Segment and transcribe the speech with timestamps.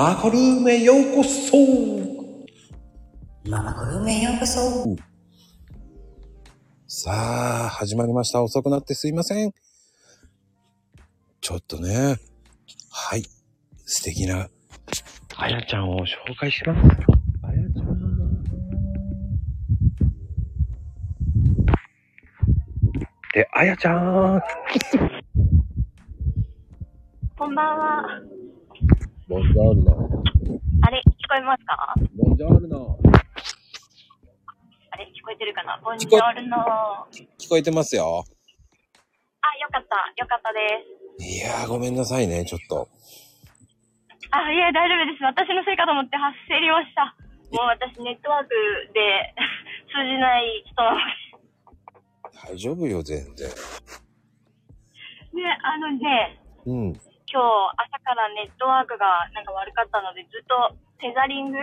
[0.00, 1.54] マコルームへようこそ
[3.46, 4.96] ママコルームへようこそ。
[6.86, 8.42] さあ、始まりました。
[8.42, 9.52] 遅くなってすいません。
[11.42, 12.16] ちょっとね、
[12.88, 13.24] はい、
[13.84, 14.48] 素敵な、
[15.36, 16.80] あやちゃんを紹介します。
[17.42, 18.42] あやちゃん。
[23.34, 24.40] で、あやちゃん。
[27.36, 28.39] こんばんは。
[29.30, 30.22] ボンジョルノ。
[30.82, 31.94] あれ、聞こえますか？
[32.18, 32.98] ボンジョルノ。
[34.90, 35.78] あれ、聞こえてるかな？
[35.84, 36.56] ボンジョルノ。
[36.58, 37.06] あ、
[37.38, 38.02] 聞こえてますよ。
[38.02, 38.24] よ
[39.70, 40.12] かった。
[40.20, 40.82] よかったで
[41.22, 41.24] す。
[41.24, 42.88] いやー、ごめんなさいね、ちょっと。
[44.32, 45.22] あ、いや、大丈夫です。
[45.22, 46.16] 私のせいかと思って
[46.50, 47.14] 焦りました。
[47.54, 48.48] もう私、ネットワーク
[48.92, 49.32] で
[49.94, 50.96] 通じない人なの
[52.50, 53.36] 大丈夫よ、全然。
[53.36, 53.44] で。
[53.46, 53.52] ね、
[55.62, 57.00] あのね、うん。
[57.30, 57.46] 今日
[57.78, 61.58] 朝からネットワークがなんか悪かったので、ずっとテザリング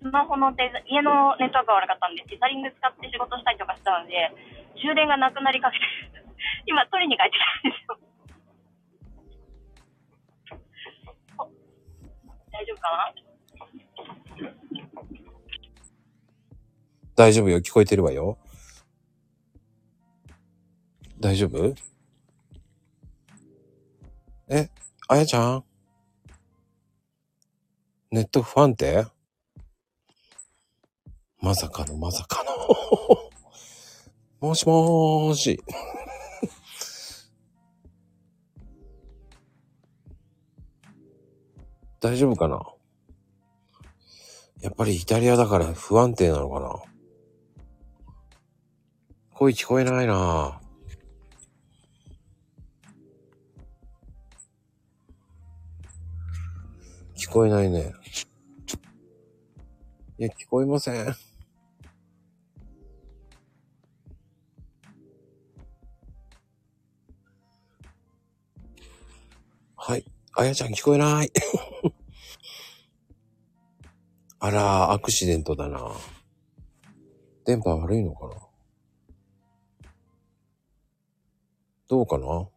[0.00, 4.32] スマホのテザ、家のネットワークが悪かったんで、テザリング使って仕事したりとかしたので、
[4.80, 5.84] 充電がなくなりかけて、
[6.64, 8.00] 今取りに帰ってたんですよ。
[12.50, 13.12] 大丈夫かな？
[17.14, 18.38] 大丈夫よ、聞こえてるわよ。
[21.20, 21.74] 大丈夫？
[24.48, 24.68] え、
[25.08, 25.64] あやちゃん？
[28.12, 29.06] ネット不安定？
[31.40, 32.44] まさかのまさか
[34.40, 34.48] の。
[34.48, 35.62] もしもーし。
[42.00, 42.62] 大丈夫かな？
[44.60, 46.80] やっぱりイタリアだから不安定なのかな？
[49.34, 50.61] 声聞こえないな。
[57.22, 57.94] 聞こえないね。
[60.18, 61.14] いや、聞こえません。
[69.76, 70.04] はい。
[70.34, 71.30] あやちゃん聞こえない。
[74.40, 75.92] あら、アクシデントだな。
[77.44, 78.34] 電波悪いのかな？
[81.86, 82.48] どうかな？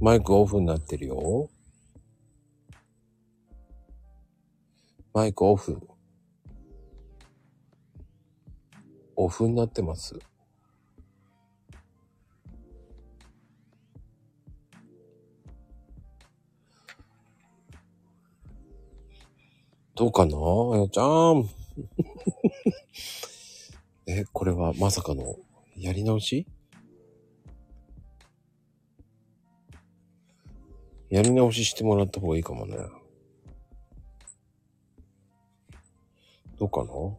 [0.00, 1.50] マイクオフになってるよ。
[5.12, 5.80] マイクオフ。
[9.16, 10.16] オフになってます。
[19.96, 20.36] どうかな？
[20.36, 21.50] あやちゃん。
[24.06, 25.34] え、これはまさかの
[25.76, 26.46] やり直し？
[31.10, 32.76] やり直ししてもらった方がいいかもね。
[36.58, 36.86] どうかな？
[36.86, 37.16] ど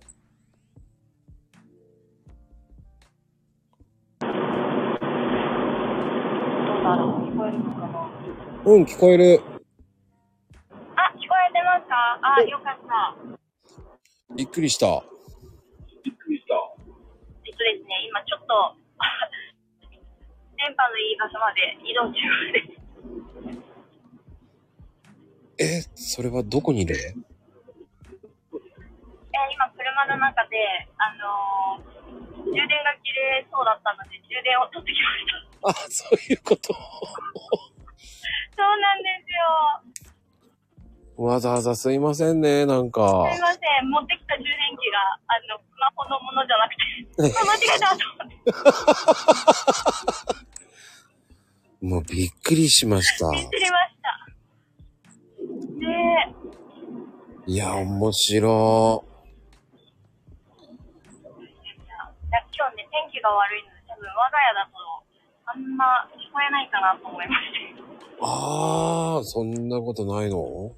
[6.80, 7.26] うだろう？
[7.26, 8.12] 聞こえるのかな？
[8.66, 9.42] うん、聞こえる。
[10.96, 12.20] あ、聞こえてますか？
[12.22, 14.36] あ、よかった。
[14.36, 14.86] びっくりした。
[14.86, 14.94] えっ
[17.60, 18.76] とですね、今ちょっと、
[20.58, 22.14] 電波のいい場所まで移動中
[22.54, 22.79] です。
[25.60, 27.14] え、それはどこにいるえー
[29.54, 30.58] 今車の中で、
[30.98, 32.00] あのー
[32.40, 32.68] 充電が
[33.04, 35.84] 切れそうだったので、充電を取ってきました。
[35.86, 36.74] あ、そういうこと？
[36.74, 36.80] そ
[38.58, 39.32] うなんです
[41.18, 41.24] よ。
[41.26, 43.02] わざわざすいませんね、なんか。
[43.34, 46.82] すいません、持ってきた充電器が、あの、スマホのものじゃなくて、
[47.38, 48.30] あ 間違えたと思っ
[51.82, 53.30] て、 もうびっくりしました。
[53.32, 53.96] 知りまし
[55.62, 55.68] た。
[55.80, 59.10] で、いや、面白い
[62.32, 64.78] や今日ね、天気が悪いので、多分我が家だと、
[65.46, 67.82] あんま聞こえないかなと思いまして。
[68.22, 70.72] あー、そんなことないの？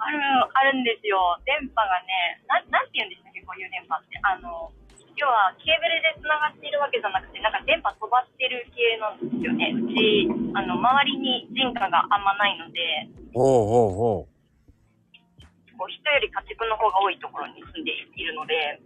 [0.00, 0.18] ある、
[0.54, 1.38] あるんですよ。
[1.44, 4.18] 電波がね、なん、なんて言うんでしたっけ、こういう電波って。
[4.22, 4.72] あの、
[5.18, 9.74] 要はケーブルで繋がっているわけじゃなくて、なんか電波飛ばしてる系なんですよね。
[9.74, 14.28] うち、あの、周りに人家があんまないので、ほうほうほ
[15.78, 17.94] こう人より家畜の方が多いところに住んでい
[18.24, 18.80] るので、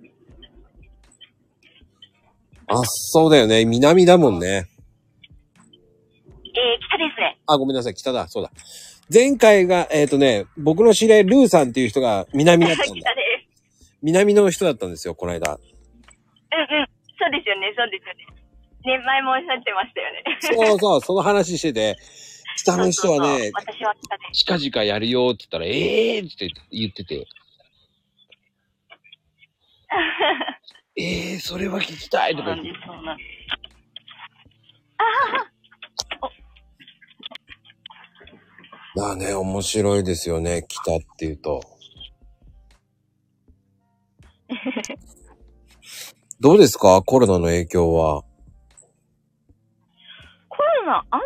[2.69, 2.69] う。
[2.69, 3.64] あ、そうだよね。
[3.64, 4.46] 南だもんね。
[4.46, 4.64] えー、
[6.88, 7.38] 北ですね。
[7.46, 7.94] あ、ごめんなさい。
[7.94, 8.29] 北だ。
[8.29, 8.50] そうだ。
[9.12, 13.00] 前回が、えっ、とね、僕の知り合い、ルーさんっていう人が南だったん北だ。
[13.14, 13.49] です。
[14.02, 15.58] 南の人だったんですよ、この間。
[16.52, 16.87] うんうん。
[17.19, 18.26] そうですよね、そうですよね。
[18.84, 20.25] ね、前もおっしゃってましたよね。
[20.40, 21.96] そうそう、その話してて、
[22.58, 24.25] 北の人はねそうそうそう、私は北で。
[24.32, 27.26] 近々やるよって言ったら、ええーって言ってて、
[30.96, 33.62] え えー、それは聞きたいとか言ってそうなんです、そうなんです。
[38.94, 41.62] まあね、面白いですよね、北っていうと。
[46.43, 47.03] どうですか？
[47.03, 48.25] コロナの影響は。
[50.49, 51.25] コロナ、あんま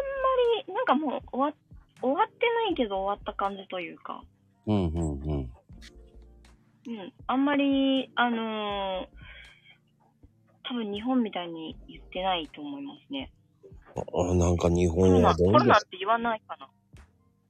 [0.66, 1.56] り、なんかもう終わ
[2.02, 4.22] 終わってないけど終わった感じというか、
[4.66, 5.50] うんうんうん。
[6.88, 9.06] うん、あんまり、あのー
[10.68, 13.30] 多分日本みたいに言ってないと思いますね。
[13.94, 16.68] あなんか日本はどうコロナって言わないかな。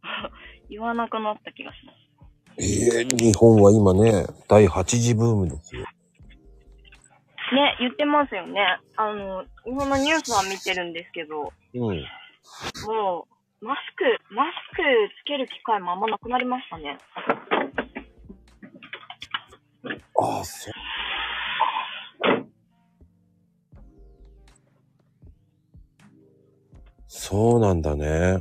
[0.69, 1.97] 言わなくなった気がします。
[2.59, 5.87] ええ日本は今ね、第8次ブームですよ。
[7.55, 8.81] ね、言ってますよね。
[8.97, 12.05] あの、日本のニュースは見てるんですけど、うん。
[12.87, 13.27] も
[13.61, 14.83] う、マスク、マスク
[15.23, 16.99] つける機会もあんまなくなりましたね。
[20.19, 20.75] ああ、そう。
[27.09, 28.41] そうなんだね。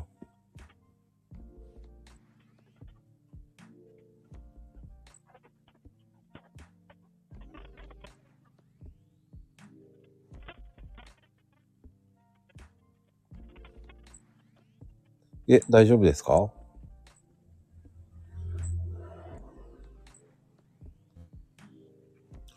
[15.47, 16.49] え、大丈夫ですか？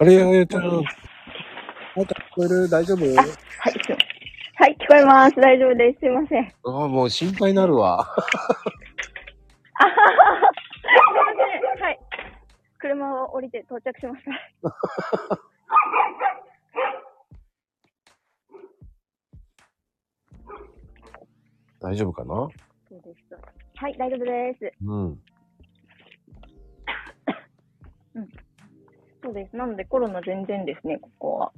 [0.01, 0.63] あれ、あやちゃん。
[0.63, 2.69] あやちゃん聞こえる？
[2.69, 3.05] 大丈夫？
[3.05, 3.33] はい、す
[4.55, 5.37] はい、聞こえます。
[5.37, 6.01] 大丈夫です。
[6.01, 6.45] すいません。
[6.65, 8.01] ああ、もう心配になるわ。
[8.01, 8.17] あははは
[10.81, 11.83] すいません。
[11.85, 12.01] はい。
[12.79, 14.31] 車を降りて到着しました。
[21.81, 22.49] 大丈夫かな？
[23.09, 23.37] です。
[23.77, 24.73] はい、大丈夫です。
[24.85, 25.19] うん。
[29.23, 29.57] そうです。
[29.57, 31.53] なのでコロナ全然ですね、ここは。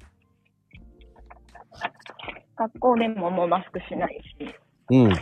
[2.56, 4.54] 学校でももうマスクしないし。
[4.90, 5.12] うん。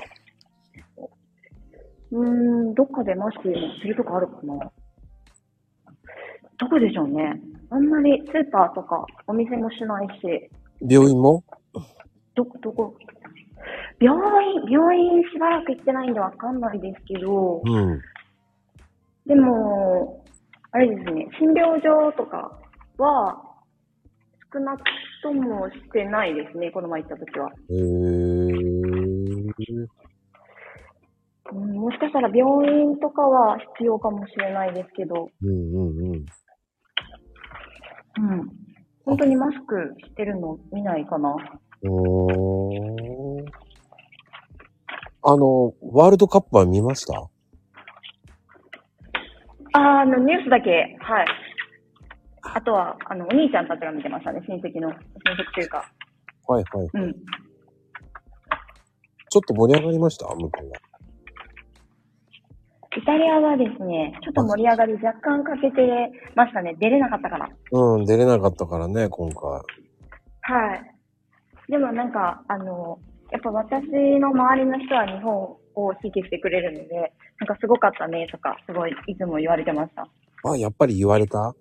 [2.10, 4.72] うーん、どっかでマスクするとこあるかな
[6.58, 7.40] どこでしょうね。
[7.70, 11.44] あんまりスーパーとかお店もしないし、病院も？
[12.34, 12.96] どこ、どこ、
[14.00, 18.00] 病院、病院しばらく行ってないんでわかんないですけど、うん。
[19.26, 20.24] でも、
[20.70, 22.58] あれですね、診療所とか
[22.96, 23.42] は
[24.52, 24.84] 少なく
[25.22, 27.50] ともしてないですね、この前行った時は。
[27.70, 28.98] へー。
[31.50, 36.14] うん、もしかしたら病院とかは必要かもしれないですけど、うんうんうん。
[36.14, 36.24] うん。
[39.04, 41.34] 本当にマスクしてるの見ないかな。
[41.88, 42.57] おー。
[45.22, 47.14] あの、ワールドカップは見ました？
[49.72, 51.26] あーあの、ニュースだけ、はい。
[52.54, 54.98] あとは、あの、お兄ちゃんたちが見てましたね、親戚の、親戚
[55.54, 55.84] というか。
[56.46, 56.88] はいはい。
[56.94, 57.12] うん。
[59.30, 60.26] ちょっと盛り上がりました？
[60.34, 60.76] 向こうは。
[62.96, 66.75] イタリアはですね、ちょっと盛り上がり若干欠けてましたね。
[66.80, 67.50] 出れなかったから。
[67.70, 69.42] うん、出れなかったからね、今回。
[70.40, 70.82] はい。
[71.70, 72.98] でもなんか、あの、
[73.30, 73.85] やっぱ私
[74.18, 75.35] の周りの人は日本
[75.75, 80.08] を支持してくれるので、なんかすごかったねとか、すごいいつも言われてました。
[80.50, 81.54] あ、やっぱり言われた？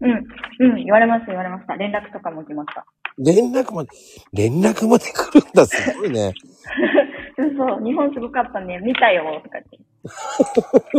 [0.00, 1.74] うん、うん、言われました、言われました。
[1.76, 2.86] 連絡とかも来ました。
[3.18, 3.90] 連絡まで、
[4.32, 6.32] 連絡まで来るんだ、すごいね。
[7.38, 9.78] うんそう、日本すごかったね、見たよとか言って。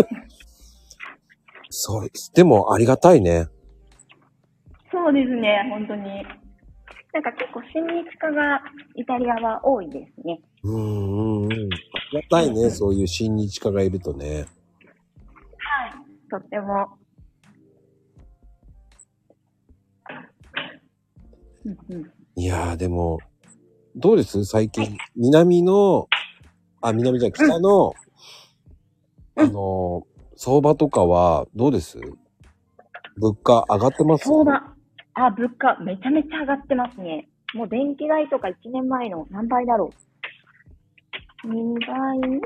[1.70, 3.48] それ、でもありがたいね。
[4.92, 6.26] そうですね、本当に。
[7.14, 8.62] なんか結構親日家が
[8.96, 10.40] イタリアは多いですね。
[10.64, 11.52] うんうんうん。
[11.52, 11.72] あり
[12.22, 14.36] がたいね、そういう親日家がいるとね。
[14.38, 14.46] はい。
[16.30, 16.88] とっても。
[21.66, 22.12] うんうん。
[22.36, 23.20] いやー、でも、
[23.96, 24.46] どうです？
[24.46, 26.08] 最近、南の、
[26.82, 27.94] あ、南じゃ北の、
[29.36, 32.00] あの、相場とかは、どうです？
[33.18, 34.26] 物価上がってます？
[34.26, 34.77] 相場。
[35.20, 37.28] あ、物価めちゃめちゃ上がってますね。
[37.56, 39.90] もう電気代とか1年前の何倍だろ
[41.44, 41.48] う。
[41.48, 42.42] 2倍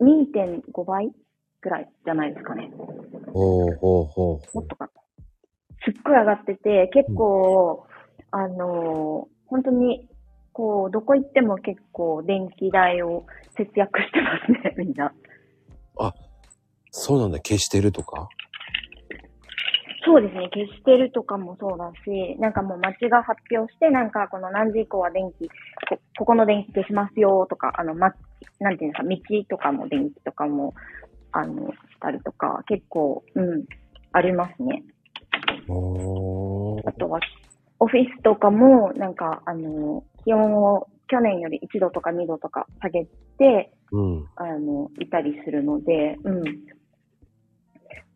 [0.00, 1.12] ?2.5 倍
[1.60, 2.70] ぐらいじゃないですかね。
[3.32, 4.56] ほうほうほう。
[4.56, 4.88] もっとか。
[5.84, 7.86] すっごい上がってて、結構、
[8.30, 10.08] あのー本当に、
[10.52, 13.24] こう、どこ行っても結構電気代を
[13.56, 15.12] 節約してますね、みんな。
[16.92, 18.28] そうなんだ、消してるとか？
[20.04, 25.48] そうですね、消してるとかもそうだし、なんかもう町が発表して、なんかこの何時以降は電気、
[25.88, 28.12] こここの電気消しますよとか、あの、ま、
[28.60, 30.74] なんていうんですか、道とかも電気とかも、
[31.32, 33.64] あの、したりとか、結構、うん、
[34.12, 34.82] ありますね。
[36.86, 37.20] あとは、
[37.78, 43.04] オフィスとかも、なんか、あの、気温を去年より1度とか2度とか下げ
[43.38, 44.26] て、うん。
[44.36, 46.42] あの、いたりするので、うん。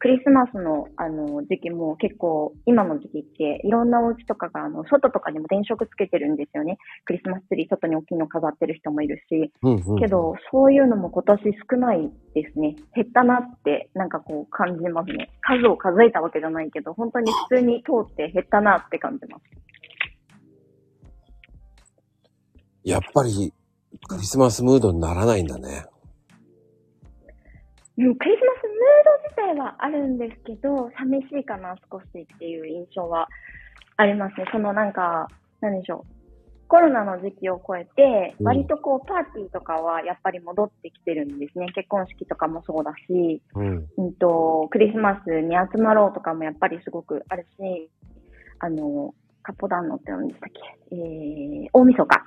[0.05, 6.77] クリスマスの、あの、時期も結構、今の時期って、いろんなお家とかが、あの、外とかにも電飾つけてるんですよね。
[7.07, 9.51] クリスマスツリー、外に大きいの飾ってる人もいるし。
[9.63, 9.99] うんうん。
[9.99, 12.77] けど、そういうのも今年少ないですね。
[12.95, 15.31] 減ったなって、なんかこう感じますね。
[15.41, 19.43] 数を数えたわけじゃないけど、本当に普通に通って減ったなって感じます。
[22.85, 23.55] やっぱり、
[24.07, 25.87] クリスマスムードにならないんだね。
[27.97, 33.29] うん、クリスマスムード自体はあるんですけど、寂しいかな、少しっていう印象は
[33.97, 34.47] ありますね。
[34.53, 35.29] そのなんか、
[35.61, 36.15] なんでしょう。
[36.67, 41.67] コロナの時期を超えて、うん割とこう、パーティーとかはやっぱり戻ってきてるんですね。
[41.73, 43.87] 結婚式とかもそうだし、うん。
[43.97, 47.91] うんと、クリスマスに集まろうとかもやっぱりすごくあるし、
[48.59, 50.51] あの、カポダンノって何でしたっ
[50.91, 50.97] け？
[50.97, 52.25] えー、大晦日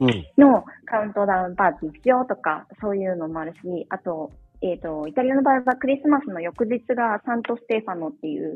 [0.00, 0.08] うん。
[0.38, 4.30] のカウントダウンパーティーしようとか、そういうのもあるし、あと、
[4.62, 8.54] えっ、と、イタリアの場合はクリスマスの翌日がサントステファノっていう、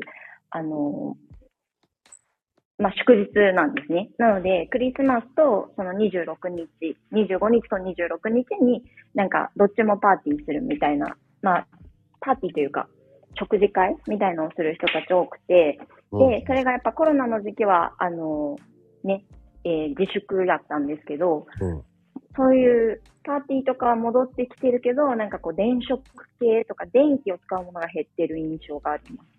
[0.51, 1.17] あの、
[2.77, 4.09] まあ、祝日なんですね。
[4.17, 8.83] なので、クリスマスとその26日、25日と26日に
[9.13, 11.67] なんかどっちもパーティーするみたいな、まあ、
[12.19, 12.87] パーティーというか、
[13.39, 15.79] 食事会みたいのをする人たち多くて、
[16.11, 18.57] で、それがやっぱコロナの時期は、あの、
[19.03, 19.25] ね、
[19.63, 21.83] えー自粛だったんですけど、うん。
[22.35, 26.01] そういうパーティーとかは戻ってきてるけど、なんかこう電飾
[26.39, 29.29] 系とか電気を使うものが減ってる印象があります。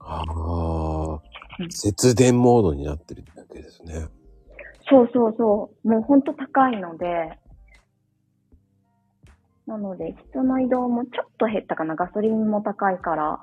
[0.00, 4.08] ああう、ん節電モードになってるわけですね。
[4.88, 5.88] そうそうそう。
[5.88, 7.38] もうほんと高いので、
[9.66, 11.96] なので人の移動もちょっと減ったかな。
[11.96, 13.40] ガソリンも高いから。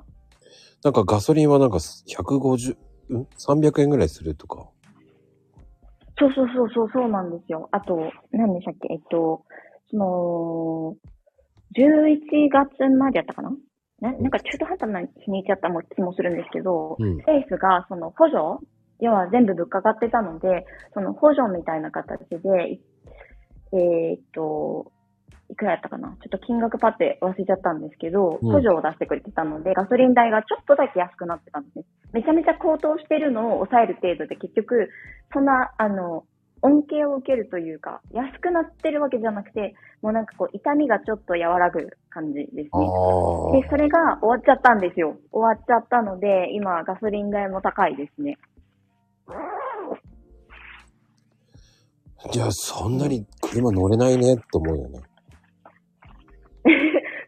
[0.84, 2.76] なんかガソリンはなんか150、
[3.14, 4.68] ん ?300 円ぐらいするとか。
[6.22, 7.68] そうそうそうそう、そうなんですよ。
[7.72, 7.98] あと、
[8.32, 8.94] 何でしたっけ？
[8.94, 9.44] えっと、
[9.90, 10.96] その、
[11.76, 13.52] 11月までやったかな？
[14.02, 17.18] ななんか中途半端な日にちやったも気もするんですけど、うん。
[17.18, 18.38] 政府がその補助、
[19.00, 22.38] 要は全部物価上がってたので、その補助みたいな形で、
[22.74, 22.82] い
[23.74, 24.92] えーっと、
[25.52, 26.08] いくらやったかな？
[26.08, 31.86] ちょっと金額パって忘れちゃったんですけど、うん補助を出してくれてたので、ガソリン代がちょっとだけ安くなってたんですね。
[32.14, 34.90] めちゃめちゃ高騰してるのを抑える程度で結局、
[35.34, 36.24] そんな、あの、
[36.62, 42.64] 恩恵を受けるというか、安くなってるわけじゃなくて、もうなんかこう、痛みがちょっと和らぐ感じですね。
[42.64, 45.18] で、それが終わっちゃったんですよ。
[45.32, 48.38] 終わっちゃったので、今、ガソリン代も高いですね。
[52.32, 55.00] じゃあそんなに車乗れないねって思うよね。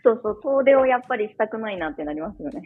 [0.04, 2.62] そうそう、遠出をやっぱりしたくないなってなりますよね。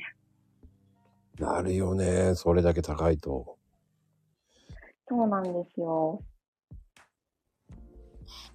[1.39, 2.33] なるよね。
[2.35, 3.57] それだけ高いと。
[5.07, 6.21] そうなんですよ。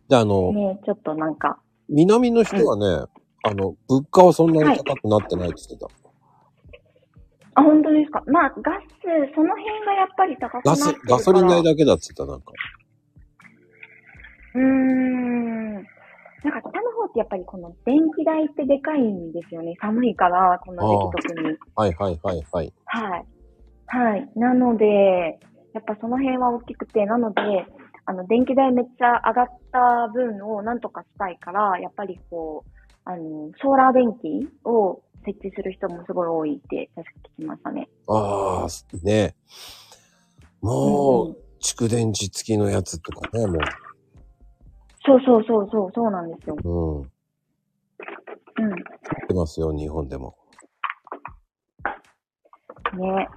[0.08, 3.06] で、あの、ねちょっとなんか、南の人はね、
[3.44, 5.86] あの、物価はそんなに高くなってないって言ってた。
[7.54, 8.22] あ、本当ですか？
[8.26, 8.84] まあ、ガス、
[9.34, 11.16] その辺がやっぱり高くなガスってるか、ら。
[11.18, 12.52] ガソリン代だけだって言ってた、なんか。
[14.54, 14.62] うー
[15.48, 15.51] ん。
[16.44, 19.74] なんか北の方ってやっぱりこの電気代ってでかいんですよね。
[19.80, 21.56] 寒いから、この時期特に。
[21.76, 22.72] はいはいはいはい。
[22.86, 23.24] はい。
[23.86, 24.30] はい。
[24.36, 25.38] なので、
[25.74, 27.42] やっぱその辺は大きくて、なので、
[28.04, 32.70] あの、電気代めっちゃ上がった分をなんとかしたいから、やっぱりこう、
[33.04, 37.88] あの、ソーラー電気を設置する人もすごい多いって、確か聞きましたね。
[38.08, 39.34] ああ、ね。
[40.60, 43.58] もう、蓄電池付きのやつとかね、も
[45.04, 46.56] そうそうそうそう、そうなんですよ。
[46.62, 46.68] う。
[46.68, 47.00] うん。
[47.00, 48.74] うん。
[49.28, 50.36] 出ますよ、日本でも。
[52.94, 53.28] ね。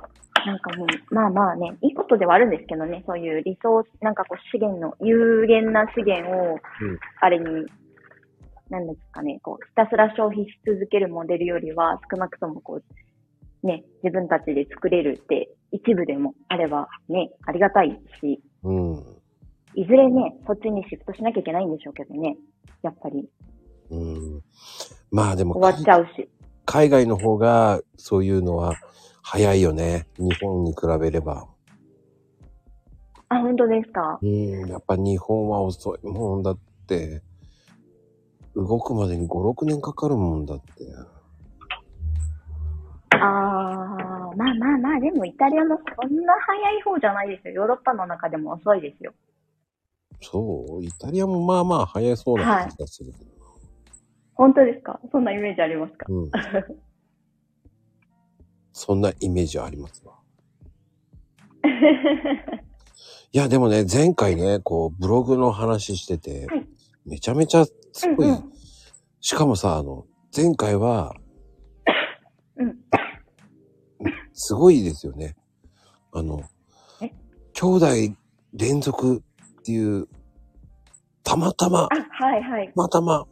[0.45, 6.59] なんかもう、まあまあね、いいことではあるんですけどね、そういうリソース、なんかこう資源の、有限な資源をうん、
[7.19, 7.45] あれに、
[8.69, 12.79] なんですかね、こう、ひたすら消費し続けるモデルよりは、少なくともこ
[13.63, 19.24] う、ね、自分たちで作れるって、一部でもあればね、ありがたいし、うん。
[19.75, 22.37] いずれね、そっちにシフトしなきゃいけないんでしょうけどね、
[22.81, 23.29] やっぱり、
[23.91, 24.41] うん。
[25.11, 26.29] まあでも、終わっちゃうし。
[26.65, 28.73] 海外の方が、そういうのは
[29.21, 30.07] 早いよね。
[30.17, 31.47] 日本に比べれば。
[33.29, 34.19] あ、本当ですか？
[34.21, 34.67] うん。
[34.67, 37.21] やっぱ日本は遅いもんだって、
[38.55, 40.65] 動くまでに5、6年かかるもんだって。
[43.11, 47.53] あー、まあまあまあ、でもイタリアもそんな早い方じゃないですよ。
[47.53, 49.13] ヨーロッパの中でも遅いですよ。
[50.31, 53.31] そうイタリアもまあまあ早そうな気がするけど。
[54.33, 54.99] 本当ですか？
[55.11, 56.05] そんなイメージありますか？
[56.09, 56.31] うん。
[58.73, 60.15] そんなイメージありますわ。
[63.31, 66.67] いや、でもね、前回ね、こう、ブログの話してて、はい
[67.07, 67.71] めちゃめちゃす
[68.15, 68.51] ごい、うんうん
[69.21, 70.05] しかもさ、あの、
[70.35, 71.15] 前回は、
[72.57, 72.75] うん。
[74.33, 75.35] すごいですよね。
[76.11, 76.41] あの
[77.01, 77.09] え、
[77.53, 77.87] 兄弟
[78.53, 79.23] 連続
[79.59, 80.07] っていう、
[81.25, 82.67] たまたま、あ、はいはい。
[82.67, 83.25] たまたま、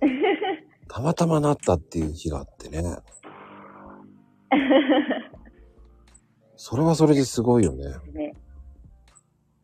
[0.88, 2.82] たまたまなったっていう日があってね。
[6.56, 7.84] それはそれですごいよね。
[8.12, 8.34] ね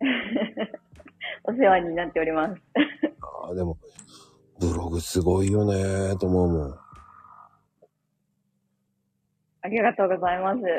[1.44, 2.62] お世話になっております。
[3.44, 3.76] ああ、でも、
[4.60, 6.78] ブログすごいよねと思うもん。
[9.62, 10.60] ありがとうございます。
[10.60, 10.72] ね、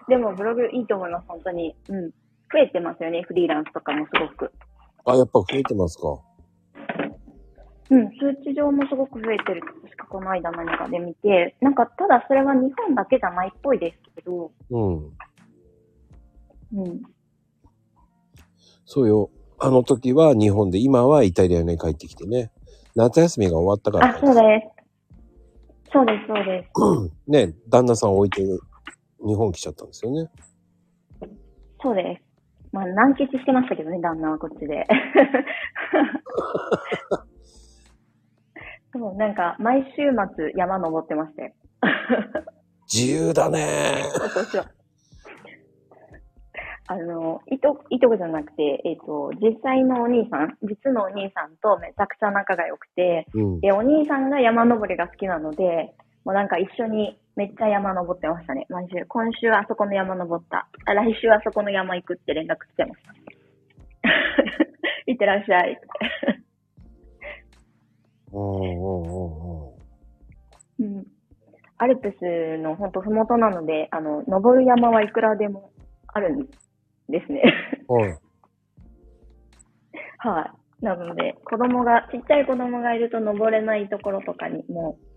[0.08, 1.76] でもブログいいと思います、本当に。
[1.88, 2.10] うん。
[2.50, 4.52] 増えてますよね、フリーランスとかもすごく。
[5.08, 6.20] あ、やっぱ増えてますか。
[7.90, 14.96] うん、数値上もすごく増えてるって確かこの間何かで見て、なんかただそれは日本だけじゃないっぽいですけど、うん。
[16.74, 17.02] うん。
[18.84, 19.30] そうよ。
[19.58, 22.52] あの時は日本で、今はイタリアに帰ってきてね。
[22.94, 24.14] 夏休みが終わったから。
[24.14, 25.90] あ、そうです。
[25.92, 26.68] そうです、そうで
[27.26, 27.30] す。
[27.30, 30.30] ね、旦那さん置いて日本来ちゃったんですよね。
[31.82, 32.27] そうです。
[32.78, 34.86] まあ、難決してましたけどね、旦那はこっちで。
[38.94, 41.52] そう、なんか、毎週末山登ってましたよ。
[42.86, 44.04] 自由だね。
[46.86, 53.60] あの、いと、いとこじゃなくて、えっ、と、実際のお兄さん、実のお兄さんとめちゃくちゃ仲が良くて、うん。
[53.60, 55.96] で、お兄さんが山登りが好きなので、
[56.28, 58.66] もうなんか一緒にめっちゃ山登ってましたね。
[58.68, 59.02] 毎週。
[59.06, 60.68] 今週あそこの山登った。
[60.84, 63.12] あ来週あそこの山行くって連絡してました。
[65.10, 65.88] いってらっしゃいって。
[68.34, 69.62] うんうんうん
[70.80, 70.96] うん。
[70.96, 71.06] うん。
[71.78, 75.70] アルプスのほんとふもとなので、あの、登る山はいくらでも
[76.08, 76.46] あるん
[77.08, 77.42] ですね。
[77.88, 78.18] はい。
[80.28, 80.84] はい。
[80.84, 85.07] なので、子供が、ちっちゃい子供がいると登れないところとかにもう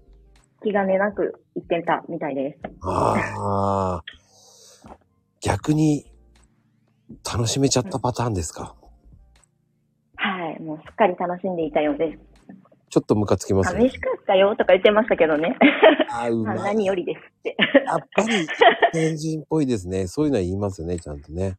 [0.64, 2.60] 気兼ねなく行ってたみたいです。
[2.84, 4.04] ああ。
[5.42, 6.06] 逆に
[7.26, 8.76] 楽しめちゃったパターンですか？
[10.16, 10.62] はい。
[10.62, 12.20] もうすっかり楽しんでいたようです。
[12.90, 13.80] ちょっとムカつきますね。
[13.80, 15.58] 寂しかったよとか言ってましたけどね。
[16.10, 16.58] あーうまい。
[16.58, 17.56] 何よりですって。
[17.86, 18.48] やっぱり
[18.92, 20.08] 天神っぽいですね。
[20.08, 21.58] そういうのは言いますよね、ちゃんとね。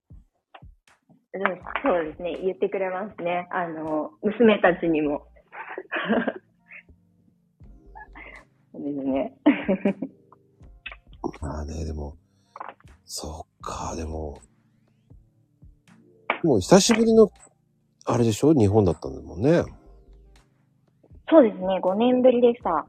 [1.35, 1.43] うん
[1.83, 2.39] そうですね。
[2.45, 3.49] 言ってくれますね。
[3.51, 5.27] あの、娘たちにも。
[8.73, 9.35] そうですね。
[11.41, 12.17] まあね、でも、
[13.05, 14.39] そっか、でも、
[16.43, 17.31] もう久しぶりの、
[18.05, 19.63] あれでしょ日本だったんだもんね。
[21.29, 21.79] そうですね。
[21.81, 22.87] 5年ぶりでした。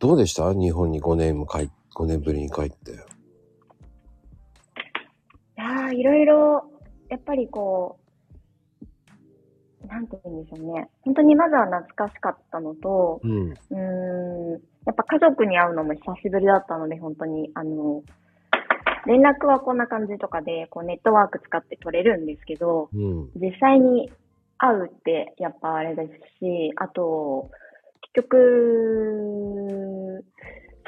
[0.00, 0.52] どうでした？
[0.52, 2.92] 日本に5年も帰っ、5年ぶりに帰って。
[2.92, 2.94] い
[5.56, 6.64] やー、いろいろ、
[7.08, 8.01] やっぱりこう、
[9.92, 10.88] なんて言うんでしょうね。
[11.02, 13.50] 本当にまずは懐かしかったのと、うん。
[13.50, 14.52] うーん、
[14.86, 18.02] やっぱ家族に会うのも久しぶりだったので、本当に、あの、
[19.06, 23.30] 連絡はこんな感じとかで、こうネットワーク使って取れるんですけど、うん。
[23.36, 24.10] 実際に
[24.56, 27.50] 会うってやっぱあれですし、あと、
[28.14, 30.24] 結局、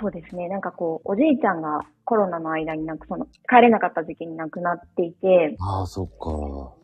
[0.00, 6.83] そうですね、なんかこう、おじいちゃんがコロナの間になんかその、帰れなかった時期に亡くなっていて、ああ、そっか。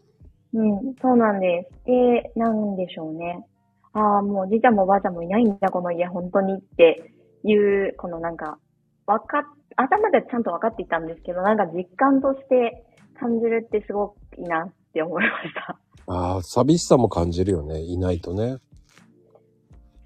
[0.52, 1.86] うん、そうなんです。
[1.86, 3.46] で、なんでしょうね。
[3.92, 7.12] ああ、もうおじいちゃんもおばあちゃんもいないんだ、この家、本当にって
[7.44, 8.58] いう、このなんか、
[9.06, 9.42] わかっ、
[9.76, 12.84] 頭でちゃんと分かっていたんですけど、なんか実感として
[13.18, 15.78] 感じるってすごくいいなって思いました。
[16.06, 17.80] ああ、寂しさも感じるよね。
[17.80, 18.58] いないとね。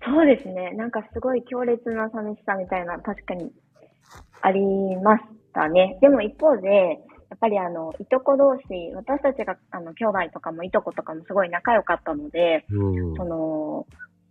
[0.06, 0.72] そうですね。
[0.72, 3.50] なんかすごい強烈な寂しさみたいな、確かに
[4.42, 4.60] あり
[4.96, 5.98] ましたね。
[6.02, 7.00] でも一方で、
[7.34, 8.62] やっぱりあの、いとこ同士、
[8.94, 13.16] 私たちが、あの、兄弟とかもいとことかもすごい仲良かったので、うん。
[13.16, 13.86] その、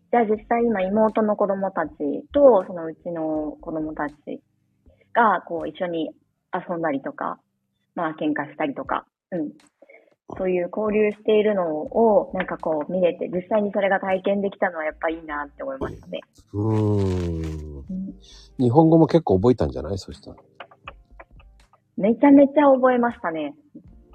[0.09, 1.91] じゃあ実際今妹の子供たち
[2.31, 4.13] と、そのうちの子供たち
[5.13, 6.11] が、こう一緒に
[6.53, 7.39] 遊んだりとか、
[7.93, 9.51] まあ喧嘩したりとか、うん。
[10.37, 16.21] そういう交流しているのを、なんかこう見れて、実際にそれが体験できたのはやっぱいいなって思いましたね。
[16.53, 17.83] うん
[18.57, 19.97] 日本語も結構覚えたんじゃない？
[19.97, 20.37] そしたら。
[21.97, 23.55] めちゃめちゃ覚えましたね。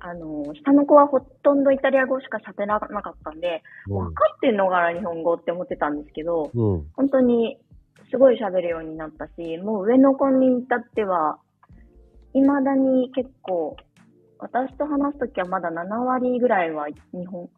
[0.00, 6.86] あの、下の子はほとんどイタリア語しか喋らなかったんで、分かってんのかな、日本語って思ってたんですけど、うん。
[6.94, 7.58] 本当に、
[8.10, 11.38] すごい喋るようになったし、もう上の子に至っては、
[12.32, 13.76] 未だに結構、
[14.38, 17.48] 私と話すときはまだ7割ぐらいは日本、8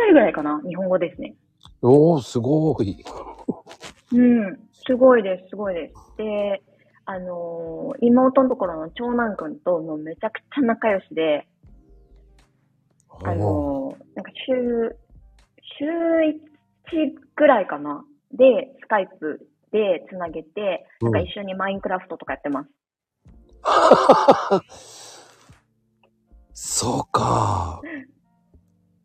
[0.00, 1.34] 割ぐらいかな日本語ですね。
[1.82, 3.04] おー、すごい。
[4.12, 4.58] うん。
[4.86, 6.16] すごいです、すごいです。
[6.16, 6.62] で、
[7.04, 11.46] あのー妹のところの長男くんともうめちゃくちゃ仲良しで、
[13.24, 14.96] あのーなんか週、
[15.78, 15.84] 週
[16.96, 22.70] 1ぐらいかなで、スカイプでつなげて、なんか一緒にマインクラフトとかやってます。
[26.52, 27.80] そうか。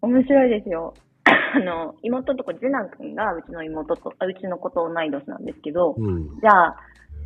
[0.01, 0.93] 面白いですよ。
[1.25, 6.39] あの、妹のとこ次男くんがうちの妹と、あうちの子と同い年なんですけど、うん。
[6.39, 6.75] じゃあ、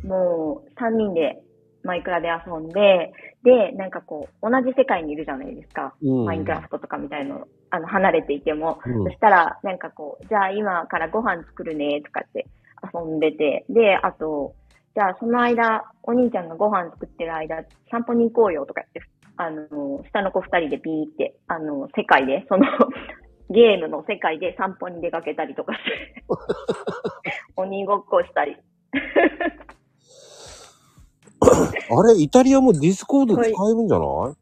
[0.04, 1.42] もう3人で
[1.84, 3.12] マイクラで遊んで、
[3.42, 5.94] で、なんかこう、同じ世界にいるじゃないですか。
[6.02, 8.80] うんマインクラフトとかみたいの、あの、離れていても。
[8.86, 12.46] うんそしたら、なんかこう、じゃあ今からご飯作るね、とかって
[12.94, 13.64] 遊んでて。
[13.68, 14.54] で、あと、
[14.94, 22.66] じゃあその間、お兄ちゃんがご飯作ってる間、散歩に行こうよ、とか言って、あの、下の子二人でピーって、あの、世界で、その、
[23.50, 26.24] ゲームの世界で散歩に出かけたりとかして、
[27.56, 28.56] 鬼ごっこしたり。
[31.44, 34.36] あれ、イタリアもディスコード使えるんじゃない？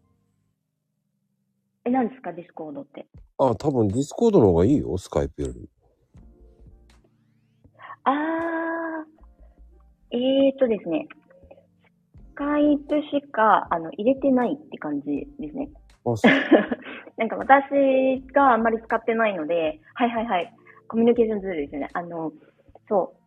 [1.87, 3.07] え、何ですか、ディスコードって？
[3.39, 5.69] あ、多分ディスコードの方がいいよ、スカイプより。
[8.05, 11.07] あー、えーとですね。
[12.15, 15.69] スカイプしか、あの、入れてないって感じですね。
[16.07, 16.33] あ、そう。
[17.19, 20.55] なんか私があんまり使ってないので、はいはいはい。
[20.89, 21.89] コミュニケーションツールですよね。
[21.93, 22.33] あの、
[22.89, 23.20] そう。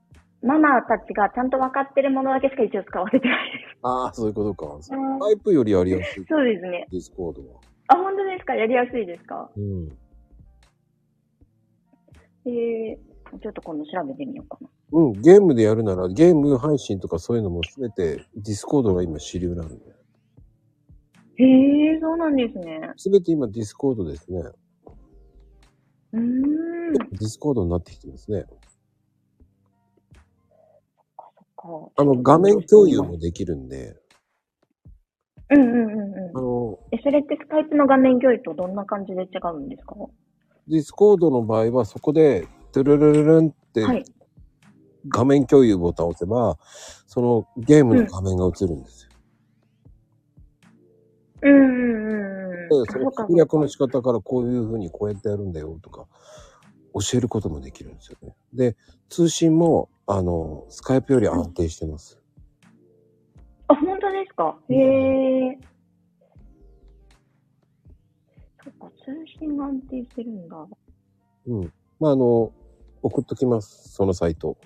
[0.44, 4.78] ママたちがちゃんと分かってるものだけしか一応使われてないでああ、そういうことか。
[4.82, 4.92] スす。
[4.92, 4.98] カ
[5.32, 6.26] イプよりやりやすい。
[6.28, 6.88] そうですね。
[6.92, 7.62] ディスコードは。
[7.88, 8.56] あ、本当ですか？
[8.56, 9.50] やりやすいですか？
[9.56, 9.90] うん。
[12.46, 14.70] えー、ちょっと今度調べてみようかな。
[14.92, 19.76] うん、ゲームでやるなら、ゲーム配信とかそういうのもすべてディスコードが今主流なんで。
[21.36, 22.92] へえー、そうなんですね。
[22.98, 24.42] すべて今ディスコードですね。
[26.12, 26.94] うーん。
[26.94, 28.46] ディスコードになってきてますね。
[31.96, 33.96] あの、画面共有もできるんで、
[35.50, 36.42] うんうんうんうんあ。
[36.42, 39.96] の、え、それってスカイプの画面共有とどんな感じで違うんですか？
[40.68, 44.04] ディスコードの場合はそこで、トゥルルルルンってはい。
[45.10, 46.58] 画面共有ボタンを押せば、
[47.08, 49.12] そのゲームの画面が映るんですよ。
[51.44, 52.86] うんうんうんうん。
[52.86, 56.08] で、そのそうか翻訳の仕方からこういう風にこうやってやるんだよとか、
[56.94, 58.36] 教えることもできるんですよね。
[58.54, 58.76] で、
[59.10, 62.20] 通信も、あの、スカイプより安定してます。
[63.68, 64.58] あ、本当ですか？
[64.70, 65.60] へえ。
[68.64, 70.68] そっか、通信が安定してるんだ。
[71.48, 71.74] うん。
[72.00, 72.54] まあ、あの、
[73.02, 73.90] 送っときます。
[73.90, 74.58] そのサイト。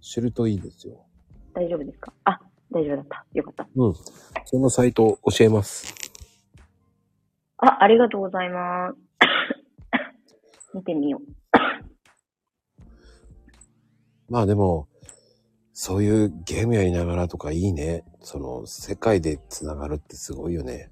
[0.00, 1.04] 知るといいですよ。
[1.52, 2.12] 大丈夫ですか？
[2.24, 3.26] あ、大丈夫だった。
[3.34, 3.68] よかった。
[3.74, 3.94] うん。
[4.44, 5.94] そのサイト教えます。
[7.58, 9.07] あ、ありがとうございます。
[10.74, 11.22] 見てみよう。
[14.28, 14.88] まあでも、
[15.72, 18.04] そういうゲームやりながらとかいいね。
[18.20, 20.90] その、世界で繋がるってすごいよね。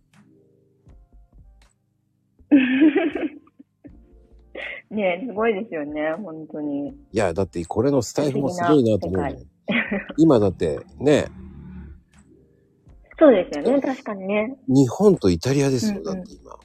[4.91, 6.91] ねえ、すごいですよね、本当に。
[6.91, 9.47] いや、だってこれのスタイフもすごいなと思うもん不思議
[10.17, 11.27] 今だってね、
[13.19, 14.57] そうですよね、確かにね。
[14.69, 16.57] 日本とイタリアですよ、だって今。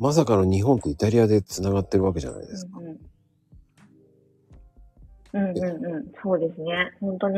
[0.00, 2.78] まさかの日本とイタリアで繋がってるわけじゃないですか。
[2.78, 2.98] うんうん。
[5.32, 6.12] うんうんうん。
[6.22, 6.96] そうですね。
[7.00, 7.36] 本当に。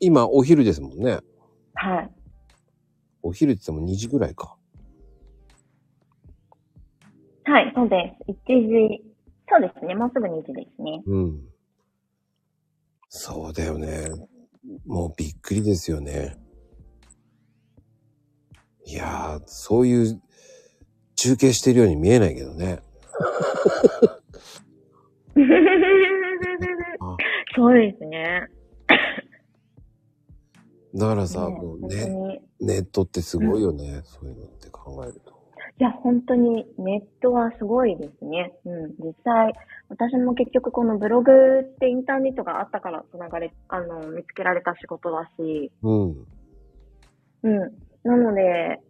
[0.00, 1.20] 今、お昼ですもんね。
[1.72, 2.10] はい。
[3.22, 4.54] お昼って言っても2時ぐらいか。
[7.44, 8.30] はい、そうです。
[8.30, 8.34] 1
[8.68, 9.04] 時。
[9.48, 9.94] そうですね。
[9.94, 11.02] もうすぐ2時ですね。
[11.06, 11.48] うん。
[13.08, 14.10] そうだよね。
[14.84, 16.36] もうびっくりですよね。
[18.84, 20.20] いやー、そういう
[21.16, 22.80] 中継してるように見えないけどね。
[27.00, 27.16] あ
[27.54, 28.48] そうですね。
[30.94, 32.66] だからさ、ねもうね、に。
[32.66, 34.02] ネットってすごいよね。
[34.04, 35.34] そういうのって考えると。
[35.80, 38.52] いや、本当にネットはすごいですね。
[38.64, 38.94] うん。
[39.00, 39.52] 実際、
[39.88, 46.26] 私も結局このブログってインターネットがあったからつながれ、あの、見つけられた仕事だし、うん。
[47.42, 47.58] うん。
[48.04, 48.80] なので、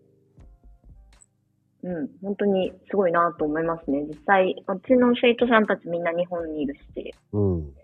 [1.85, 4.05] うん、本当にすごいなと思いますね。
[4.09, 7.75] 実際、うちの生徒さんたちみんな日本にいるし、うん。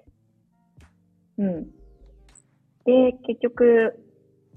[1.36, 1.64] うん。
[2.86, 3.94] で、結局、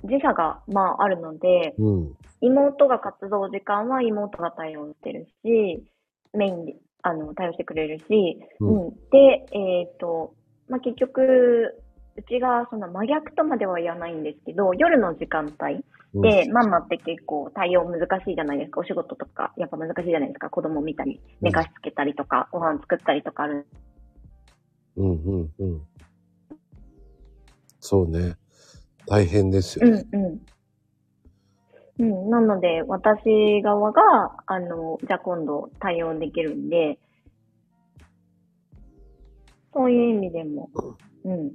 [0.06, 2.15] 時差が、まあ、あるので、うん。
[2.39, 5.84] 妹が活動時間は妹が対応してるし、
[6.34, 8.89] メインで、あの、対応してくれるし、ううんん。
[9.12, 10.34] で、えっ、と、
[10.69, 11.84] まあ、結局、
[12.15, 15.84] うちがその真逆とまでは言わないんですけど、夜の時間帯
[16.21, 18.82] で、ママって結構対応難しいじゃないですか。
[18.82, 20.49] お仕事とか、やっぱ難しいじゃないですか。
[20.49, 23.65] 子供見たり、寝かしつけたりとか、ご飯作ったりとかある。
[24.95, 25.82] うんうんうん。
[27.80, 28.36] そうね。
[29.08, 30.06] 大変ですよね。
[30.13, 30.41] うんうん。
[31.99, 34.02] うん、なので、私側が、
[34.45, 36.99] あの、じゃあ今度対応できるんで、
[39.73, 40.69] そういう意味でも、
[41.23, 41.52] うん。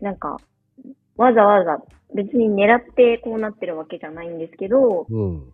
[0.00, 0.36] なんか、
[1.16, 1.78] わざわざ
[2.14, 5.52] 別に狙ってこうなってるわけじゃないんですけど、うん。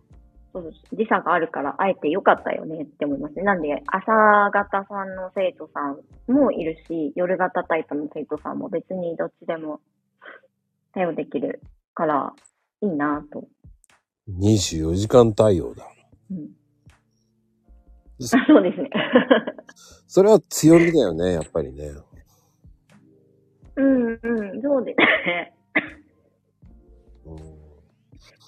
[0.53, 3.43] そう時差があるから、あえてよかったよねって思いますね。
[3.43, 4.11] なんで、朝
[4.51, 9.79] 型さんの生徒さんもいるし、夜型タイプの生徒さんも別にどっちでも
[10.93, 11.61] 対応できる
[11.93, 12.33] から、
[12.81, 13.47] いいなぁと。
[14.29, 15.87] 24時間対応だ。
[16.29, 16.49] うん。
[18.19, 18.89] そうですね。
[20.05, 21.91] それは強みだよね、やっぱりね。
[23.77, 25.53] うんうん、そうですね。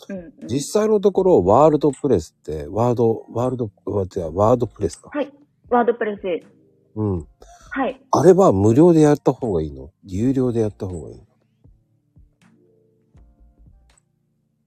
[0.10, 5.10] うん実際のところ、ワールドプレスって、ワード、ワールド、ワードプレスか。
[5.14, 5.32] はい。
[5.70, 6.22] ワードプレス。
[6.96, 7.28] うん。
[7.72, 8.02] はい。
[8.12, 9.92] あれは無料でやった方がいいの？
[10.04, 11.24] 有料でやった方がいいの？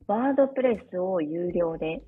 [0.07, 2.03] ワードプレスを有料で、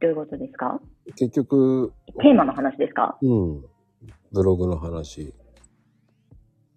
[0.00, 0.80] どういうことですか？
[1.16, 1.92] 結局、
[2.22, 3.18] テーマの話ですか？
[3.20, 3.64] うん。
[4.32, 5.34] ブログの話。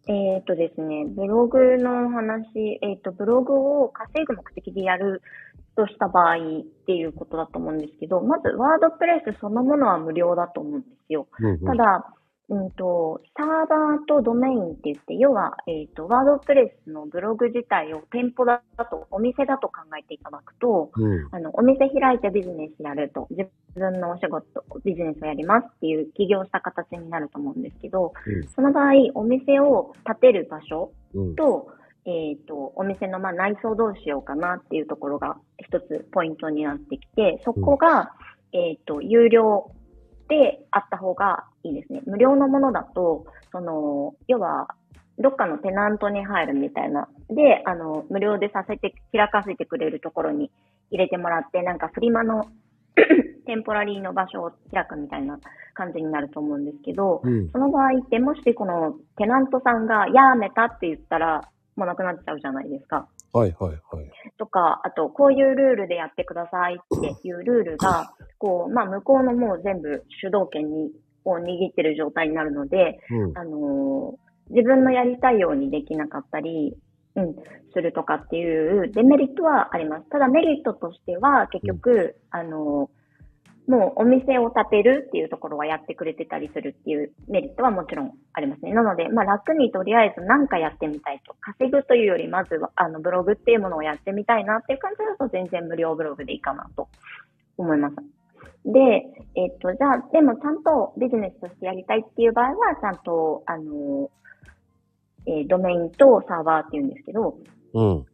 [0.06, 5.22] えっ、とですね、ブログの話、えっ、と、ブログを稼ぐ目的でやる
[5.76, 6.40] とした場合っ
[6.86, 11.28] ていうことだと思うんですけど、まずワードプレスそのものは無料だと思うんですよ。
[11.40, 12.14] うんうんただ、
[12.50, 21.28] うんと、サーバーとドメインって言って、要は、えっ、と、ワードプレスのブログ自体を店舗だと、お店だと考えていただくと、うん。
[21.32, 24.46] あの、お店開いてビジネスやると、自分のお仕事、
[24.84, 28.14] ビジネスをやりますっていう起業した形になると思うんですけど、
[28.54, 31.36] その場合、お店を建てる場所うん。
[32.04, 38.14] と、えっ、と、お店のまあ内装どうしようかなっていうところが一つポイントになってきて、そこが、
[38.52, 39.72] えっ、と、有料
[40.28, 42.02] であった方がいいですね。
[42.06, 44.68] 無料のものだと、その、要は、
[45.20, 47.08] どっかのテナントに入るみたいな。
[47.30, 50.50] で、あの、無料でさせて、開かせてくれるところに
[50.90, 52.48] 入れてもらって、なんかフリマの
[53.46, 55.40] テンポラリーの場所を開くみたいな
[55.74, 57.50] 感じになると思うんですけど、うん。
[57.52, 61.42] その場合って、もしこのテナントさんがやめたって言ったら、
[61.76, 63.08] もうなくなっちゃうじゃないですか。
[63.34, 64.12] はいはいはい。
[64.38, 70.92] とか、あと、こういうルールでやってくださいっていうルールが、 こう、まあ、向こうのもう全部主導権に、
[71.26, 73.38] を握ってる状態になるので、うん。
[73.38, 76.78] あのー自分のやりたいようにできなかったり、
[77.16, 77.36] うん、
[77.74, 80.10] するとかっていうデメリットはあります。
[80.10, 83.03] ただメリットとしては、結局、あのー
[83.68, 88.74] もうお店を建てるっていうところはやってくれてたりするっていうメリットはもちろんありますね。
[88.74, 91.36] なので、まあ楽にとりあえず何かやってみたいと。
[91.40, 96.90] 稼ぐというより、まずは、あの、ブログっていうものをやってみたいなっていう感じだと全然無料ブログでいいかなと
[97.58, 97.96] 思います。
[98.66, 98.80] で、
[99.36, 104.10] えっと、じゃあ、でもちゃんとビジネスとしてやりたいっていう場合は、ちゃんと、あの、
[105.26, 107.38] えードメインとサーバーっていうんですけど、
[107.74, 108.06] うん。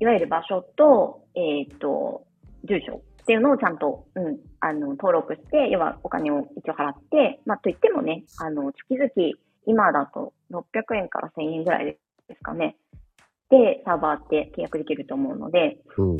[0.00, 2.24] いわゆる場所と、えっ、と、
[2.64, 9.10] 住所っていうのをちゃんと、うん、あの、登録して、要はお金を一応払って、まあ、といってもね、あの、月々、
[9.66, 11.98] 今だと600円から1000円ぐらいで
[12.36, 12.76] すかね。
[13.50, 16.18] で、サーバーって契約できると思うので、うん。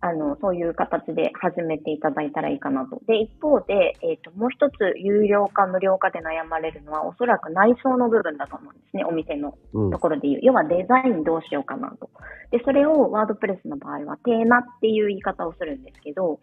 [0.00, 3.00] あの、そういう形で始めていただいたらいいかなと。
[3.06, 9.98] で、一方で、えっ、と、もう一つ、有料か無料かで悩まれるのは、おそらく内装の部分だと思うんですね、お店のうんと。
[9.98, 10.40] ころで言う。
[10.42, 12.10] 要はデザインどうしようかなと。
[12.50, 16.40] で、それをワードプレスの場合はテーマっていう言い方をするんですけど、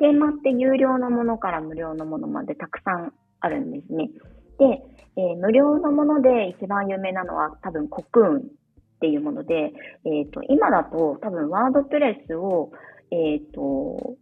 [0.00, 4.10] テーマって有料のものから無料のものまでたくさんあるんですね。
[4.58, 4.82] で、
[5.16, 8.40] えー無料のもので一番有名なのは多分コクーンっ
[9.00, 9.72] ていうもので、
[10.04, 12.70] えっ、と、今だと多分ワードプレスを、
[13.10, 14.16] えっ、と、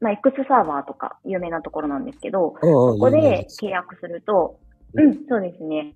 [0.00, 4.58] まあ、X サーバーとか有名なところなんですけど、そそこで契約すると、
[4.94, 5.94] うん、そうですね。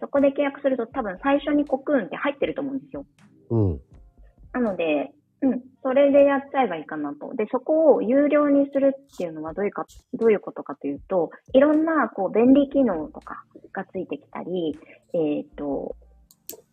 [0.00, 3.04] そこで契約すると多分最初にコクーンって入ってると思うんですよ。
[3.50, 3.80] うん。
[4.52, 7.32] なので、うん、それでやっちゃえばいいかなと。
[7.34, 14.76] で、そこを有料にするっていうのはどういうか、どういうことかというと、いろんな、こう、便利機能とかがついてきたり、
[15.14, 15.94] えっ、と、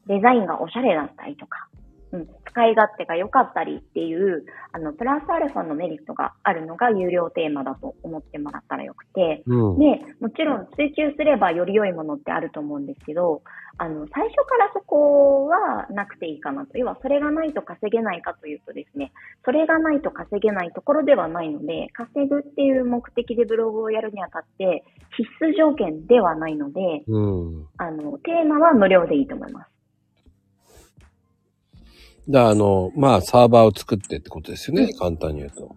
[0.08, 1.68] デザインがおしゃれだったりとか、
[2.16, 9.80] うん、使い勝手が良かったりっていう、あの、プラスアルファのメリットがあるのが有料テーマだと思ってもらったらよくて、うん。
[9.80, 13.42] で、もちろん追求すればより良いものってあると思うんですけど、
[13.78, 16.78] あの、最初からそこはなくていいかなと。
[16.78, 19.12] 要は、それがないと稼げないかというとですね、
[19.44, 24.86] それがないと稼げないところではないので、稼ぐっていう目的でブログをやるにあたって、
[25.18, 27.68] 必須条件ではないので、うん。
[27.78, 29.75] あの、テーマは無料でいいと思います。
[32.30, 34.94] だあの、まあ、サーバーを作ってってことですよね。
[34.94, 35.76] 簡単に言うと。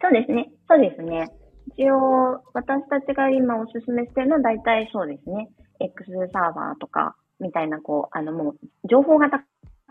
[0.00, 0.50] そうですね。
[0.68, 1.28] そうですね。
[1.76, 5.48] 一応、私たちが今おすすめしてるのは大体そうですね。
[5.80, 8.56] X サーバーとか、みたいな、こう、あの、もう、
[8.88, 9.44] 情報がたく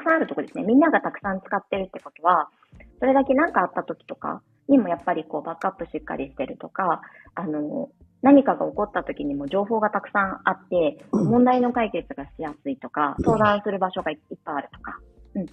[0.03, 0.63] さんあるところですね。
[0.63, 2.49] みんながたくさん使ってるってことは、
[2.99, 7.01] それだけ何かあった時とかにもやっぱりこう、バックアップしっかりしてるとか、
[7.35, 7.89] あの、
[8.21, 14.99] 何かが起こった時にも情報がたくさんあって、問題の解決がしやすいとか、相談する場所がいっぱいあるとか。
[15.37, 15.45] うん。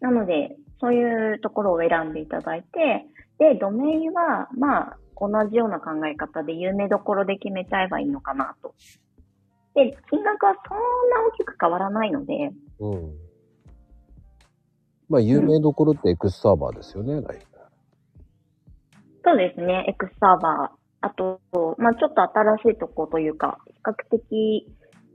[0.00, 3.06] なので、そういうところを選んでいただいて、
[3.38, 8.74] で、ドメインは、まあ、同じような考え方で有名どころで決めちゃえばいいのかなと。
[9.74, 10.78] で、金額はそん
[11.10, 13.12] な大きく変わらないので、うん。
[15.08, 17.20] まあ、有名どころって X サーバーですよね。
[17.20, 17.50] 大体
[19.24, 20.80] そうですね、X サーバー。
[21.02, 21.40] あと、
[21.78, 24.66] まあちょっと新しいところというか、比較的、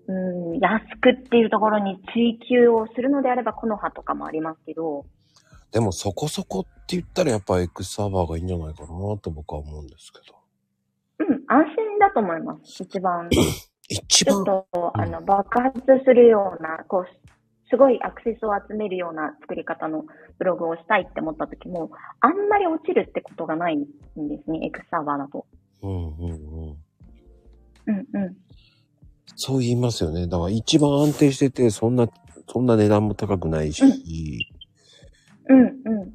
[0.08, 0.14] う
[0.56, 5.06] ん、安くっていうところに追求をするのであれば、この葉とかもありますけど、
[5.72, 8.88] でもそこそこって言ったらやっぱ X サーバーがいいんじゃないかな
[9.18, 10.36] と僕は思うんですけど。
[11.20, 12.84] うん、安心だと思います。
[12.84, 13.30] 一番。
[13.90, 17.08] 一 番ちょっ、と、うんあの、爆発するような、こう、
[17.70, 20.06] すごいアクセスを集めるような作り方の
[20.38, 21.92] ブログをしたいって思った時も、
[22.22, 23.86] あんまり落ちるってことがないん
[24.30, 25.46] ですね、X サーバーだと。
[25.82, 26.78] うんうんうん。
[27.88, 28.38] うんうん。
[29.36, 30.28] そう言いますよね。
[30.28, 32.08] だから一番安定してて、そんな、
[32.48, 33.84] そんな値段も高くないし、
[35.48, 36.14] うんうん。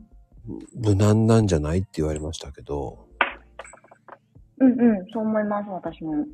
[0.75, 3.07] 無難なんじゃないって言われましたけど、
[4.59, 6.27] うんうん、そう思います、私も。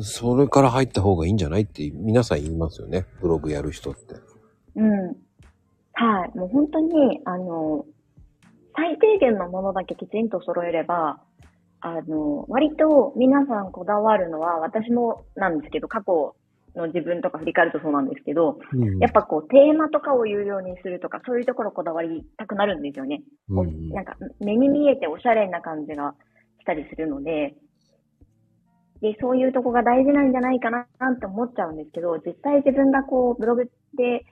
[0.00, 3.06] それから入った方がいいんじゃないって皆さん言いますよね。
[3.20, 4.14] ブログやる人って。
[4.76, 5.16] うん。
[5.94, 6.38] はい。
[6.38, 7.84] もう本当に、あの、
[8.76, 11.20] 最低限のものだけきちんと揃えれば、
[11.80, 16.34] あの、割と皆さんこだわるのは、私もなんですけど、過去
[16.76, 18.98] の自分とか振り返るとそうなんですけど、うん。
[18.98, 23.22] やっぱこう、テーマとかを有料にするとか、そういうところこだわりたくなるんですよね。
[23.48, 23.90] うん。
[23.90, 26.14] なんか、目に見えておしゃれな感じが
[26.60, 27.54] したりするので、
[29.00, 33.64] で、そういうとこが大事なんじゃないかなって思っちゃうんですけど、実際自分がこう、ブログ
[33.96, 34.24] で、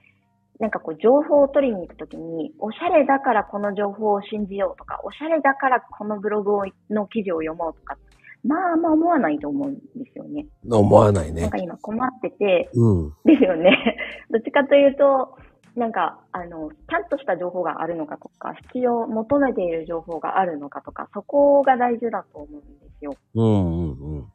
[0.59, 7.97] なんかこう、情報を取りに行くときに、おしゃれだからこの情報を信じようとか、おしゃれだからこのブログをの記事を読もうとか、
[8.43, 10.45] まああんま思わないと思うんですよね。
[10.69, 11.57] 思わないねなんか。
[11.57, 13.09] 今困ってて、うん。
[13.23, 13.71] ですよね。
[14.29, 15.37] どっちかというと、
[15.75, 22.65] なんか、あの、ちゃんとした情報があるのかとか、必要、求めている情報があるのかとか、そこが大事だと思うんで
[22.99, 23.13] すよ。
[23.35, 24.29] うんうん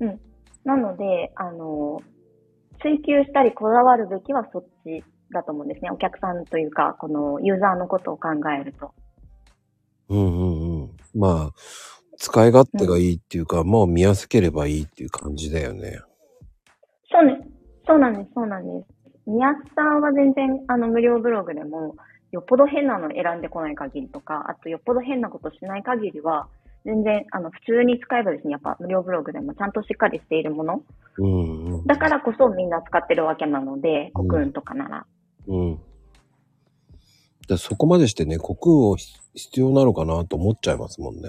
[0.00, 0.20] うん。
[0.64, 2.00] なので、あの、
[2.84, 5.90] 追求したりこだわるべきはそっちだと思うんですね。
[5.90, 8.92] お客さんというか、このユーザーのことを考えると。
[10.10, 10.90] うんうんうん。
[11.14, 11.52] まあ、
[12.18, 15.98] 使い勝手がいいっていうか、もう見やすければいいっていう感じだよね。
[17.10, 17.40] そうね。
[17.86, 18.86] そうなんです、そうなんです。
[19.26, 21.96] 見やすさは全然、あの、無料ブログでも、
[22.32, 26.48] よっぽど変なの選んでこない限りとか、あとよっぽど変なことしない限りは、
[26.84, 30.82] 全然、あの、普通に使えばですね、やっぱ無料ブログでもちゃんとしっかりしているもの。
[31.18, 31.86] うんうん。
[31.86, 35.06] だからこそみんな使ってるわけなので、コクーンとかなら。
[35.46, 35.78] うん。
[37.48, 41.22] でそこまでしてね、コクーンをひ必要なのかなと思っちゃいますもんね。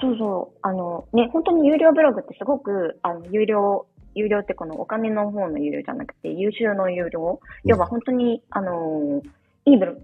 [0.00, 0.58] そうそう。
[0.62, 7.40] あの、ね、本当に有料ブログってすごく、あの、有料、有料ってこのお金の方の有料じゃなくて、優秀の有料。
[7.64, 9.22] 要は本当に、あの、
[9.64, 9.94] いいブロ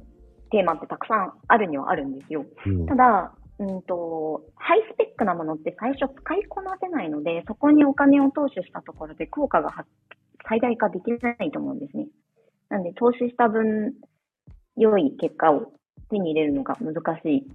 [0.51, 2.45] テーマってたくさんあるにはあるんですよ。
[2.67, 9.85] うんただ、うんと、ハイスペックなものって最初使いこなせないので、そこにお金を投資したところで効果がは
[10.49, 12.07] 最大化できないと思うんですね。
[12.69, 13.95] なんで、投資した分、
[14.77, 15.73] 良い結果を
[16.11, 17.47] 手に入れるのが難しい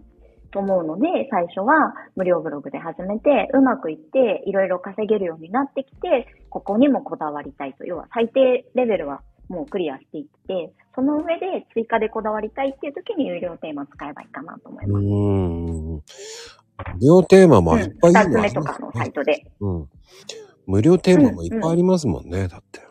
[0.52, 7.86] と思うので、最初は無料ブログで始めて、うまくいって、いろいろ稼げるようになってきて、ここにもこだわりたいと。
[7.86, 9.22] 要は最低レベルは
[9.54, 15.06] もうクリアしていって、その上で追加でこだわりたいっていう時に有料テーマ使えばいいかなと思います。
[15.06, 16.04] うーん。
[17.00, 18.92] 無料テーマもいっぱいいい二つのあり目とかの。
[18.94, 19.46] サイトで。
[19.60, 19.90] うん。
[20.66, 22.82] 無料テーマもいっぱいありますもんね、だって。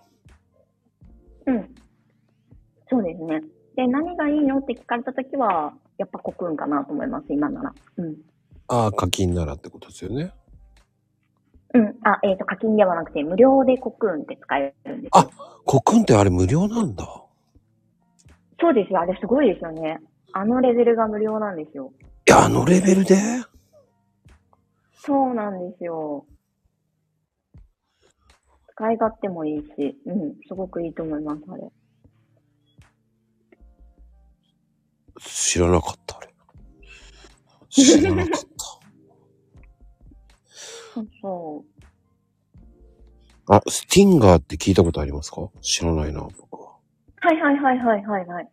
[1.47, 1.75] うん。
[2.89, 3.41] そうですね。
[3.77, 7.75] で、何がいいのって聞かれたときは、やっぱコクーンかなと思います、今なら。
[7.97, 8.17] うん。
[8.69, 10.33] ああ、課金ならってことですよね。
[11.75, 11.97] うん。
[12.05, 15.11] あ、えっ、と、課金ではなくて、無料でコクーンって使えるんですよ。
[15.13, 15.29] あ
[15.65, 17.05] コクーンってあれ無料なんだ。
[18.61, 19.01] そうですよ。
[19.01, 20.01] あれすごいですよね。
[20.33, 21.93] あのレベルが無料なんですよ。
[22.29, 23.17] いや、あのレベルで？
[24.95, 26.27] そうなんですよ。
[28.75, 31.69] 使い勝手もいいし、うん、すごくいいと思います、あれ。
[35.21, 36.29] 知らなかった、あれ。
[37.69, 38.52] 知らなかっ
[43.49, 45.49] あ、スティンガーって聞いたことありますか？
[45.61, 46.77] 知らないな、僕は。
[47.21, 48.51] はいはいはいはいはいはい。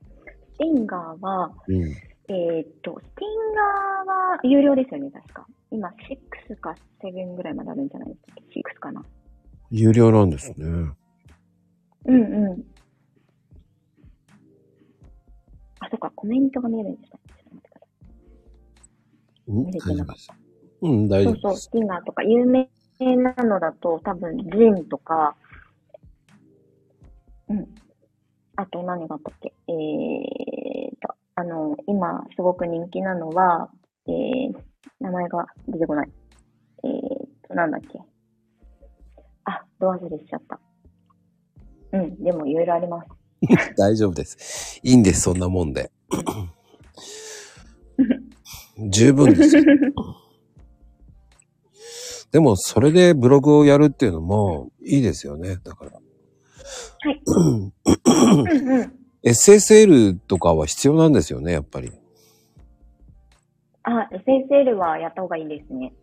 [0.53, 1.81] スティンガーは、うん。
[1.81, 5.47] えーっと、スティンガーは有料ですよね、確か。
[5.71, 8.09] 今、6か7ぐらいまであるんじゃない？
[8.09, 8.79] ですか。
[8.79, 9.03] 6かな。
[9.71, 10.55] 有料なんですね。
[12.05, 12.63] うんうん。
[15.79, 17.17] あ、そっか、コメントが見えるんでした。
[17.17, 20.35] ちょっと待ってくださいうん見れてなかった
[20.81, 22.69] うん、大丈そうそう、ティンガーとか、有名
[22.99, 25.35] なのだと、多分、ジンとか、
[27.49, 27.67] うん。
[28.55, 29.53] あと何があったっけ？
[29.67, 29.75] えー
[31.01, 33.69] と、あの、今、すごく人気なのは、
[34.07, 34.53] えー、
[34.99, 36.11] 名前が出てこない。
[36.83, 37.99] えーと、なんだっけ？
[39.45, 40.59] あ、ど忘れしちゃった。
[41.93, 43.09] うん、でも、いろいろあります。
[43.77, 44.79] 大丈夫です。
[44.83, 45.91] いいんです、そんなもんで。
[48.89, 49.63] 十分ですよ。
[52.31, 55.57] でも、それでブログをやるっていうのもいいですよね。
[55.63, 55.91] だから。
[55.91, 55.99] は
[57.11, 57.21] い。
[57.25, 57.73] うん
[58.75, 58.93] うん。
[59.23, 61.91] SSL とかは必要なんですよね、やっぱり。
[63.83, 65.93] あ、SSL はやった方がいいですね。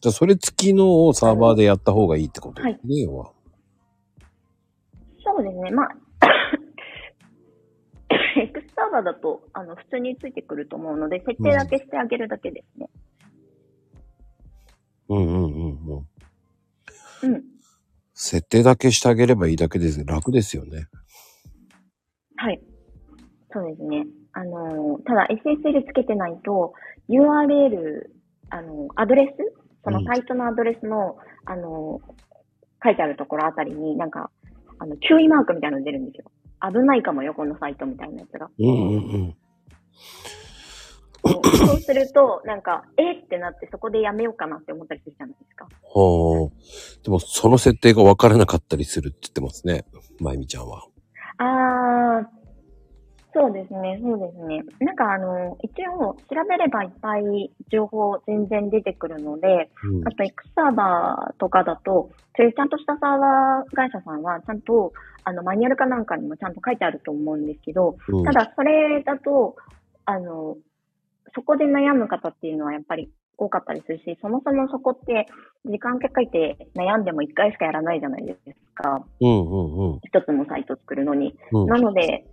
[0.00, 3.32] じゃあ、それ付きのをサーバーでやった方がいいってことですね、要は。
[5.24, 5.70] そうですね。
[5.72, 5.88] まあ、
[8.40, 12.88] X サーバーだと、あの、普通についてくると思うので、設定だけしてあげるだけですね。
[12.94, 13.06] うん
[15.08, 17.32] うんうんうん。
[17.32, 17.42] うん。
[18.14, 20.04] 設定だけしてあげればいいだけです。
[20.04, 20.86] 楽ですよね。
[22.36, 22.60] はい。
[23.52, 24.06] そうですね。
[24.32, 26.72] あのー、ただ SSL つけてないと、
[27.08, 28.08] URL、
[28.50, 29.66] あのー、アドレス？
[29.84, 34.30] そのサイトのアドレスの、あのー、書いてあるところあたりになんか、
[34.78, 36.30] あの、注意マークみたいなの出るんですよ。
[36.60, 38.48] 危ないかもよ、このサイトみたいなやつが。
[38.58, 39.36] うんうんうん。
[41.28, 45.64] そうすると、なんか、えってなってそこでやめようかなって思ったりするじゃないですか。
[45.64, 47.02] はあ。
[47.02, 49.84] でも、その設定が分からなかったりするって言ってますね。
[50.20, 50.82] まゆみちゃんは。
[51.38, 52.36] あー、
[53.38, 54.62] そうですね、そうですね。
[54.80, 69.56] なんかあの、一応調べればいっぱい情報全然出てくるので、うんあと X サーバーとかだと、そういうちゃんとしたサーバー会社さんはちゃんとあのマニュアルかなんかにもちゃんと書いてあると思うんですけど、うんただそれだと、
[70.06, 70.56] あの、
[71.36, 75.26] そこで悩む方っていうのはやっぱり多かったりするし、そもそもそこって
[75.66, 79.04] 時間かけて悩んでも一回しかやらないじゃないですか。
[79.20, 80.00] うんうんうん。
[80.02, 81.36] 一つのサイト作るのに。
[81.52, 82.24] うんなので、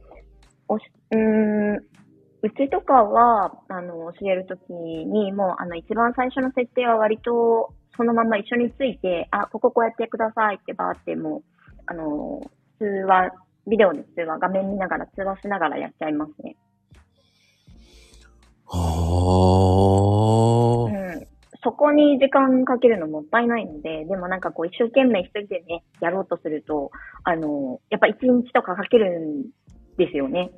[0.70, 11.44] おしうーん、うちとかは、あの、教えるときに、もう、あの、一番最初の設定は割と、そのまま一緒について、あ、こここうやってくださいってばーって、もう、
[11.86, 12.42] あの、
[12.80, 13.32] 通話、
[13.68, 16.56] ビデオで通話、画面見ながら、通話しながらやっちゃいますね。
[18.78, 18.82] は
[20.90, 20.92] あ。
[20.92, 21.28] うん。
[21.64, 26.92] そこに時間かけるのもったいないので、でもなんかこう一生懸命一人でね、やろうとすると、
[27.24, 29.44] あの、やっぱ一日とかかけるん
[29.98, 30.52] ですよね。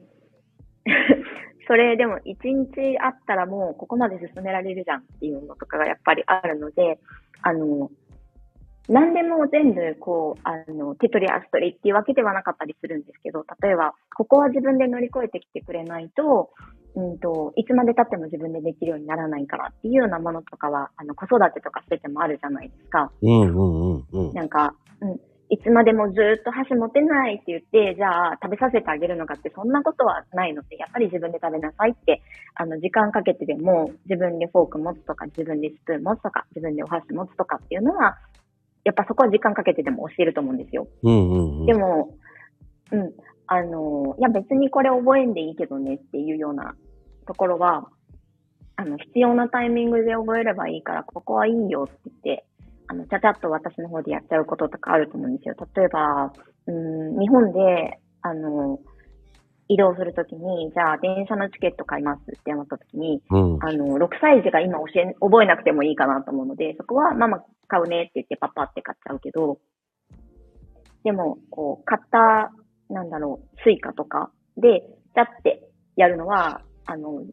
[1.68, 7.00] それでも一日あったらもうここまで進められるじゃんっていうのとかがやっぱりあるので、
[7.42, 7.90] あの、
[8.88, 16.52] 何でも全部こう、あの、手取り足取りっていうわけではなかったりするんですけど、例えば、ここは自分で乗り越えてきてくれないと、
[16.96, 23.12] うんと、いつまで経っても自分でできるようにならないからっていうようなものとかは、あの、子育てとかしててもあるじゃないですか。
[23.22, 24.34] うんうんうんうん。
[24.34, 25.20] なんか、うん、
[25.50, 32.22] いつまでもずっと箸持てないって言って、じゃあ食べさせてあげるのかってそんなことはないので、やっぱり自分で食べなさいって、
[32.56, 38.18] あの、時間かけてでも自分でフォーク持つとか、自分でスプーン持つとか、自分でお箸持つとかっていうのは、
[38.86, 40.88] やっぱそこは時間かけてでも教えると思うんですよ。
[41.04, 41.66] うんうんうん。
[41.66, 42.16] でも、
[42.92, 43.14] うん、
[43.48, 46.76] あの、いや別にこれ覚えんでいいけどねっていうような
[47.26, 47.90] ところは、
[48.78, 52.46] あの、必要なタイミングで覚えればいいから、ここはいいよって言って、
[52.88, 55.56] あの、ちゃちゃっと私の方でやっちゃうこととかあると思うんですよ。
[55.76, 56.32] 例えば、
[56.68, 58.80] うん、日本で、あの、
[59.68, 63.60] 移動するときに、じゃあ電車のチケット買いますってなったときに、うん。
[63.64, 69.60] あの、6歳児が今教え、覚えなくてもいいかなと思うので、そこはママ買うねって言ってパパって買っちゃうけど、
[71.04, 72.52] でも、こう、買った、
[72.94, 74.82] なんだろう、 Suicaとかで、
[75.16, 77.24] ちゃってやるのは、あの、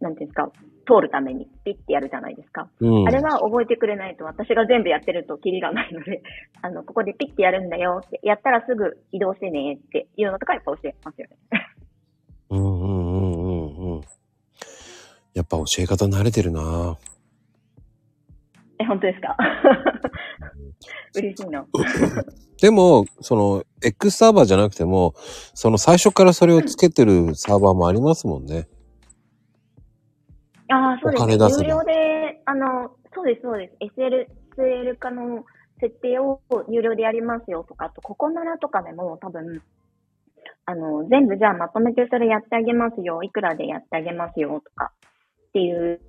[0.00, 0.50] なんていうんですか、
[0.86, 2.68] 通るためにピッてやるじゃないですか。
[2.80, 3.08] うん。
[3.08, 6.22] あれは覚えてくれないと私が全部やってるとキリがないので、
[6.62, 11.36] あの、ここでピッてやるんだよって、やったらすぐ移動してねっていうのとかやっぱ教えますよね。
[12.50, 14.00] うんうんうんうんうん。
[15.34, 16.98] やっぱ教え方慣れてるな
[18.78, 19.36] え、本当ですか？
[21.14, 21.64] 嬉しいな。
[22.60, 28.68] でも、その、X サーバーじゃなくても、その最初からそれをつけてるサーバーもありますもんね。
[30.72, 31.34] ああ、そうですね。
[31.34, 33.76] 有料で、あの、そうです、そうです。
[34.00, 35.44] SL、SL 化の
[35.80, 39.60] 設定を有料でやりますよとか、あと、ココナラとかでも多分、
[40.64, 44.92] あの、全部じゃあまとめてそれやってあげますよ、いくらでやってあげますよとか、
[45.48, 46.00] っていう、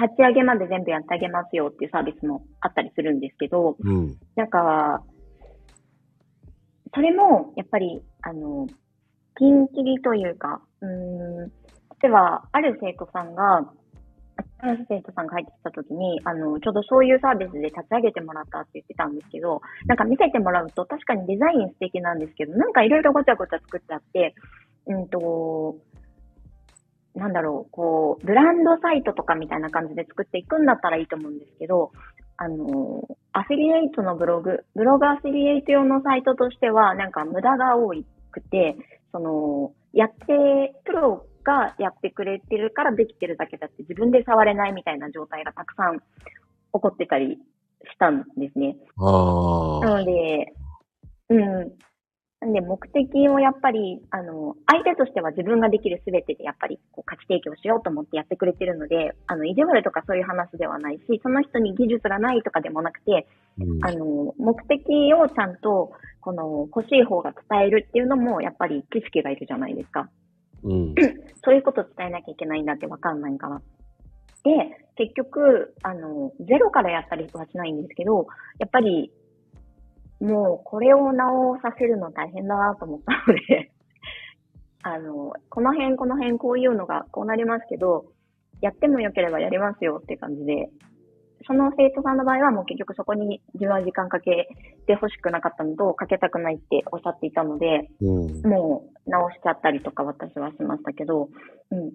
[0.00, 4.16] 立ち上げまで全部やってあげますよっていうサービスもあったりするんですけど、うん。
[4.36, 5.02] なんか、
[6.94, 8.68] それも、やっぱり、あの、
[9.34, 10.88] ピンキリというか、うー
[11.46, 11.48] ん、
[12.02, 13.72] 例えば、ある生徒さんが、
[14.60, 24.34] 新しい生徒さんが入ってきたときに、あの、ちょうどそういうサービスで立ち上げてもらったって言ってたんですけど、なんか見せてもらうと確かにデザイン素敵なんですけど、なんかいろいろごちゃごちゃ作っちゃって、
[24.86, 25.76] うんと、
[27.14, 31.92] なんだろう、こう、ブランドサイトとかみたいな感じで作っていくんだったらいいと思うんですけど、
[32.36, 37.92] あの、アフィリエイトのブログ、ブログアフィリエイト用のサイトとしては、なんか無駄が多
[38.30, 38.76] くて、
[39.12, 46.02] その、やって、プロがやってくれてるからできてるだけだって自分で触れないみたいな状態がたくさん起
[46.72, 47.38] こってたり
[47.84, 48.76] したんですね。
[48.98, 50.52] なので、
[51.30, 51.72] うん。
[52.40, 63.26] なんで、目的をやっぱり、あの、相手としては自分ができるすべてでやっぱり、こう、価値提供しようと思ってやってくれてるので、あの、意地悪とかそういう話ではないし、その人に技術がないとかでもなくて、
[63.58, 70.08] うんあの、目的をちゃんと、この、欲しい方が伝えるっていうのも、やっぱり知識がいるじゃないですか。
[70.64, 70.94] うん。
[71.44, 73.60] そういうこと伝えなきゃいけないんだってわかんないから。
[74.42, 78.26] で、結局、あの、ゼロからやったりはしないんですけど、
[78.58, 79.12] やっぱり、
[80.20, 83.72] もうこれを直させるの大変だなと思ったので、
[84.82, 88.12] あの、この辺、この辺、こういうのがこうなりますけど、
[88.60, 90.70] やってもよければやりますよって感じで、
[91.50, 94.46] その生徒さんの場合はもう結局そこに自分は時間かけ
[94.86, 98.46] て欲しくなかったのと、かけたくないっておっしゃっていたので、うん。
[98.46, 101.28] もう直しちゃったりとか私はしましたけど、
[101.72, 101.90] うん。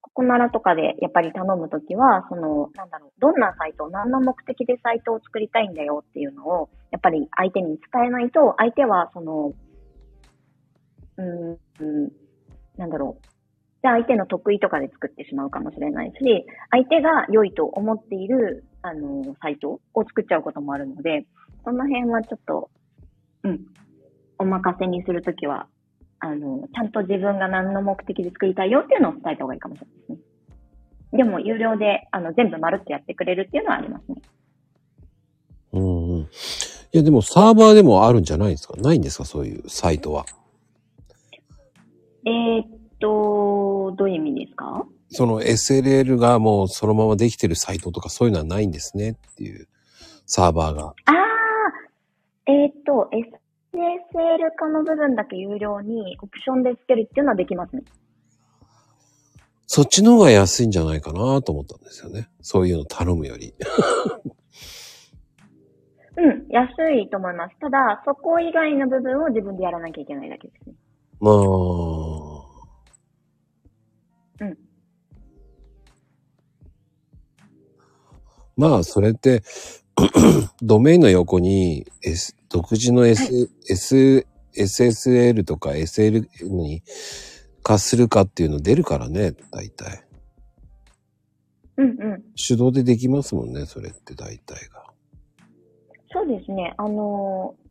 [0.00, 9.52] ここならとかでやっぱり頼むときは、その、なんだろう、どんなサイト、何の目的でサイトを作りたいんだよっていうのを、やっぱり相手に伝えないと、相手はその、
[11.18, 11.58] うん
[12.78, 13.31] なんだろう。
[13.82, 21.26] じゃあ相手の得意とかで作ってしまうかもしれないし、相手が良いと思っている、あの、サイトを作っちゃうこともあるので、
[21.64, 22.70] その辺はちょっと、
[23.42, 23.60] うん、
[24.38, 25.66] お任せにするときは、
[26.20, 30.18] あの、ちゃんと自分が何の目的で作りたいよっていうのを伝えた方がいいかもしれないですね。
[31.18, 34.22] でも、有料で、あの、全部まるっとやってくれるっていうのはありますね。
[35.72, 36.20] うんうん。
[36.20, 36.26] い
[36.92, 38.76] や、でもサーバーでもあるんじゃないですか？
[38.76, 39.24] ないんですか？
[39.24, 40.26] そういうサイトは。
[42.26, 42.68] えーっ
[43.00, 44.84] と、どういう意味ですか？
[45.10, 49.68] その SLL がもうそのままできてるサイトとかそういうのはないんですねっていう
[50.26, 50.82] サーバーが。
[50.86, 51.14] ああ、
[52.46, 57.82] えーっと、SSL 化の部分だけ有料にオプションでつけるっていうのはできますね。
[59.66, 62.28] そっちの方が安いんじゃないかなと思ったんですよね。
[62.42, 63.54] そういうの頼むより。
[66.14, 67.56] うん、安いと思います。
[67.58, 70.74] ただ、そこ以外の部分を自分でやらなきゃいけないだけですね。
[71.20, 71.34] まあ、
[74.42, 74.58] うん。
[78.56, 79.42] まあ、それって、
[80.62, 86.82] ドメインの横に、S、独自の S、S、SSL とか SL に
[87.62, 90.04] 化するかっていうの出るからね、大体。
[91.76, 92.22] うんうん。
[92.36, 94.84] 手動でできますもんね、それって大体が。
[96.10, 96.74] そうですね。
[96.76, 97.62] あのー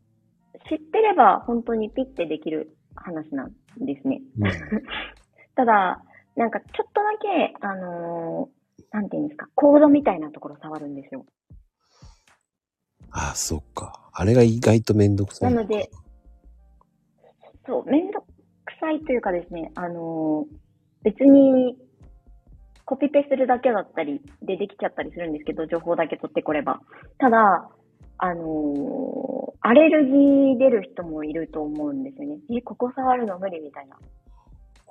[0.68, 4.22] 知ってれば本当にピッてできる話なんですね。
[5.54, 6.02] ただ、
[6.36, 11.24] なんかちょっとだけ、あのーなんていうんですか、コードみたいなところ触るんですよ。
[13.10, 14.10] ああ、そっか。
[14.12, 15.46] あれが意外とめんどくさ。
[15.46, 15.90] ないので、
[17.66, 18.26] そう、めんどく
[18.80, 20.56] さいというかですね、あのー
[21.04, 21.76] 別に、
[22.84, 26.80] コピペするだけだったりでできちゃったりするんですけど、情報だけ取ってこれば。
[27.18, 27.68] ただ、
[28.18, 32.38] あのーアレルギー出る人もいると思うんですよね。
[32.50, 33.96] え、ここ触るの無理みたいな。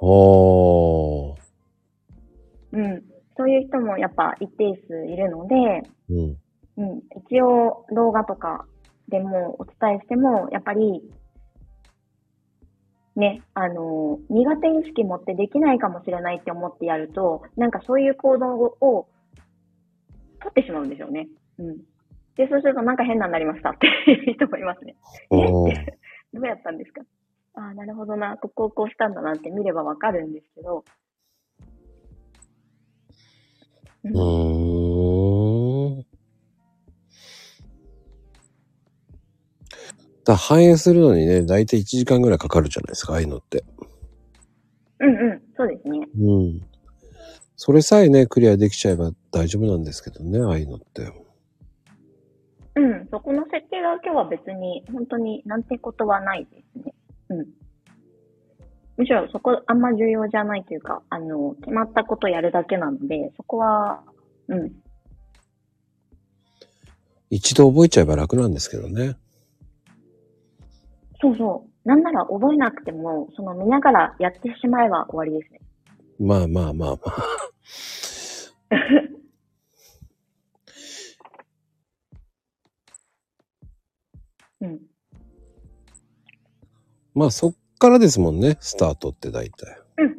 [0.02, 1.38] おー。
[2.74, 3.04] うん。
[3.38, 5.56] そういう人もやっぱ一定数いるので、
[6.10, 6.38] うん。
[6.78, 8.66] うん、一応動画とか
[9.10, 11.04] でもお伝えしても、やっぱり、
[13.16, 19.08] ね、あの、苦手意識持ってできないかもしれないって思ってやると、なんかそういう行動を
[20.40, 21.28] 取ってしまうんですよね。
[21.60, 21.78] うん。
[22.38, 24.96] で、そうするとなんか変なになりましたっていう人もいますね。
[25.30, 25.74] おー。
[26.34, 27.02] どうやったんですか？
[27.54, 30.86] ああ、なるほどな、ここをこうしたんだなって見ればわかるんですけど、
[34.04, 36.06] うーん。
[40.24, 43.64] だ反映するのにね、だいたい1時間ぐらいかかるじゃないですか、ああいうのって。
[45.00, 46.08] うんうん、そうですね。
[46.20, 46.62] うん。
[47.56, 51.12] それさえね、クリアできちゃえば大丈夫なんですけどね、ああいうのって。
[52.76, 56.94] うん、そこの設定だけは別に、本当になんてことはないですね。
[57.32, 57.48] うん。
[58.98, 64.04] むしろそこあんま重要じゃないというか、あの、決まったことやるだけなので、そこは、
[64.48, 64.74] うん。
[67.30, 69.16] 一度覚えちゃえば楽なんですけどね。
[71.22, 71.88] そうそう。
[71.88, 75.62] なんなら覚えなくても、その見ながらやってしまえば終わりですね。
[76.20, 77.12] まあまあまあまあ。
[84.62, 84.91] うん。
[87.14, 89.78] まあそっからですもんね、スタートって大体。
[89.98, 90.18] うん。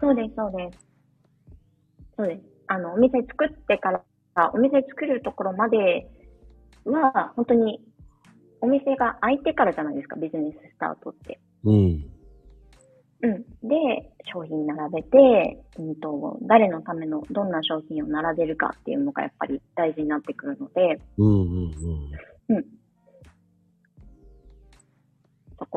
[0.00, 0.86] そうです、そうです。
[2.16, 2.42] そうです。
[2.66, 3.92] あの、お店作ってか
[4.34, 6.08] ら、お店作るところまで
[6.84, 7.80] は、本当に、
[8.60, 11.38] お店が開いてからじゃないですか、ビジネススタートって。
[11.64, 12.04] うん。
[13.22, 13.42] うん。
[13.68, 21.74] で、商品並べて、うんと、誰のための、どんな商品を並べるかっていうのがやっぱり大事になってくるので、うんうん
[22.48, 22.64] うん。
[22.64, 22.85] そ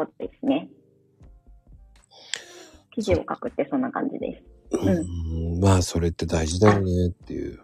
[0.06, 0.70] こですね。
[2.92, 4.44] 記事を書くってそんな感じです。
[4.72, 7.60] うん、まあそれって大事だよねっていう。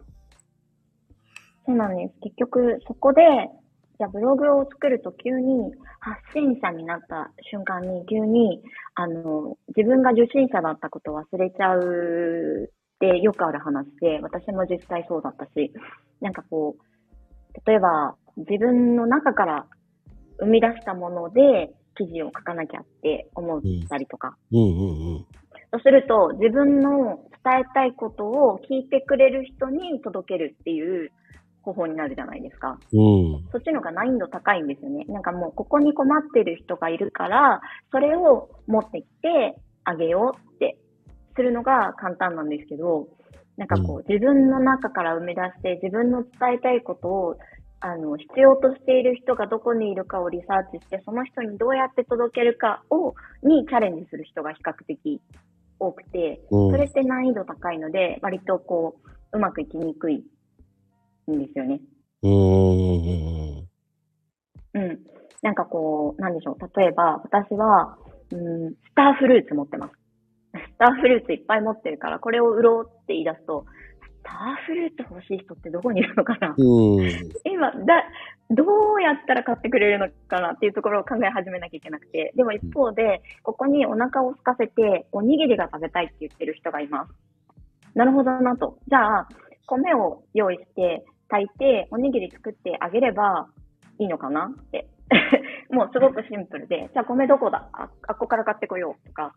[1.65, 2.13] そうなんです。
[2.21, 3.21] 結局、そこで、
[3.97, 8.61] じゃあブログを作ると急に発信者になった瞬間に急に、
[8.95, 15.71] あの、自分が受信者だったことを忘れちゃうってよくある話で、私も実際そうだったし、
[16.21, 19.65] なんかこう、例えば自分の中から
[20.39, 25.25] 生み出したもので記事を書かなきゃって思ったりとか、うんうんうん。
[25.71, 31.11] そうすると、自分の伝えたいことを聞いてくれる人に届けるっていう
[31.61, 32.79] 方法になるじゃないですか。
[32.93, 33.47] うん。
[33.51, 35.05] そっちの方が難易度高いんですよね。
[35.05, 40.77] なんかもう、ここに困ってる人がいるから、それを持ってきてあげようって
[41.35, 43.07] するのが簡単なんですけど、
[43.57, 47.37] なんかこう、自分の中から生み出して、自分の伝えたいことを、
[47.85, 53.13] あの、必要としている人がどこにいるかをリサーチして、その人にどうやって届けるかを、
[53.43, 55.21] にチャレンジする人が比較的
[55.77, 58.95] 多くて、うんそれって難易度高いので、割とこ
[59.31, 60.25] う、うまくいきにくい
[61.31, 61.79] んですよね。
[64.73, 64.99] うん。
[65.43, 66.79] なんかこう、なんでしょう。
[66.79, 67.99] 例えば、私は、
[68.31, 69.93] うん、スターフルーツ持ってます。
[70.53, 73.65] スターフルーツいっぱい持ってるから、これを売ろうって言い出すと、
[74.25, 76.55] スターフルーツ欲しい人ってどこにいるのかな？
[76.57, 76.99] うん。
[76.99, 77.09] うん。
[77.45, 78.03] 今、だ、
[78.49, 78.63] ど
[78.95, 82.33] うやったら買ってくれるのかなっていうところを考え始めなきゃいけなくて。
[82.35, 87.13] でも一方で、ここにお腹を空かせて、おにぎりが食べたいって言ってる人がいます。
[87.93, 88.79] なるほどなと。
[88.87, 89.27] じゃあ、
[89.67, 93.47] 米を用意して、炊いて、おにぎり作ってあげれば
[93.99, 94.87] いいのかなって。
[95.69, 97.69] もうすごくシンプルで、じゃあ米どこだ？
[97.73, 99.35] あ、あっこから買ってこようとか、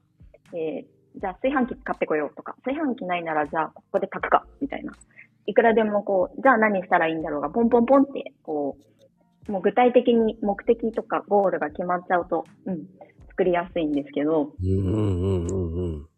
[0.54, 4.92] えーじゃあ炊飯器買ってこようとか、炊飯器ないならじゃあここで炊くか、みたいな。
[5.46, 8.76] いくらでもこう、じゃあ何したらいいんだろうが、ポンポンポンって、こ
[9.48, 12.86] う、もう具体的に目的とかゴールが決まっちゃうと、うん、
[13.30, 16.08] 作りやすいんですけど、うんうんうんうん。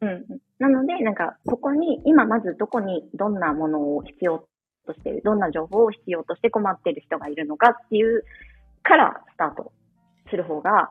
[0.00, 0.24] うん。
[0.58, 4.44] なので、なんか、ここに、今まずどこにどんなものを必要
[4.86, 8.24] としている、どんな情報を必要として困っている人がいるのかっていう
[8.82, 9.72] からスタート
[10.30, 10.90] する方が、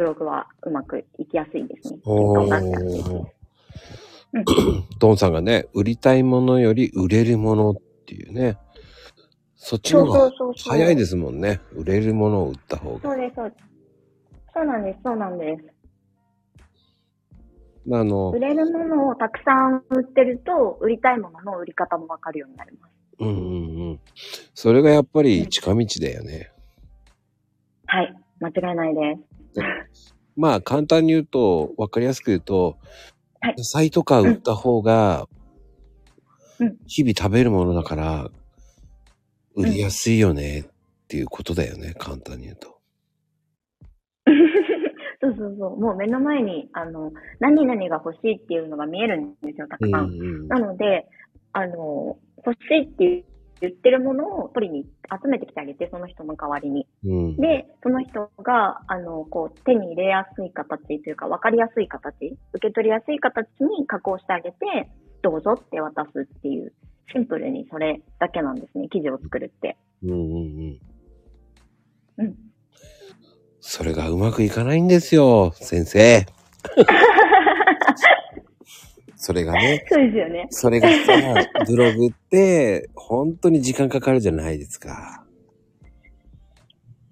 [0.00, 2.00] ブログはうまくいきやすいですね。
[2.04, 3.18] おー。
[3.18, 3.26] うん
[4.98, 7.74] ドンさんがね、売りたいものより売れるものっ
[8.06, 8.56] ていうね。
[9.56, 10.32] そっちの方が。
[10.56, 11.60] 早いですもんね。
[11.74, 13.00] 売れるものを売った方が。
[13.02, 13.64] そうです、そうです。
[14.54, 15.64] そうなんです、そうなんです。
[17.92, 22.92] あの売、れるものをたくさん売ってると、売りたいものの売り方もわかるようになります。
[23.18, 23.38] うんうんう
[23.94, 24.00] ん。
[24.54, 26.52] それがやっぱり近道だよね。
[27.86, 28.14] はい。
[28.38, 29.29] 間違いないです。
[30.36, 32.78] まあ簡単に言うと、わかりやすく言うと、
[33.40, 35.26] はい野菜とか売った方が
[36.60, 38.30] うん、日々食べるものだから、
[39.56, 40.64] 売りやすいよねっ
[41.08, 42.78] ていうことだよね、簡単に言うと。
[45.22, 45.80] そうそうそう。
[45.80, 50.10] もう目の前に、あの、何々が欲しいっていうのが見えるんですよ、たくうんさん。
[50.10, 50.48] うん。
[50.48, 51.06] なので、
[51.52, 53.24] あの、欲しいって
[53.60, 56.86] 言ってるものを取りに集めてきてあげて、その人の代わりに。
[57.04, 57.36] うん。
[57.36, 64.56] で、その人が、あの、こう、手に入れやすい形というか、わかりやすい形、受け取りやすい形に加工してあげて、
[65.22, 66.72] どうぞって渡すっていう、
[67.12, 69.76] シンプルにそれだけなんですね、記事を作るって。
[70.02, 72.18] うんうんうん。
[72.18, 72.34] うん。
[73.60, 76.26] それがうまくいかないんですよ、先生。
[79.22, 80.46] それがね、 そうですよね。
[80.50, 80.94] それがさ、
[81.66, 85.26] ブログって、本当に時間かかるじゃないですか。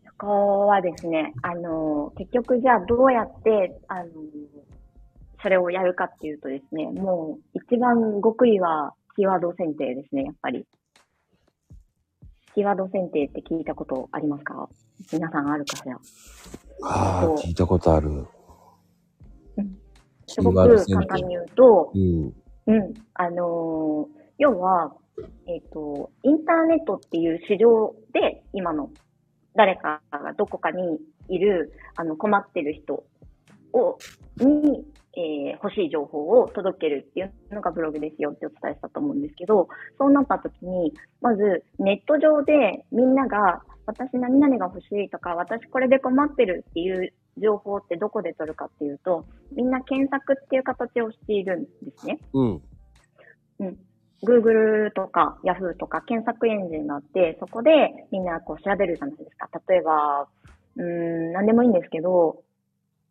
[0.06, 4.06] そこはですね、あの、結局じゃあどうやって、あの、
[5.42, 10.66] それをやるかっていうとですね、もう一番極意はキーワード選定ですね、やっぱり。
[12.48, 14.68] キキーワード選定って聞いたことありますか？
[15.12, 15.94] 皆さんあるかしら？
[16.84, 18.24] ああ、聞いたことある。
[20.28, 22.32] キすごく簡単に言うと、うん。
[22.66, 24.94] うん、あのー要は、
[25.48, 28.90] えっ、と、インターネットっていう市場で、今の
[29.56, 30.98] 誰かがどこかに
[31.28, 33.04] いる、あの、困ってる人
[33.72, 33.98] を、
[34.36, 34.84] に、
[35.16, 39.68] えー欲しい情報を届けるっていうのがブログですよってお伝えしたと思うんですけど、
[39.98, 52.18] そうなった時に、まずネット上でみんなが、私何々が欲しいとか、私これで困ってるっていう情報ってどこで取るかっていうと、みんな検索っていう形をしているんですね。
[52.32, 52.62] うん。
[53.60, 53.78] うん。
[54.22, 59.48] Google とか Yahoo とか検索エンジンがあって、そこでみんなこう調べるじゃないですか。
[59.68, 60.28] 例えば、
[60.76, 62.42] うーん、何でもいいんですけど、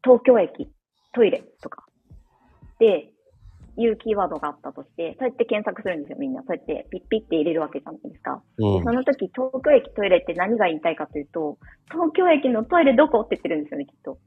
[0.03, 0.69] 東京駅、
[1.13, 1.86] トイレとか、
[2.80, 3.11] で、
[3.78, 6.41] いうキーワードがあったとして、そうやって検索するんですよ、みんな。
[6.41, 8.41] そうやってピッピッて入れるわけじゃないですか。
[8.57, 8.91] うんそ。
[8.91, 11.57] の時、東京駅トイレって何が言いたいかというと、
[11.91, 14.17] 東京駅のトイレどこって言ってるんですよね、きっと。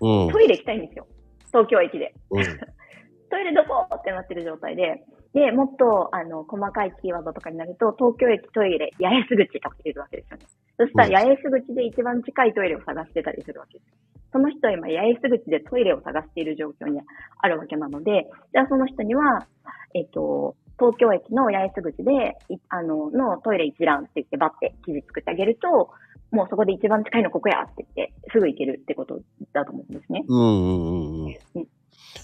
[0.00, 0.32] うん。
[0.32, 1.06] トイレ行きたいんですよ。
[1.46, 2.14] 東京駅で。
[2.30, 2.42] うん。
[3.30, 5.04] トイレどこってなってる状態で、
[5.34, 10.44] で、もっと、あの、細かいキーワードとかになると、東京駅トイレ、八重洲口とか入れるわけですよね。
[10.76, 13.90] そしたら、八重洲口で一番近いトイレを探してたりするわけです。
[14.32, 17.00] その人は今、八重洲口でトイレを探している状況に
[17.38, 19.46] あるわけなので、じゃあその人には、
[19.94, 25.90] えっと、東京駅の八重洲口で、いあの、のトイレ一覧って言ってバッて記事作ってあげると、
[26.30, 29.20] もうそこで一番近いのここやって言って、すぐ行けるってこと
[29.52, 30.24] だと思うんですね。
[30.26, 31.36] うんうんうん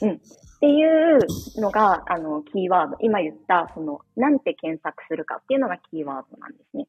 [0.03, 0.21] うん。
[0.59, 2.97] っていうのが、あの、キーワード。
[3.01, 6.87] 今言った、その、なんて検索するかっていうのがキーワードなんですね。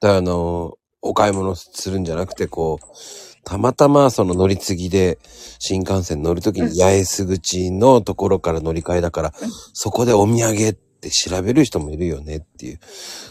[0.00, 2.86] だからあの、お買い物するんじゃなくて、こう、
[3.44, 5.18] たまたまその乗り継ぎで
[5.58, 9.32] 新幹線乗るときに八重洲口のところから乗り換えだから、
[9.72, 12.78] そこでお土産って調べる人もいるよねっていう。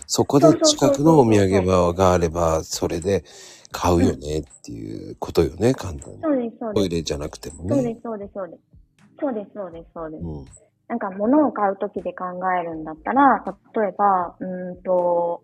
[0.06, 3.24] そこで近くのお土産場があれば、それで
[3.72, 6.22] 買うよねっていうことよね、簡単に。
[6.22, 6.82] そうです、そうです。
[6.82, 7.76] トイレじゃなくてもね。
[7.76, 8.79] そうです、そうです、そうです。
[9.20, 10.24] そうです、そうです、そうです。
[10.24, 10.46] うん。
[10.88, 13.44] なんか物を買うときで考えるんだったら、
[13.76, 15.44] 例えば、うーんと、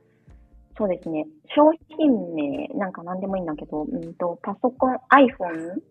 [0.77, 5.81] そうですね、商品名、なんか何でもいいんだけど、うーんと、パソコン、iPhone、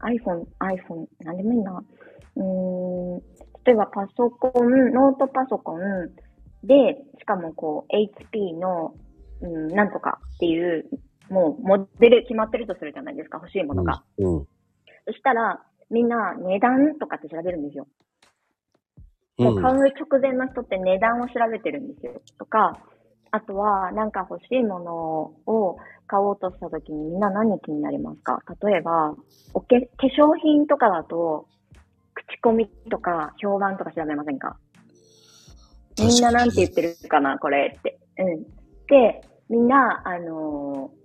[0.00, 1.84] iPhone、iPhone、何でもいいな。
[2.36, 2.42] うー
[3.16, 3.18] ん、
[3.64, 5.80] 例えばパソコン、ノートパソコン
[6.64, 8.94] で、しかもこう、HP の、
[9.42, 10.88] うん、なんとかっていう、
[11.28, 14.02] もうモデル決まってるとするじゃないですか、欲しいものが。
[14.18, 14.46] うん。
[15.06, 15.62] そしたら、
[15.92, 17.86] みんな値段とかって調べるんですよ。
[19.38, 19.44] う。
[19.44, 22.20] もうん買う直前の人って値段を調べてるんですよ。
[22.38, 22.78] とか、
[23.30, 24.94] あとは、なんか欲しいもの
[25.46, 25.76] を
[26.06, 28.40] 買おうとした時にみんな何気になりますか？
[28.62, 29.14] 例えば、
[29.54, 31.46] おけ、化粧品とかだと、
[32.14, 34.56] 口コミとか評判とか調べませんか？
[35.98, 37.38] みんななんて言ってるかな？
[37.38, 37.98] これって。
[38.18, 38.42] うん。
[38.86, 41.01] で、みんな、あのー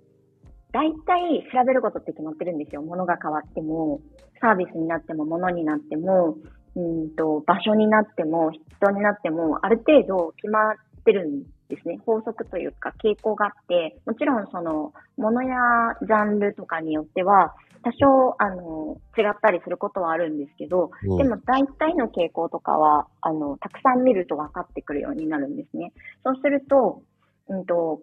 [0.78, 2.82] 大体調べることって決まってるんですよ。
[2.82, 4.00] 物が変わっても、
[4.40, 6.36] サービスになっても、物になっても、
[6.76, 10.74] うんと、場所になっても、人になっても、ある程度決まっ
[11.04, 11.98] てるんですね。
[12.06, 15.56] 法則というか傾向があって、もちろんその、物や
[16.00, 25.92] ジャンルとかによっては、多少、あの、違ったりすることはあるんですけど、うんでも大体の傾向とかは、あの、たくさん見ると分かってくるようになるんですね。
[26.22, 27.02] そうすると、
[27.48, 28.02] うんと、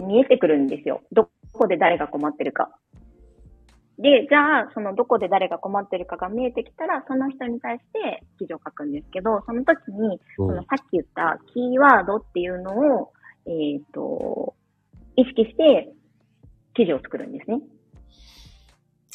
[0.00, 1.02] 見えてくるんですよ。
[1.12, 2.70] どこで誰が困ってるか。
[3.98, 13.12] で、じゃあ、そのどこで誰が困ってるかが見えてきたら、その人に対して記事を書くんですけど、その時に、うんそのさっき言ったキーワードっていうのを、
[13.46, 14.54] えっ、と、
[15.16, 15.92] 意識して
[16.74, 17.60] 記事を作るんですね。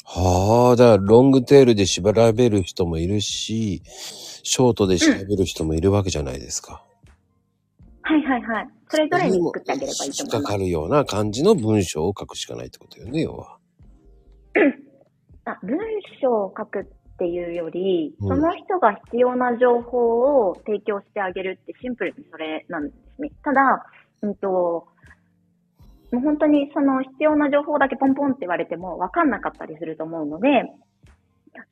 [0.04, 6.84] はあ、だからロングテールで調べる人もいるし、ショートで調べる人もいるわけじゃないですか。
[8.06, 8.68] はいはいはい。
[8.88, 10.42] それぞれに作ってあげればいいと引っ思います。
[10.42, 13.58] かかるような感じの文章を書くしかないってことよね、要は。
[15.46, 15.78] あ文
[16.22, 16.84] 章を書くっ
[17.18, 23.30] ていうより、うんその人が必要な情報を提供してあげるってシンプルにそれなんですね。
[23.42, 23.86] ただ、
[24.22, 24.86] うんと、も
[26.12, 30.48] う本当にその必要な情報だけポンポンって言われても分かんなかったりすると思うので、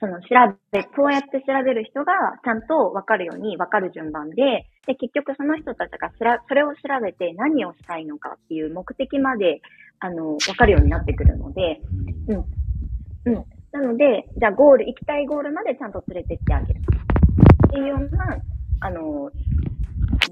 [0.00, 0.28] その調
[0.72, 2.12] べ、そうやって調べる人が
[2.44, 9.60] ちゃんと分かるように分かる順番で、で、結局その人たちがしらそれを調べて何をしたいのかっていう目的まで、
[10.00, 11.80] あの、分かるようになってくるので、
[12.28, 13.32] うん。
[13.32, 13.44] うん。
[13.72, 16.80] なので、じゃあゴール、行きたいゴールまでちゃんと連れてってあげる。
[16.80, 18.38] っていうような、
[18.80, 19.30] あの、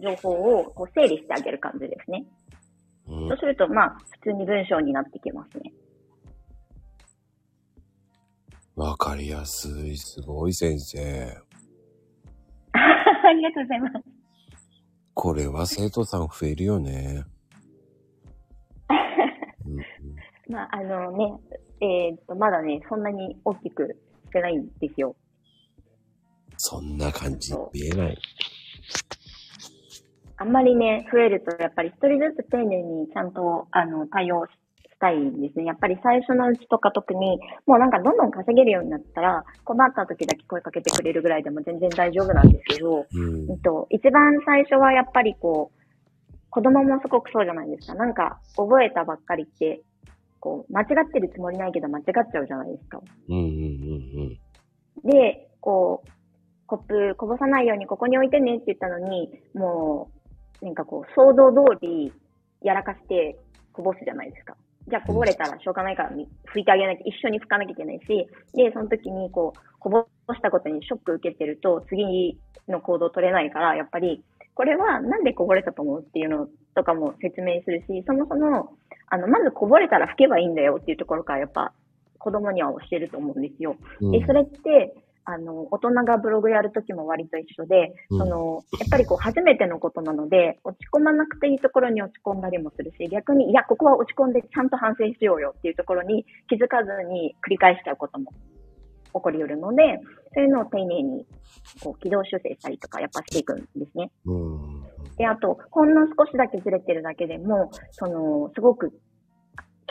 [0.03, 2.25] 情報をこう整理してあげる感じですね。
[3.09, 5.73] うんそうすると、まあ、普通に文章になってきますね。
[8.77, 9.97] わかりやすい。
[9.97, 10.99] すごい先生。
[12.73, 13.95] ありがとうございます。
[15.15, 17.25] これは生徒さん増えるよね。
[19.67, 19.85] うんうん
[20.49, 21.41] まあ、あのね、
[21.81, 23.97] えーっと、まだね、そんなに大きく
[24.27, 25.15] してないんですよ。
[26.57, 28.19] そんな感じに見えない。
[30.37, 34.51] あんまりね、増えると、やっぱり一人ずつ丁寧にちゃんと、あの、対応し
[35.01, 35.65] たいんですね。
[35.65, 45.81] やっぱり最初のうちとか特に、もうなんかどんどん稼げるようになったら、困った時だけ声かけてくれるぐらいでも全然大丈夫なんですけど、うんと、一番最初はやっぱりこう、
[46.51, 47.95] 子供もすごくそうじゃないですか。
[47.95, 49.83] なんか、覚えたばっかりって、
[50.41, 53.01] こう、間違ってるつもりないけど間違っちゃうじゃないですか。
[53.29, 54.39] うんうんうん
[55.03, 56.11] で、こう、
[56.67, 60.11] コップこぼさないようにここに置いてねって言ったのに、も
[60.61, 62.13] う、なんかこう、想像通り
[62.63, 63.39] やらかして
[63.73, 64.57] こぼすじゃないですか。
[64.89, 68.07] じゃあこぼれたらしょうがないからみ拭いてあげなきゃ、一緒に拭かなきゃいけないし、
[68.55, 74.23] で、その時にこう、こぼしたことにショック受けてると、次の行動取れないから、やっぱり、
[74.55, 78.75] これはなんでこぼれたと思うっていうのとかも説明するし、そもそも、
[79.09, 81.73] あの、まずこぼれたら拭けばいいんだよっていうところからやっぱ
[82.19, 83.77] 子供には教えると思うんですよ。
[84.01, 84.11] うん。
[84.13, 84.95] で、それって、
[85.33, 98.33] あの、大人がブログやるときも割と一緒で、うんその、やっぱりこう、初めてのことなので、落ち込まなくていいところに落ち込んだりもするし、逆に、いや、ここは落ち込んでちゃんと反省しようよっていうところに気づかずに繰り返しちゃうことも
[99.13, 99.83] 起こり得るので、
[100.35, 101.27] そういうのを丁寧に、
[101.83, 104.11] こう、軌道修正したりとか、やっぱしていくんですね。
[104.27, 104.83] うん。
[105.17, 108.93] で、あと、ほんの少しだけずれてるだけでも、その、すごく、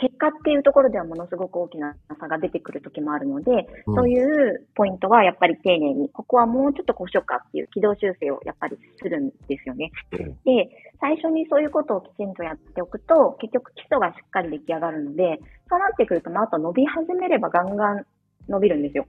[0.00, 9.90] 結果っていうところではものすごく大きな差が出てくる時もあるので、うんそういうポイントはやっぱり丁寧に、ここはもうちょっとこうしようかっていう軌道修正をやっぱりするんですよね。
[10.12, 10.70] うんで、
[11.00, 15.38] 最初にそういうことをきちんとやっておくと、結局基礎がしっかり出来上がるので、
[15.68, 18.06] そうなってくると、まあ、あと伸び始めればガンガン
[18.48, 19.06] 伸びるんですよ。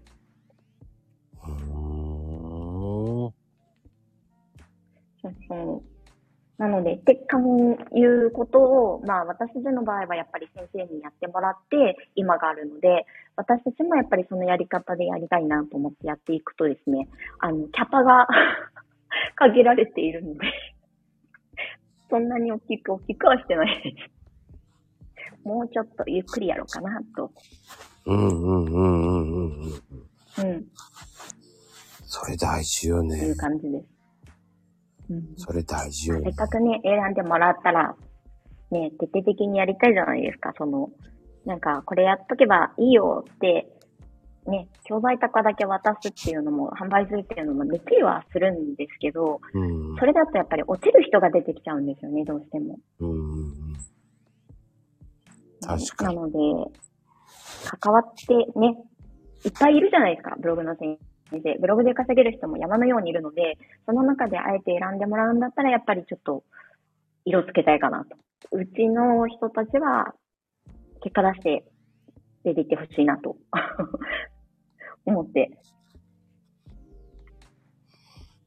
[1.46, 1.52] うー
[5.80, 5.91] ん。
[6.62, 7.40] うんなので、ってか
[7.96, 17.08] いうことを、まあ私たちの場合はやっぱり先生にやってもらって今があるので、私たちもやっぱりそのやり方でやりたいなと思ってやっていくとですね、
[17.40, 18.28] あの、キャパが
[19.38, 20.40] 限られているので、
[22.12, 23.96] そんなに大きく大きくはしてないで
[25.34, 25.48] す。
[25.48, 27.32] もうちょっとゆっくりやろうかなと。
[28.06, 29.82] うんうんうんうんうん
[30.38, 30.48] うん。
[30.48, 30.66] うん、
[32.06, 33.36] それ大事よねっていう。
[33.36, 34.01] 感じです。
[35.12, 36.36] うんそれ大事よねせっ。
[36.36, 37.96] かくね、選んでもらったら、
[38.72, 40.54] ね、徹底的にやりたいじゃないですか。
[40.58, 40.90] その、
[41.46, 43.68] なんか、これやっとけばいいよって、
[44.48, 49.96] ね、教材高だけ渡すっていうのも、販売するっていうのもできるはするんですけど、うん。
[49.98, 52.80] それだとやっぱり落ちる人が出てきちゃうんですよね、どうしても。
[53.00, 53.54] うん。
[55.62, 56.16] 確かに。
[56.16, 56.38] なので、
[57.80, 58.78] 関わってね、
[59.46, 60.98] いっぱいいるじゃないですか、ブログの先
[61.40, 61.58] 生。
[61.60, 66.44] ブログで稼げる人も山のようにいるので、その中であえて選んでもらうんだったら、やっぱりちょっと
[67.26, 68.18] 色つけたいかなと。
[68.52, 70.14] うちの人たちは、
[71.02, 71.66] 結果出して
[72.44, 73.38] 出ていってほしいなと
[75.06, 75.52] 思って。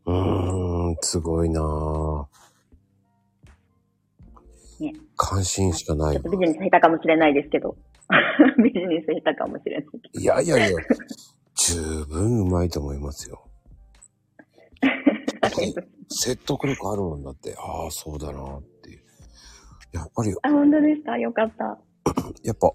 [0.07, 2.27] うーん、すごいなぁ。
[4.81, 6.31] ね関心しかないちょっと。
[6.31, 7.77] ビジネス下手かもしれないですけど。
[8.63, 9.87] ビジネス下手かもしれない。
[10.21, 10.79] いやいやいや、
[11.67, 13.49] 十分うまいと思いますよ。
[16.11, 19.03] 説得力あるもんだって、ああ、そうだなっていう。
[19.93, 21.17] やっぱり、あ、本当ですか？
[21.19, 21.79] よかった。
[22.45, 22.71] やっぱ、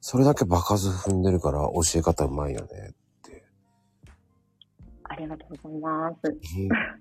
[0.00, 3.44] それだけ場数踏んでるから教え方うまいよねって。
[5.04, 6.16] ありがとうございます。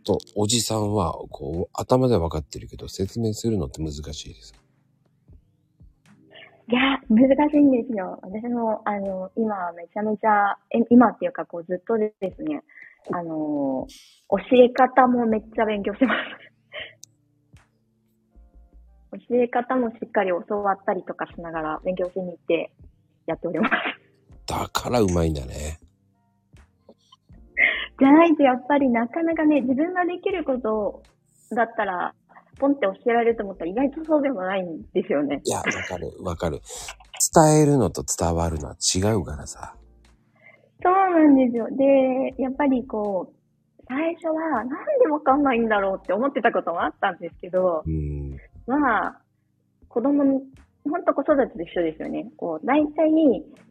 [0.03, 4.53] と、おじさんは、こう、頭では分かってるけど、説明するのって難しいです。
[6.69, 8.17] いや、難しいんですよ。
[8.21, 12.63] 私も、あの、今めちゃめちゃ、え今っていうか、こう、ずっとですね、
[13.11, 13.85] あの、
[14.29, 16.13] 教え方もめっちゃ勉強してま
[19.11, 19.19] す。
[19.29, 22.71] 教え方もしっかり教わったりとかしながら勉強しに行って
[23.25, 23.73] やっております。
[24.47, 25.79] だからうまいんだね。
[27.99, 31.03] じゃないとやっぱりなかなかね、自分ができること
[31.55, 32.15] だったら、
[32.57, 35.41] ポンって教えられると思ったら意外とそうでもないんですよね。
[35.43, 36.61] いや、わかる、わかる。
[37.33, 39.75] 伝えるのと伝わるのは違うからさ。
[40.81, 41.67] そうなんですよ。
[41.71, 43.43] で、やっぱりこう、
[43.87, 44.67] 最初はなん
[44.99, 48.37] でわかんないんだろうって思ってたこともあったんですけど、うん。
[48.67, 49.21] まあ、
[49.87, 50.41] 子供に、
[50.83, 52.29] ほんと子育てと一緒ですよね。
[52.37, 53.11] こう、大体、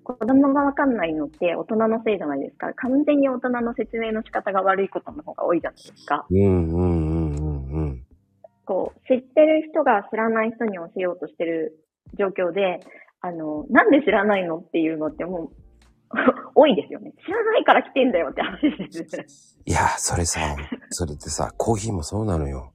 [0.04, 2.72] 子供がわかんないのって大人のせいじゃないですか。
[2.74, 6.26] 完全に大人の説明の仕方が悪いことの方が多いじゃないですか。
[6.30, 7.21] うんうんうん。
[8.64, 11.84] こう、知ってる人が知らない人に教えようとしてる
[12.18, 12.80] 状況で、
[13.20, 15.50] あの、なんで知らないのっていうのってもう、
[16.54, 17.12] 多いですよね。
[17.24, 19.58] 知らないから来てんだよって話です。
[19.64, 20.40] いや、それさ、
[20.90, 22.72] それってさ、コーヒーもそうなのよ。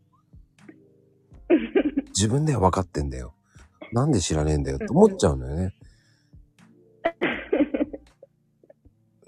[2.08, 3.36] 自分では分かってんだよ。
[3.94, 5.74] なんで知らねえんだよって思っちゃうんだよね。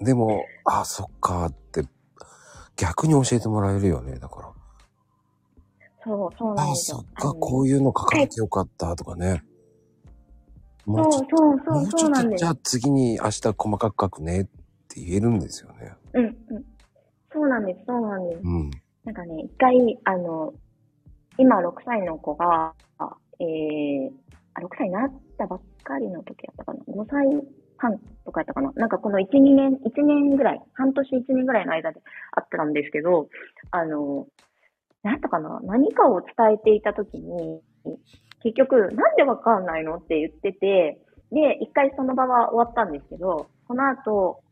[0.00, 1.82] でも、あ、そっかって、
[2.76, 4.59] 逆に教えてもらえるよね、だから。
[6.04, 7.32] そう、そうなんあ、ですよそっ。
[7.32, 9.42] か、こういうの書かなきゃよかったとかね。
[10.86, 12.48] もうちょっと、そうそうそう、もうちょっと、そうなんですじゃ。
[12.50, 14.44] あ次に明日細かく書くねっ
[14.88, 15.94] て言えるんですよね。
[16.14, 16.64] うん、うん。
[17.32, 18.40] そうなんです、そうなんです。
[18.42, 18.70] うん。
[19.04, 20.52] なんかね、一回、あの、
[21.38, 22.74] 今6歳の子が、
[23.40, 24.10] えー、
[24.54, 26.80] あ、6歳になったばっかりの時やったかな。
[26.80, 27.26] 5歳
[27.78, 28.72] 半とかやったかな。
[28.72, 32.00] なんかこの1、2年、1年ぐらい、半年1年ぐらいの間で
[32.32, 33.28] あったんですけど、
[33.70, 34.26] あの、
[35.02, 37.60] なんやったかな何かを伝えていた時に、
[38.42, 40.98] 結局、なんでわかんないのって言ってて、
[41.32, 44.42] で、一回その場は終わったんですけど、その後、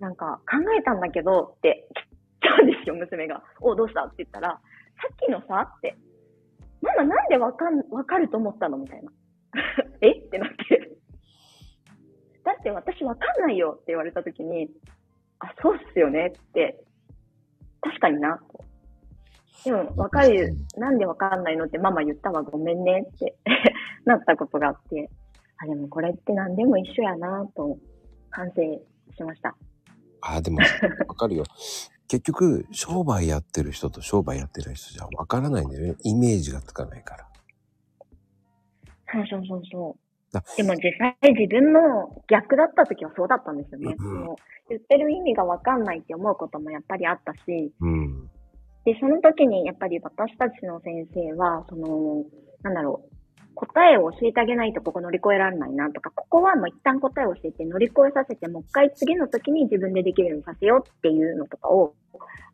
[0.00, 1.88] なんか、考えたんだけどって
[2.40, 3.42] 来たんですよ、娘が。
[3.60, 4.04] おどうした？
[4.04, 4.58] って言ったら、さ
[5.12, 5.96] っきのさって、
[6.82, 8.76] ママなんでわかん、わかると思ったの？
[8.78, 9.10] みたいな。
[10.02, 10.12] え？
[10.12, 10.96] ってなって。
[12.44, 14.68] だって私わかんないよって言われたときに、
[15.38, 16.82] あ、そうっすよねって、
[17.80, 18.40] 確かにな、
[19.66, 23.36] でも、わかる、なんでわかんないのってママ言ったわ、ごめんねって
[24.06, 25.10] なったことがあって、
[25.58, 27.76] あ、でもこれって何でも一緒やな、と
[28.30, 28.62] 反省
[29.16, 29.56] しました。
[30.20, 30.58] あ、でも、
[31.08, 31.42] わかるよ。
[32.06, 35.96] 結局、商売やってる人と商売やってない人じゃわからないんだよね。
[36.04, 37.26] イメージがつかないから。
[39.12, 39.96] そうそうそうそ
[40.32, 40.56] だう。
[40.56, 43.96] でも実際自分の逆だった時はそうだったんですよね。
[43.98, 44.36] うんその
[44.68, 48.28] 言ってる意味がわかんないって思うこともやっぱりあったし、うん。
[48.86, 52.24] で、その時にやっぱり私たちの先生は、その、
[52.62, 53.16] なんだろう、
[53.56, 61.94] 答えを教えてあげないとここ乗り越えられないなとか、ここはもう一旦答えを教えて乗り越えさせて、もう一回次の時に自分でできるようにさせようっていうのとかを、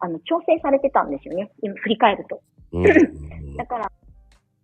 [0.00, 1.52] あの、調整されてたんですよね。
[1.60, 2.40] 今振り返ると。
[2.72, 2.82] うん。
[3.58, 3.92] だから、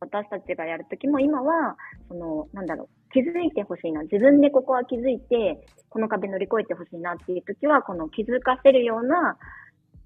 [0.01, 1.77] 私たちがやるときも今は、
[2.09, 4.05] その、なんだろう、気づいてほしいな。
[4.05, 9.37] 自分でここは気づいて、この壁乗り越えてほしいなっていうときは、この気づかせるような、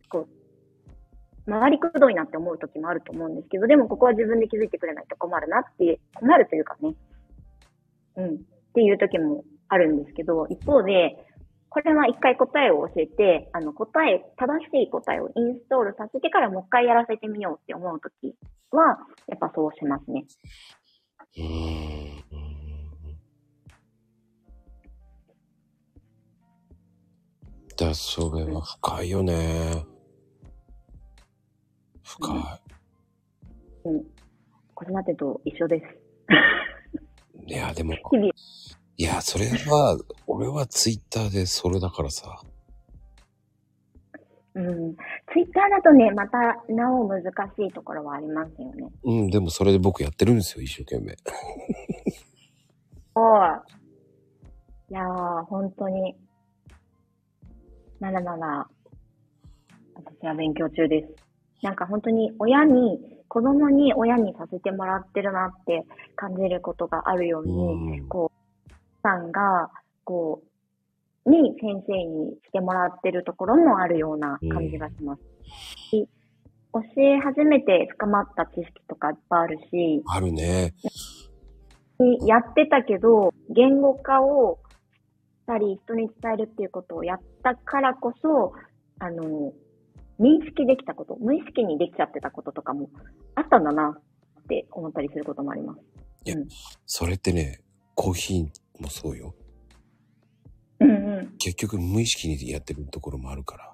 [0.08, 0.41] こう、
[1.46, 6.94] 回りくどいなって思うときもあると思うんですけど、でもここは自分で気づいてくれないと困るなって、困るというかね、
[8.16, 8.38] うん、っ
[8.74, 11.16] ていうときもあるんですけど、一方で、
[11.68, 18.34] これは一回答えを教えて、あの答え、正しい答えをインストールさせてからもう一回やらせてみようって思うとき
[18.70, 20.24] は、やっぱそうしますね。
[21.38, 22.22] うん。
[27.74, 29.91] だ、それは深いよね。
[32.18, 33.88] 深い。
[33.88, 34.04] うん。
[34.74, 35.84] 子育てと一緒です。
[37.46, 42.42] いや、でも、日々、いや、それは、俺はツイッターでそれだからさ。
[44.54, 44.94] うん。
[44.94, 46.38] ツイッターだとね、また、
[46.68, 47.26] なお難し
[47.62, 48.92] いところはありますよね。
[49.04, 51.16] うん、でもそれで僕やってるんですよ、一生懸命。
[53.14, 53.48] おい。
[54.90, 56.14] いやー、本当に。
[57.98, 58.68] まだまだ、
[59.94, 61.21] 私は勉強中です。
[61.62, 62.98] なんか本当に親に、
[63.28, 65.86] 子供に親にさせてもらってるなって
[66.16, 68.08] 感じることがあるように、うん。
[68.08, 68.30] こ
[68.68, 69.70] う、さんが、
[70.04, 70.42] こ
[71.24, 75.22] う、に先生にしてもらってるところもあるような感じがします。
[75.90, 76.08] し
[76.74, 80.74] 教え始めて深まった知識とかいっぱいあるし、あるね。
[82.26, 84.58] やってたけど、言語化を
[85.42, 88.52] したり、人に伝えるっていうことをやったからこそ、
[88.98, 89.52] あの、
[90.22, 92.88] 認識できたこと、無意識にできちゃってたこととかも
[93.34, 95.80] あったんだなって思ったりすることもあります。
[96.86, 97.60] それってね、
[97.94, 99.34] コーヒーもそうよ。
[100.80, 100.92] うんう
[101.22, 101.36] ん。
[101.38, 103.72] 結局無意識にやってるところもあるから。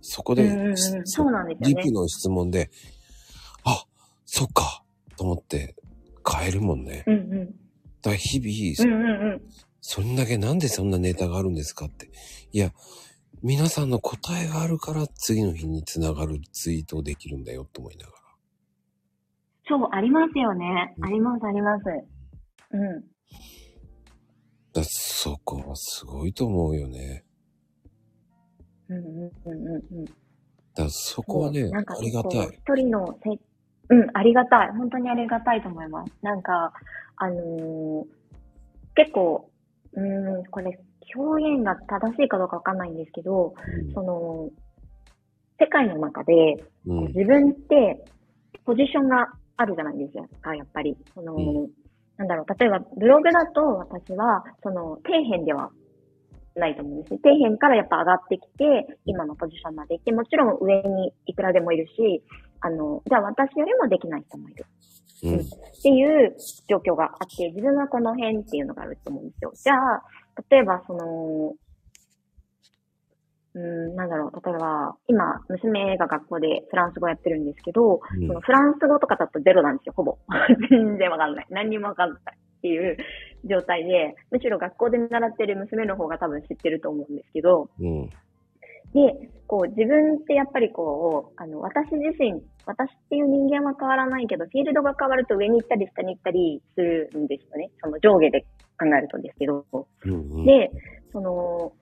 [0.00, 2.70] そこで、うんうんうんそうなんですよねリプの質問で、
[3.64, 3.84] あ、
[4.24, 4.84] そっか、
[5.16, 5.74] と思って
[6.26, 7.04] 変えるもんね。
[7.06, 7.46] うんうん。
[7.46, 9.42] だから日う々、んうんうん。
[9.80, 12.10] そんだけなんでそんなネタがあるんですかって。
[12.52, 12.72] いや、
[13.42, 18.18] 皆さんの答えがあるから次の日につながるツイートをできるんだよと思いながら。
[19.66, 20.94] そう、ありますよね。
[21.00, 21.84] あります、あります。
[22.72, 23.04] うん。
[24.72, 27.24] だそこはすごいと思うよね。
[28.88, 30.04] うんうんうんうんうん。
[30.74, 32.46] だそこはね、なんかありがたい。
[32.48, 33.30] 一人のせ、
[33.88, 34.68] うん、ありがたい。
[34.76, 36.12] 本当にありがたいと思います。
[36.22, 36.72] なんか、
[37.16, 38.04] あのー
[38.96, 39.50] 結構、
[39.92, 40.78] うーん、これ、
[41.14, 43.54] 表現が正しいかどうかわかんないんですけど、
[43.94, 44.50] その、
[45.58, 46.32] 世界の中で、
[46.86, 46.98] うん。
[46.98, 47.06] うん。
[47.08, 48.04] 自分って、
[48.64, 50.96] ポジションがあるじゃないですか、やっぱり。
[51.14, 51.70] その、うん
[52.20, 55.70] なんだろう、例えば、ブログだと私は、その、底辺では
[56.54, 57.20] ないと思うんですね。
[57.24, 62.22] 底辺からやっぱ上がってきて、今のポジションまで行って、もちろん上にいくらでもいるし、
[62.60, 64.66] あの、じゃあ私よりもできない人もいる。
[65.22, 65.34] うん。
[65.36, 65.38] っ
[65.82, 66.36] ていう
[66.68, 69.52] 状況があって、自分はこの辺っていうのがあると思うんですよ。
[69.54, 70.02] じゃあ、
[70.48, 71.54] 例えばその、
[73.54, 80.18] うーん、なんだろう、例えば、今、娘が学校でフランス語やってるんですけど、うんそのフランス語とかだとゼロなんですよ、ほぼ。
[80.70, 81.46] 全然わかんない。
[81.50, 82.20] 何にもわかんない
[82.58, 82.96] っていう
[83.44, 88.06] 状態で、むしろ学校で習ってる娘の方が多分知ってると思うんですけど、うん。
[88.92, 97.70] で、こう自分ってやっぱりこう、あの、私自身、私っていう人間は変わらないけど、フィールドが変わると上に行ったり下に行ったりするんですよね。
[97.82, 98.42] その上下で
[98.78, 99.64] 考えるとですけど。
[99.72, 100.46] うんうん。
[100.46, 100.70] で、
[101.12, 101.72] その、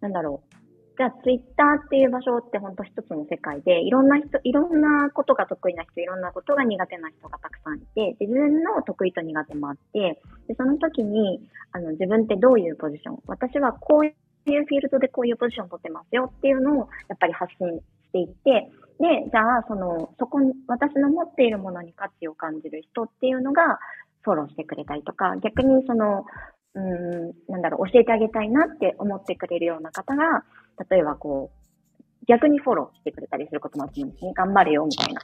[0.00, 0.56] なんだろう。
[0.98, 11.40] じゃあ、ツイッターっていう場所って本当一つの世界で、いろんな人、いろんなことが得意な人、いろんなことが苦手な人がたくさんいて、で自分の得意と苦手もあって、でその時に、
[11.72, 17.82] あの、自分ってどういうポジション、私はこういうフィールドでこういうポジションを取ってますよっていうのを、やっぱり発信し
[18.12, 18.70] ていって、
[19.00, 23.78] で、じゃあ、その、そこに、私の持っているものに価値を感じる人っていうのが、
[24.22, 26.26] フォローしてくれたりとか、逆にその、
[26.74, 30.44] うーん、なんだろう、教えてあげたいなって思ってくれるような方が、
[30.90, 34.32] 例えばこう、逆にフォローしてくれたりすることもあると思うんですね。
[34.34, 35.20] 頑張れよ、みたいな。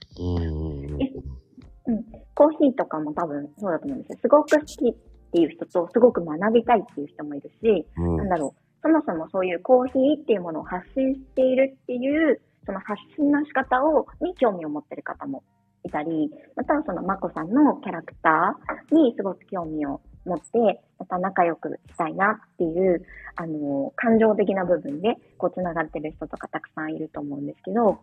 [1.86, 2.04] うん。
[2.34, 4.18] コーヒーとかも多分そうだと思うんですよ。
[4.22, 4.94] すごく好きっ
[5.32, 15.44] ていう人と、すごく学びたいっていう人もいるし、うんなんだろう、そもそもそういうコーヒーっていうものを発信しているっていう、その発信の仕方を、に興味を持ってる方も
[15.84, 23.06] いたり、またはそのまこさんのキャラクターにすごく興味を持って、また仲良くしたいなっていう、
[23.36, 28.00] あの、感情的な部分で、こう、つながってる人とかたくさんいると思うんですけど、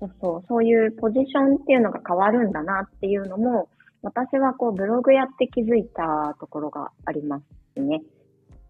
[0.00, 3.68] そうそう、そういうポジションっていうのが変わるんだなっていうのも、
[4.02, 7.40] 私はこう、ブログやって気づいたところがありま
[7.74, 8.02] すね。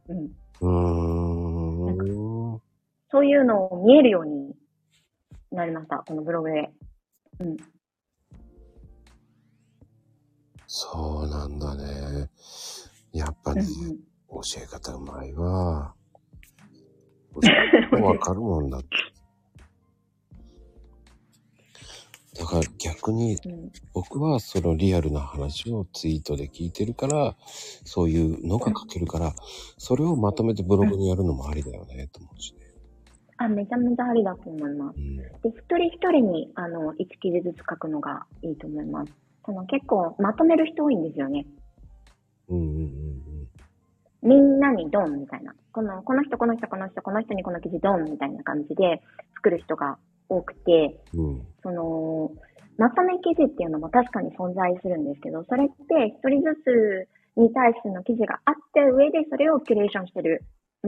[0.08, 0.30] うん。
[0.60, 2.60] うーん。
[3.10, 4.54] そういうのを見えるように
[5.54, 6.70] なりました、このブログで。
[7.40, 7.56] うん。
[10.66, 12.28] そうなんだね。
[13.12, 14.42] やっぱうんね、うん。
[14.42, 15.94] 教え方うまいわ。
[18.02, 18.88] わかるもんだって。
[22.36, 27.36] だから逆にうん僕はそのリアルな話をツイートで聞いてるから、
[27.84, 29.32] そういうのが書けるから、
[29.78, 32.63] それをまとめてブログにやるのもありだよね、と思うしね。
[33.38, 34.98] あ、めちゃめちゃありだと思います。
[34.98, 35.16] うん。
[35.16, 39.12] で、一人一人に、あの、1記事ずつ書くのがいいと思います。
[39.44, 41.46] その結構、まとめる人多いんですよね。
[42.48, 43.14] うんうんうん
[44.22, 45.54] みんなにドンみたいな。
[45.70, 49.02] この、この人、この人、この人、この人にこの記事ドンみたいな感じで
[49.34, 49.98] 作る人が
[50.30, 51.24] 多くて、うん。
[51.26, 51.42] うん。
[51.62, 52.30] その、
[52.78, 60.42] まとめ記事っていうのも確かに存在するんですけど、それって一人ずつに対しての記事があって上でそれをキュレーションしてる、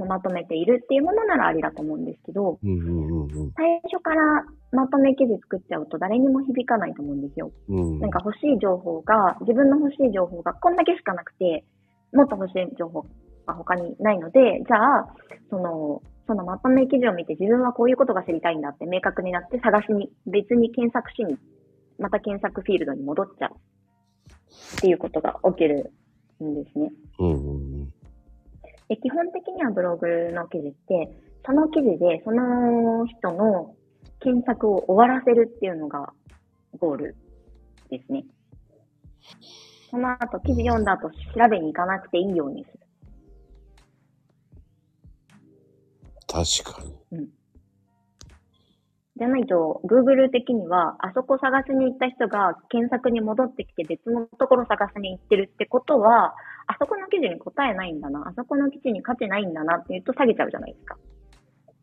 [0.05, 7.51] まとめているっていうものならありだと思うんですけど、うんうんうん最初からまとめ記事作っちゃうと誰にも響かないと思うんですよ。
[7.69, 7.79] うん。
[7.79, 8.01] うん。
[8.01, 11.65] なんか欲しい情報が、自分の欲しい情報がこんだけしかなくて、
[12.13, 13.07] もっと欲しい情報
[13.47, 15.15] が他にないので、じゃあ、
[15.49, 21.39] その、そのまとめ記事を見て自分はこういうことが知りたいんだって明確になって探しに、別に検索しに、
[21.99, 23.53] また検索フィールドに戻っちゃう
[24.77, 25.93] っていうことが起きる
[26.43, 26.93] んですね。
[27.19, 27.93] うんうんうん。
[28.89, 31.11] で基本的にはブログの記事って、
[31.45, 33.75] その記事でその人の
[34.21, 36.13] 検索を終わらせるっていうのが
[36.79, 37.17] ゴール
[37.91, 38.25] ですね。
[39.91, 41.17] その後記事読んだ後調
[41.51, 42.81] べに行かなくていいようにする。
[46.27, 46.83] 確か
[47.13, 47.29] に。
[49.19, 56.35] じゃないと、Google 的には、あそこ探しに行った人が検索に戻ってきて別のところ探しに行ってるってことは、
[56.67, 60.97] あそこの記事に答えないんだな、あそこの記事に価値ないんだなって言うと下げちゃうじゃないですか。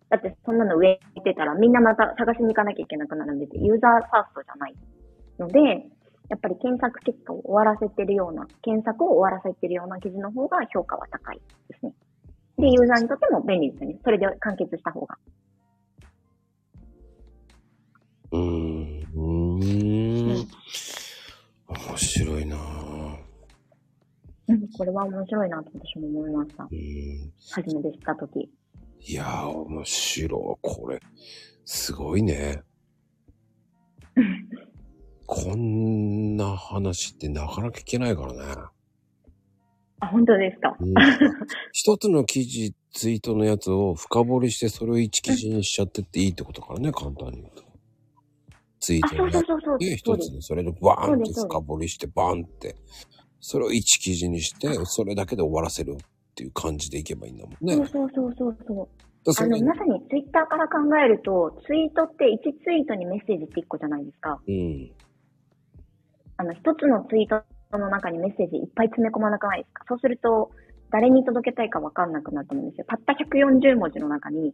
[0.09, 4.75] だってそんなの上に行ってたらみんなまた探しに行かなきゃいけなくなるんで、ユーザーファーストじゃない
[5.39, 5.59] ので、
[6.29, 11.93] やっぱり検索結果を終わらせてるような、検索を終わらせてるような記事の方が評価は高いですね。
[12.57, 13.99] で、ユーザーにとっても便利ですよね。
[14.03, 15.17] それで完結した方が。
[18.31, 18.41] うん。
[18.41, 20.47] うーん。
[21.67, 22.82] 面白いなぁ。
[24.47, 26.63] うん、これは面白いなと私も思いました。
[26.65, 27.31] うーん。
[27.51, 28.49] 初めて知ったとき。
[29.05, 30.57] いやー、面白い。
[30.61, 30.99] これ、
[31.65, 32.61] すごいね。
[35.25, 38.39] こんな話ってなかなか聞けないからね。
[40.01, 40.75] あ、本当ですか？
[40.79, 40.93] うん
[41.71, 47.63] 一つの記事、ツイートのやつを深掘りして、それを一記事にしちゃってっていいってことからね、簡単に言うと。
[48.81, 49.77] ツイーあ、トのやつそうそうそうそう。
[49.79, 49.95] で。
[49.95, 52.75] 一つでそれでバーンって深掘りして、バーンって、
[53.45, 57.75] それを一記事にして、それだけで終わらせるっていう感じでいけばいいんだもんね。
[57.75, 58.87] そうそうそうそうそう。
[59.37, 64.39] あの、まさにツイッターから考えると、ツイートって1ツイートにメッセージって1個じゃないですか。
[64.47, 64.91] うん。
[66.37, 70.51] あの、一つのツイートの中にメッセージいっぱい詰め込まなくないですかそうすると、
[70.89, 72.85] 誰に届けたいかわかんなくなると思うんですよ。
[72.87, 74.53] たった140文字の中に、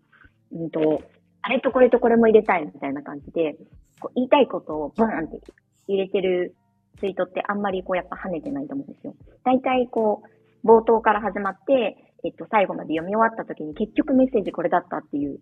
[0.52, 1.04] うんと、
[1.44, 3.56] あれとこれとこれも入れたいみたいな感じで、
[4.00, 5.42] こう言いたいことをブーンって
[5.88, 6.56] 入れてる
[7.00, 9.16] ツイートってあんまりこうやっぱ跳ねてないと思うんですよ。
[9.44, 10.24] 大体こ
[10.64, 15.40] う、冒頭から始まって、えっと、最後まで読み終わった時に結局メッセージこれだったっていう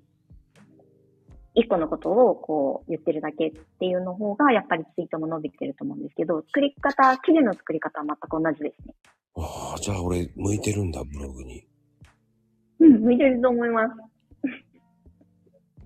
[1.58, 8.94] 一個のことをこう言ってるだけっていうの方が、やっぱりツイートも伸びてると思うんですけど、作り方、記事の作り方は全く同じですね。
[9.38, 11.66] ああ、じゃあ俺、向いてるんだ、ブログに。
[12.80, 13.96] うん、向いてると思います。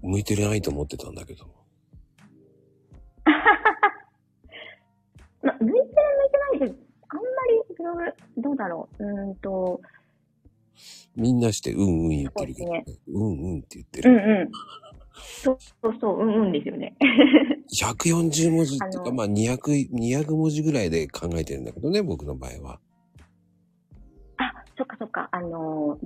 [0.01, 1.45] 向いてないと思ってたんだけど。
[5.43, 5.83] ま、向いてる
[6.57, 6.75] 向いてないで、
[7.09, 7.25] あんま
[7.67, 8.01] りブログ、
[8.37, 9.03] どうだろう。
[9.03, 9.81] うんと。
[11.15, 14.11] みんなしてうんうん言ってるけど、ね、うんうんって言ってる。
[14.11, 14.51] うんうん。
[15.43, 16.95] そうそうそう、うんうんですよね。
[17.73, 22.79] 140文字っていうか、まあ200、200文字ぐらいで考えてるんだけどね、僕の場合は。
[24.37, 25.29] あ、そっかそっか。
[25.31, 25.97] あの、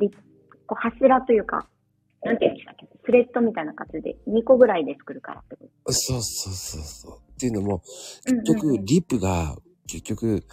[0.68, 1.68] こう柱というか、
[2.26, 2.73] なんていうんですか
[3.06, 7.19] スレッドみたいな感じで2個ぐらいで作るからってことそうそうそうそう。
[7.34, 7.84] っていうのも、
[8.26, 9.56] 結局、リップが、
[9.88, 10.43] 結局、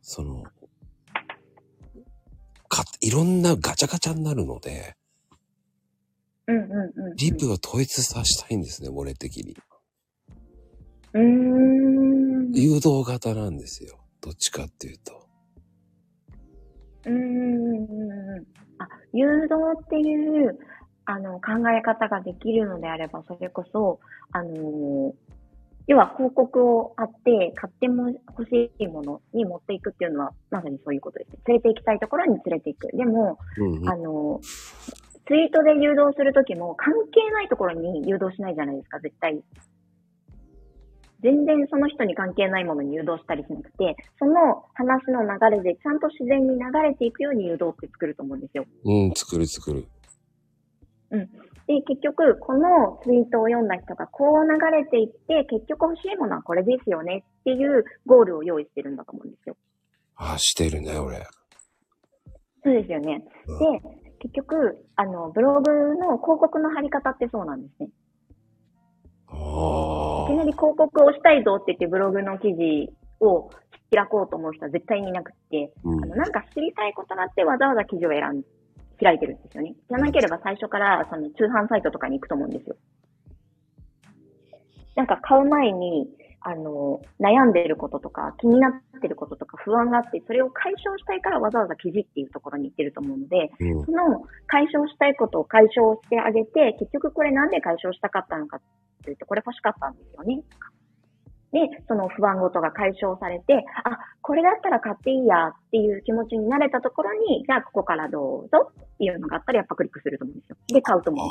[0.00, 0.44] その、
[2.68, 4.96] か、いろんなガチャガチャになるので、
[6.46, 7.16] うんうんうん。
[7.16, 9.56] リップを統一させたいんですね、俺的に。
[11.12, 12.52] うーん。
[12.54, 13.98] 誘導型なんですよ。
[14.22, 15.28] どっちかっていうと。
[17.04, 18.46] うーん。
[18.78, 20.58] あ、誘導っていう、
[21.10, 23.98] あの、考え方ができるのであれば、それこそ、
[24.30, 25.12] あの
[25.88, 31.32] 要は広告をあって、買っても欲しいものに持っていくっていうのは、まさにそういうことです。
[31.48, 32.96] 連れて行きたいところに連れて行く。
[32.96, 34.40] でも、うんうん、あの
[35.26, 39.42] ツイートで誘導するときも関係ないところに誘導しないじゃないですか、絶対。
[41.22, 48.64] 全然その人に関係ないものに誘導したりしなくて、その話の流れでちゃんと自然に流れていくように誘導って作ると思うんですよ。
[48.84, 49.88] うん、作る作る。
[51.10, 51.30] うん。
[51.66, 59.56] で、結局、このツイートを読んだ人がこう流れていって、結局欲しいものはこれですよねっていうゴールを用意してるんだと思うんですよ。
[60.16, 61.26] ああ、してるね、俺。
[62.62, 63.24] そうですよね。
[63.46, 63.80] うん、で、
[64.20, 67.88] 結局、あの、ブログの広告の貼り方ってそうなんですね。
[69.32, 73.50] いきなり広告をしたいぞって言ってブログの記事を
[73.92, 78.42] 開こうと思う人は絶対にいなくて、うん、あのなんか知りたいことがあってわざわざ記事を選ん、
[79.00, 79.74] 開いてるんですよね。
[79.88, 82.76] じゃなければ最初からその通販サイトとかに行くと思うんですよ。
[84.96, 86.08] なんか買う前に、
[86.42, 98.60] あの、悩んでることとか、気になってることとか、不安があって、それを解消したいからわざわざ記事っていうところに行ってると思うので、うん、その解消したいことを解消してあげて、結局これなんで解消したかったのかっ
[99.04, 100.42] ていうと、これ欲しかったんですよね。
[101.52, 101.58] で、
[101.88, 110.56] その不安ごとが解消されて、あ、これだったら買っていいやっていう気持ちになれたところに、じゃあここからどうぞっていうのがあったらやっぱクリックすると思うんですよ。
[110.68, 111.26] で、買うと思う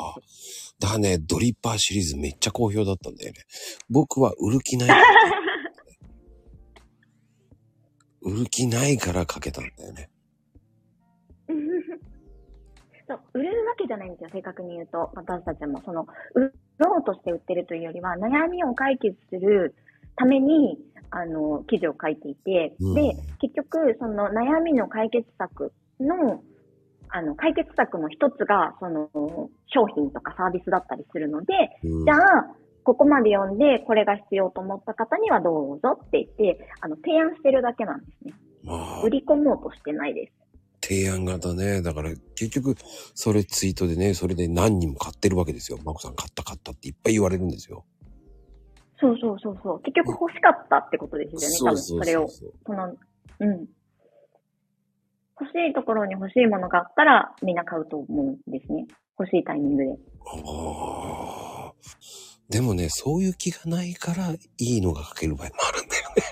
[0.80, 3.38] だね、ドリッパーシリーズめっちゃ好評だったんだよね。
[3.88, 4.90] 僕は売る気ない。
[8.22, 10.10] 売る気ないからかけたんだよね。
[13.08, 15.10] そう、売れるわけじゃないんですよ、正確に言うと。
[15.14, 19.74] 私たちも、その、売ろうとして売ってるというよりは、悩みを解決する
[20.16, 20.78] ために、
[21.10, 26.42] あの、記事を書いていて、うん、で、結局、その悩みの解決策の、
[27.08, 29.08] あの、解決策の一つが、その、
[29.66, 32.54] 商品とかサービスだったりするので、うん、じゃあ、
[32.84, 38.34] ここまで読んで、これが必要と思った方にはどうぞって言って、あの、提案してるだけなんですね。
[39.04, 40.32] 売り込もうとしてないです。
[40.82, 41.82] 提案型ね。
[41.82, 42.74] だから結局、
[43.14, 45.78] それツイートでね、それで何人も買ってるわけですよ。
[45.84, 47.84] マコさん買った買ったっていっぱい言われるんですよ。
[49.00, 49.80] そうそうそうそう。
[49.80, 52.28] 結局欲しかったってことですよね、多分それを。
[52.28, 52.94] その、
[53.40, 53.66] うん。
[55.40, 58.86] 欲しいところに欲しいものがあったらみんな買うと思うんですね。
[59.18, 59.98] 欲しいタイミングで。
[60.26, 61.72] ああ。
[62.50, 66.22] でもね、そういう気がないからいいのが書ける場合もあるんだよね。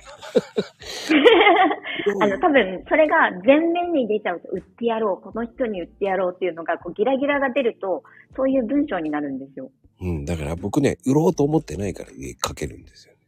[2.21, 8.03] あの、多分、それが全面に出ちゃうと、売ってやろう、この人に売ってやろうっていうのが、こう、ギラギラが出ると、
[8.37, 9.71] そういう文章になるんですよ。
[10.01, 12.11] うん、だから僕ね、売ろうと思ってないから
[12.47, 13.21] 書けるんですよね。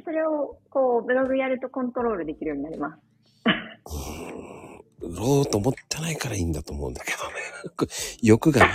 [0.04, 3.02] それを、こう、ブログやるとコントロールできるようになります。
[5.00, 7.34] 売ろうと思ってないからいいんだと思うんだけどね。
[8.22, 8.70] 欲がない、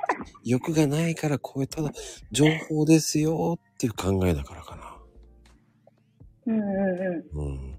[0.44, 1.92] 欲がないからこういうただ
[2.32, 4.97] 情報ですよっていう考えだからかな。
[6.48, 7.50] うんうんうん。
[7.50, 7.78] うん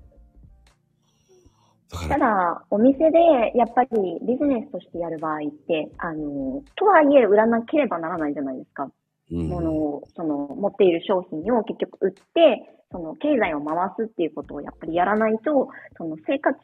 [2.08, 3.18] ただ、お店で
[3.56, 3.90] やっぱり
[4.22, 8.92] ビジネスとしてやる場合って、あの、とはいえ売らなければならないじゃないですか。
[9.32, 16.62] うん、ものを、その、持っている商品を結局売って、その経済を回すっていうことをやっぱりやらないと、その生活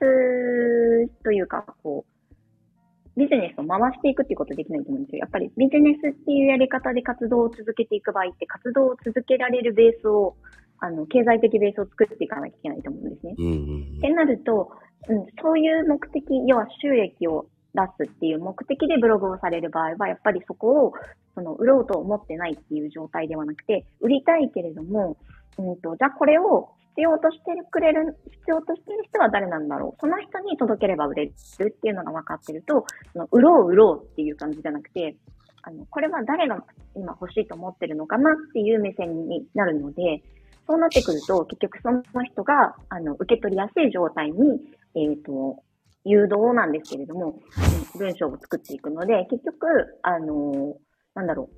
[1.24, 5.20] というか、こう、ビジネスを回していくっていうことできないと思うんですよ。
[5.20, 10.36] やっぱりビジネスっていうやり方で活動を続けていく場合って、活動を続けられるベースを、
[10.80, 13.36] あの、経済的ベースを作っていかなきゃいけないと思うんですね。
[13.38, 14.72] うんうんってなると、
[15.08, 20.94] うん、そういう目的、要は収益を出すっていう目的でブログをされる場合は、やっぱりそこを、
[21.36, 25.18] その、売ろうと思ってないっていう状態ではなくて、売りたいけれども、
[25.58, 31.34] うんと、じゃあこれを必要としてくれる、必要としてる人は誰なんだろうその人に届ければ売れる
[31.68, 35.16] っていうのが分かってると、その売ろう売ろうっていう感じじゃなくて、
[35.64, 36.64] あの、これは誰が
[36.96, 40.22] 今欲しいと思ってるのかなっていう目線になるので、
[40.68, 44.60] そうなってくると、結局その人が、あの、受け取りやすい状態に、
[44.96, 45.64] えっ、と、
[46.04, 50.76] 誘導なんですけれども、うん文章を作っていくので、結局、あの、
[51.14, 51.50] なんだろ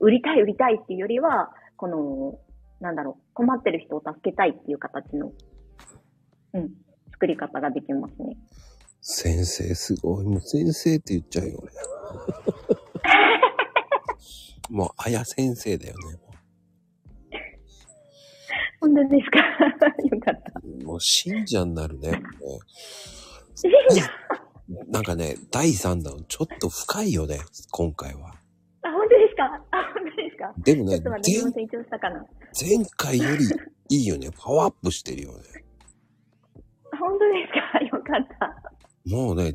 [0.00, 2.38] う、売りたい売りたいっていうよりは、この、
[2.80, 5.32] なんだろう、困ってる人を助けたいっていう形の、
[6.54, 6.70] うん、
[7.12, 8.36] 作り方ができますね。
[9.00, 10.24] 先生すごい。
[10.24, 11.68] もう先生って言っちゃうよね。
[14.70, 16.23] もう、あや先生だよね。
[18.84, 19.38] 本当ですか？
[20.10, 20.84] よかった。
[20.86, 22.22] もう信者になるね。
[23.54, 24.02] 信者？
[24.90, 27.38] なんかね、第3弾、ちょっと深いよね、
[27.70, 28.28] 今回は。
[28.82, 29.44] あ、本当ですか？
[29.70, 30.54] あ、本当ですか？
[30.58, 32.26] でもねちょっと待って、前成長したかな
[32.60, 33.44] 前回より
[33.90, 34.30] いいよね。
[34.38, 35.38] パワーアップしてるよね。
[36.92, 37.78] あ本当ですか？
[37.84, 39.14] よかった。
[39.14, 39.54] もうね、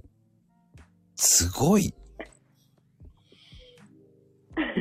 [1.15, 1.93] すごい。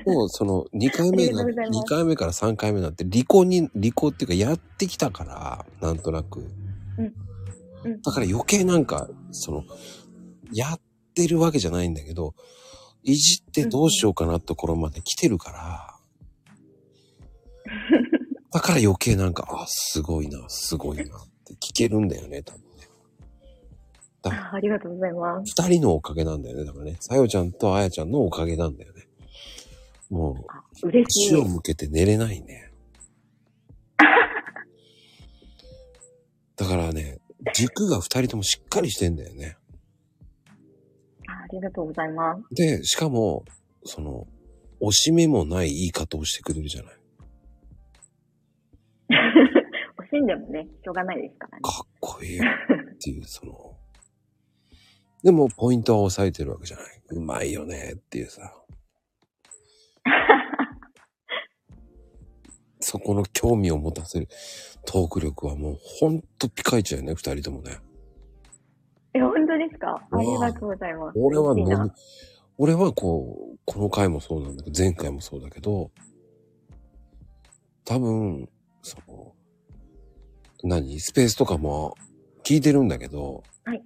[0.07, 6.41] もうその2回目がとうございます2回目から3回目になって、離婚に、離婚っていうかやってきたから、なんとなく。
[7.85, 8.03] うん。
[8.03, 9.65] だから余計なんか、その、
[10.53, 10.81] やっ
[11.15, 12.35] てるわけじゃないんだけど、
[13.03, 15.95] いじってどうしようかなところまで来てるから、
[18.53, 21.07] だから余計なんか、あ、すごいな、すごいなっ
[21.45, 22.67] て聞けるんだよね、多分ね。
[24.23, 25.55] あありがとうございます。
[25.63, 26.97] 二人のおかげなんだよね、だからね。
[27.01, 28.98] さよちゃんとあやちゃんのおかげなんだよね。
[30.11, 31.35] もう、あ嬉しい。
[31.35, 32.71] 足を向けて寝れないね。
[36.57, 37.19] だからね、
[37.55, 39.57] 軸が二人ともしっかりしてんだよね。
[41.29, 42.55] あありがとうございます。
[42.55, 43.45] で、しかも、
[43.85, 44.27] その、
[44.81, 46.95] 惜しめもない言い方をしてくれるじゃない。
[50.11, 51.63] 惜しんでもね、しょうがないですからね。
[51.63, 53.77] かっこいいよっていう、その、
[55.23, 57.03] でもポイントは押さえてるわけじゃない。
[57.11, 58.58] うまいよねっていうさ。
[62.81, 64.29] そこの興味を持たせる
[64.87, 67.79] トーク力はもうほんとピカイチだよね、二人ともね。
[69.15, 70.01] え、本当ですか？
[70.11, 71.19] ありがとうございます。
[71.19, 71.55] 俺は
[72.57, 75.91] 俺はこう、この回もそうなんだけど、前回もそうだけど、
[77.85, 78.49] 多分、
[78.83, 79.35] その、
[80.65, 80.99] 何？
[81.01, 81.95] スペースとかも
[82.45, 83.83] 聞いてるんだけど、はい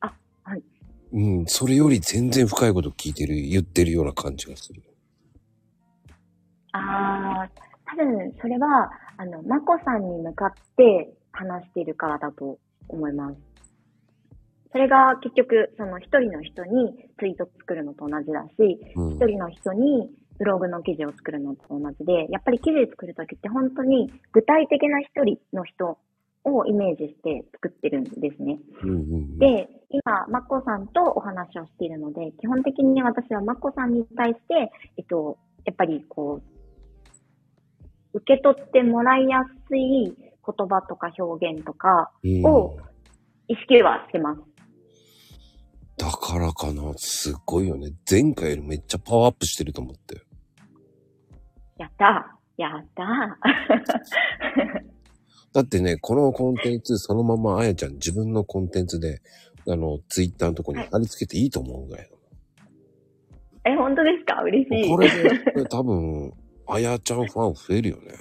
[0.00, 0.62] あはい。
[1.12, 4.82] うん、それより全然深いこと聞いてる、言ってるような感じがする。
[6.72, 7.50] ああ、
[7.84, 13.36] 多分それは、あの、まこさんに向かって話しているからだと思います。
[14.72, 19.24] それが結局、その一人の人にツイート作るのと同じだし、うん一。
[19.26, 25.98] 人の人にブログの記事を作るのと同じで、やっぱり記事作るときって本当に具体的な一人の人
[26.44, 28.58] をイメージして作ってるんですね。
[28.82, 29.38] うんうんうん。
[29.38, 36.59] で、今、マッコさんとお話をしているので、基本的に私はマッコさんに対して、えっと、やっぱりこう、
[38.12, 42.76] 受け取ってもらいやすい言葉とか表現とかうんを
[43.48, 44.40] 意識はしてます。
[45.98, 47.92] だからかな、すっごいよね。
[48.10, 50.22] 前回よりめっちゃパワーアップしてると思って。
[51.76, 54.82] やったーやったー
[55.52, 59.20] だってね、このコンテンツ、そのままあやちゃん自分のコンテンツで、
[59.68, 62.10] あの、ツイッターのとこに貼り付けていいと思うぐらい。
[63.66, 64.42] え、本当ですか？
[64.42, 64.88] 嬉しい。
[64.88, 66.32] これで、これ多分、
[66.72, 68.14] あやちゃんファン増えるよね。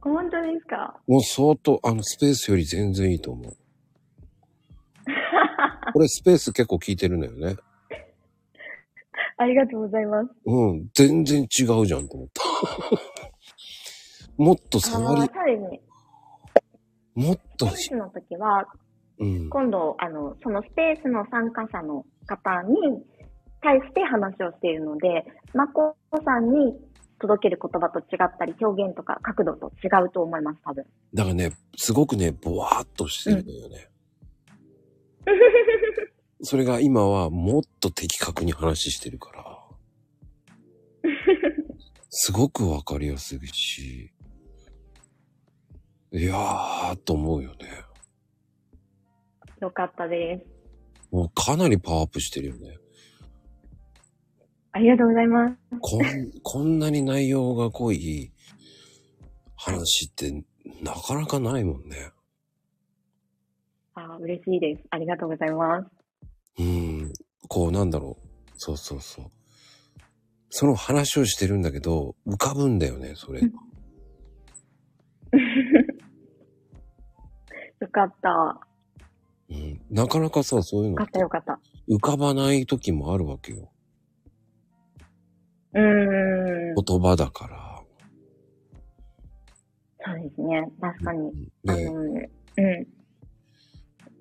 [0.00, 0.94] 本当ですか？
[1.06, 3.56] もう相当、あの、スペースより全然いいと思う。
[5.92, 7.56] これスペース結構聞いてるんだよね。
[9.36, 10.30] ありがとうございます。
[10.46, 12.42] うん、全然違うじゃんと思った。
[14.36, 15.80] もっとあ触り、ーそうですね。
[17.14, 18.66] もっとスペースの時は、
[19.18, 19.48] うん。
[19.48, 23.04] 今度、あの、そのスペースの参加者の方に
[23.60, 25.24] 対して話をしているので、
[25.54, 26.76] まこさんに
[27.20, 30.84] 届ける言葉と違ったり、表現とか角度と違うと思います、多分。
[31.14, 33.88] だからね、すごくね、ぼわーっとしてるのよね。
[36.42, 39.58] それが今はもっと的確に話してるから、
[42.10, 44.12] すごくわかりやすいし、
[46.12, 47.56] いやー、と思うよね。
[49.60, 50.58] よかったです。
[51.10, 52.78] もうかなりパワーアップしてるよね。
[54.72, 55.56] ありがとうございます。
[55.80, 58.32] こん、こんなに内容が濃い
[59.56, 60.44] 話って
[60.82, 62.10] なかなかないもんね。
[63.94, 64.84] あー嬉しいです。
[64.90, 65.88] ありがとうございます。
[66.58, 67.12] うん。
[67.48, 68.28] こうなんだろう。
[68.56, 69.30] そうそうそう。
[70.50, 73.40] その話をしてるんだけど、浮かぶんだよね、それ。
[77.80, 78.60] よかった。
[79.50, 79.80] うん。
[79.90, 81.58] なかなかさ、そういうのよかったよかった。
[81.88, 83.70] 浮かばない時もあるわけよ。
[85.74, 86.74] うーん。
[86.74, 87.82] 言葉だから。
[90.04, 90.70] そうですね。
[90.80, 91.32] 確かに。
[91.66, 92.86] あで、のうん。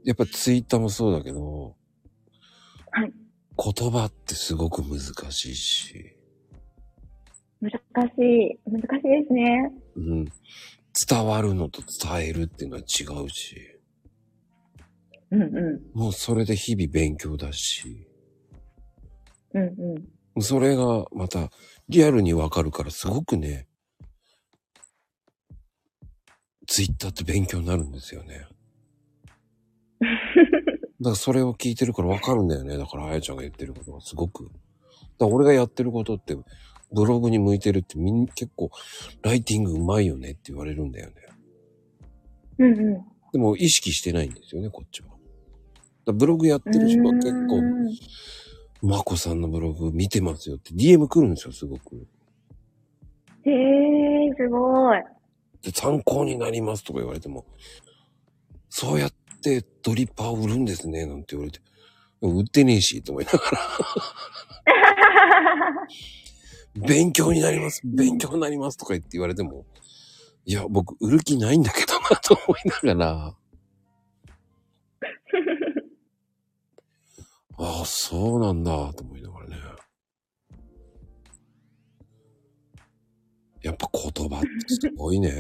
[0.03, 1.75] やっぱツイッターもそうだけど、
[2.91, 3.13] はい。
[3.57, 4.99] 言葉ってすごく難
[5.31, 6.15] しいし、
[7.59, 8.59] 難しい。
[8.69, 9.71] 難しいですね。
[9.95, 10.25] うん。
[11.09, 13.55] 伝わるのと伝えるっていうのは違うし、
[15.31, 18.07] うんうもうそれで日々勉強だし、
[19.53, 19.57] ん。
[19.57, 20.16] うんうん。
[20.39, 21.49] それがまた
[21.89, 23.67] リアルにわかるからすごくね、
[26.67, 28.47] ツイッターって勉強になるんですよね。
[30.99, 32.77] だからそれを聞いてるからわかるんだよね。
[32.77, 34.45] だからあやちゃんが言ってることがすごく。
[34.45, 34.55] だか
[35.19, 36.35] ら俺がやってることって
[36.91, 38.71] ブログに向いてるってみん結構
[39.21, 41.13] ライティングうまいよねって言われるんだよね。
[42.59, 43.05] うんうん。
[43.31, 45.09] でも意識してないんですよね、こっちは。
[46.05, 47.61] だブログやってる人は結構、
[48.81, 52.07] まこさんのブログ見てますよって DM 来るんですよ、すごく。
[53.43, 55.03] へえー、すごい。
[55.61, 57.45] で、参考になりますとか言われても、
[58.69, 61.59] そうやってドリッパーを売るんですね、なんて言われて、
[62.21, 63.59] 売ってねえし、と思いながら、
[66.87, 69.65] 勉強になります、勉強になりますとか言って言われても、
[70.45, 73.35] いや、僕、売る気ないんだけどな、と思いながら、
[77.59, 79.55] ああ、そうなんだ、と思いながらね。
[83.63, 85.31] やっぱ言葉ってすごいね。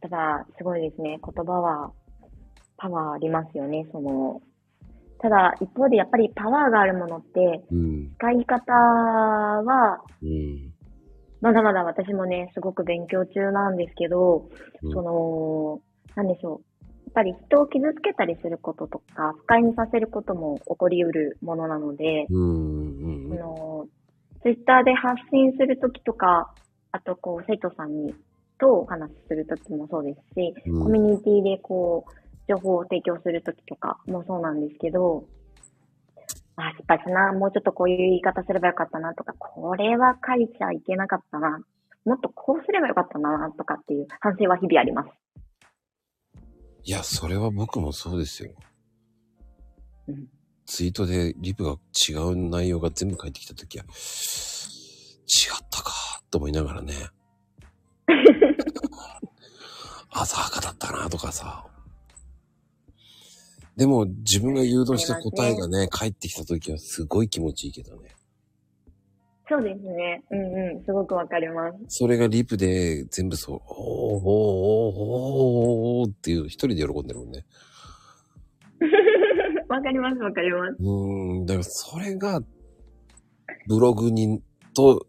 [0.00, 1.18] 言葉、すごいですね。
[1.24, 1.92] 言葉は、
[2.76, 4.42] パワーありますよね、その。
[5.20, 8.14] ただ、一方でやっぱりパワーがあるものって、うん。
[8.16, 10.74] 使い方は、うん。
[11.40, 14.48] まだまだ私もね、すごく勉強中なんですけど、
[14.82, 15.80] うんその、
[16.14, 16.67] なんでしょう。
[17.08, 23.28] やっぱり人を傷つけたりすることとか、不快にさせることも起こりうるものなので、うん。
[23.28, 23.32] うん。
[23.32, 23.86] あの、
[24.42, 26.52] ツイッターで発信するときとか、
[26.92, 28.14] あとこう、生徒さんに、
[28.58, 32.12] とお話しするときもそうですし、うんコミュニティでこう、
[32.46, 35.24] 情報を提供するときとかもそうなんですけど、
[36.56, 41.60] あ、失敗したな、もうちょっとこういう言い方すればよかったなとか、これは書いちゃいけなかったな、
[42.04, 45.08] もっとこうすればよかったな、とかっていう反省は日々あります。
[46.88, 48.50] いや、それは僕もそうですよ。
[50.08, 50.28] うん
[50.64, 51.76] ツイートでリプが
[52.08, 53.90] 違う内容が全部返ってきたときは、違っ
[55.70, 56.92] たか、と思いながらね。
[60.10, 61.66] 浅はかだったな、とかさ。
[63.76, 68.14] でも自分が誘導した答えがね、返ってきたときはすごい気持ちいいけどね。
[69.48, 70.22] そうですね。
[70.30, 70.40] うん
[70.76, 70.84] うん。
[70.84, 71.78] すごくわかります。
[71.88, 77.46] それがリプで全部そう、おーおーおーおーおーっていう一人で喜んでるもんね。
[79.68, 80.76] わかります、わかります。
[80.78, 82.40] うーん、だからそれが、
[83.66, 84.42] ブログに、
[84.74, 85.06] と、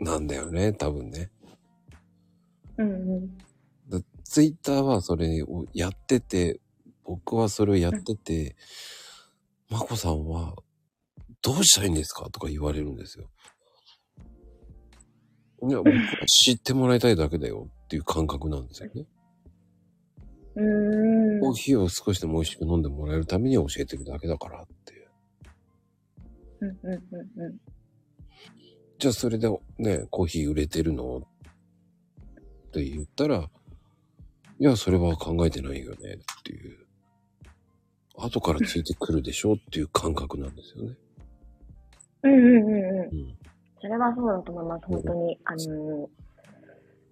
[0.00, 1.30] なんだよね、多分ね。
[2.78, 3.38] うんうん。
[3.88, 6.60] だツイッターはそれをやってて、
[7.04, 8.54] 僕はそれをやってて、
[9.70, 10.54] まこさんは、
[11.42, 12.28] どうしたいんですか？
[12.30, 13.30] とか言われるんですよ。
[15.60, 19.06] いや、僕は知ってもらいたいだけだよっていう感覚なんですよね。
[20.54, 21.40] うーん。
[21.40, 25.08] コーヒーを少しでも美味しく飲んでもらえるために教えてるだけだからっていう。
[26.60, 26.96] うんうんう
[27.40, 27.60] んうん。
[28.98, 29.48] じゃあそれで
[29.78, 31.18] ね、コーヒー売れてるの？
[31.18, 33.48] って言ったら、
[34.60, 36.78] いや、それは考えてないよねっていう。
[38.16, 40.96] 後からついてくるでしょっていう感覚なんですよね。
[42.24, 43.18] うんうんうんうん。
[43.20, 43.37] うん。
[43.80, 45.38] それはそうだと思います、本当に。
[45.44, 46.08] あの、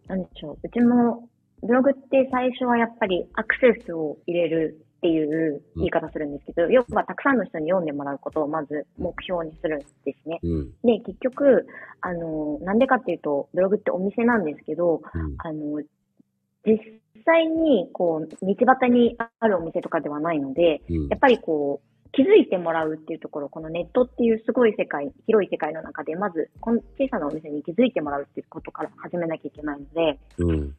[0.09, 0.59] なんでしょう。
[0.63, 1.29] うちも、
[1.63, 10.41] ブログって最初はやっぱりアクセスを入れるっていう言い方するんですけど、要はたくさんの人に読んでもらうことをまず目標にするんですね。
[10.43, 10.71] うん。
[10.83, 11.67] で、結局、
[12.01, 15.35] あの、なんでかっていうと、ブログってお店なんですけど、うん。
[15.39, 15.83] あの、
[16.65, 16.81] 実
[17.25, 30.75] 際に、こう、道端にあるお店とかではないので、うんやっぱりこう、気づいてもらうっていうところ、このネットっていうすごい世界、広い世界の中で、まず、この小さなお店に気づいてもらうっていうことから始めなきゃいけないので、うん。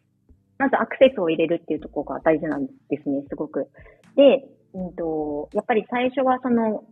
[0.57, 2.71] まずアクセスを入れるっていうところが大事なんで
[3.03, 3.69] すね、すごく。
[4.15, 6.83] で、うんと、やっぱり最初はその、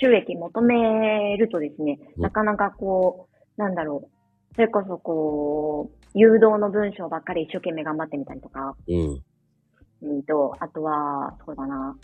[0.00, 3.28] 収益求めるとですね、うんなかなかこ
[3.58, 4.08] う、なんだろ
[4.50, 9.22] う、それこそこう、誘導の文章ばっかり一生懸命頑張ってみたりとか、うん。
[10.00, 11.94] うんと、あとは、そうだな、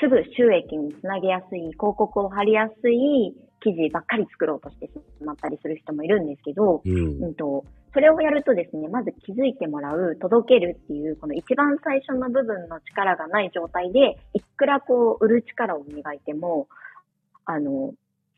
[0.00, 4.92] すぐ収益につなげやすい、広告を貼りやすい記事ばっかり作ろうとしてし
[5.24, 7.28] まったりする人もいるんですけど、うんう。
[7.28, 16.68] んと、それをやるとですね、まず気づいてもらう、届けるっていう、この一番最初の部分の力がない状態で、いくらこう、売る力を磨いても、
[17.46, 17.94] あの、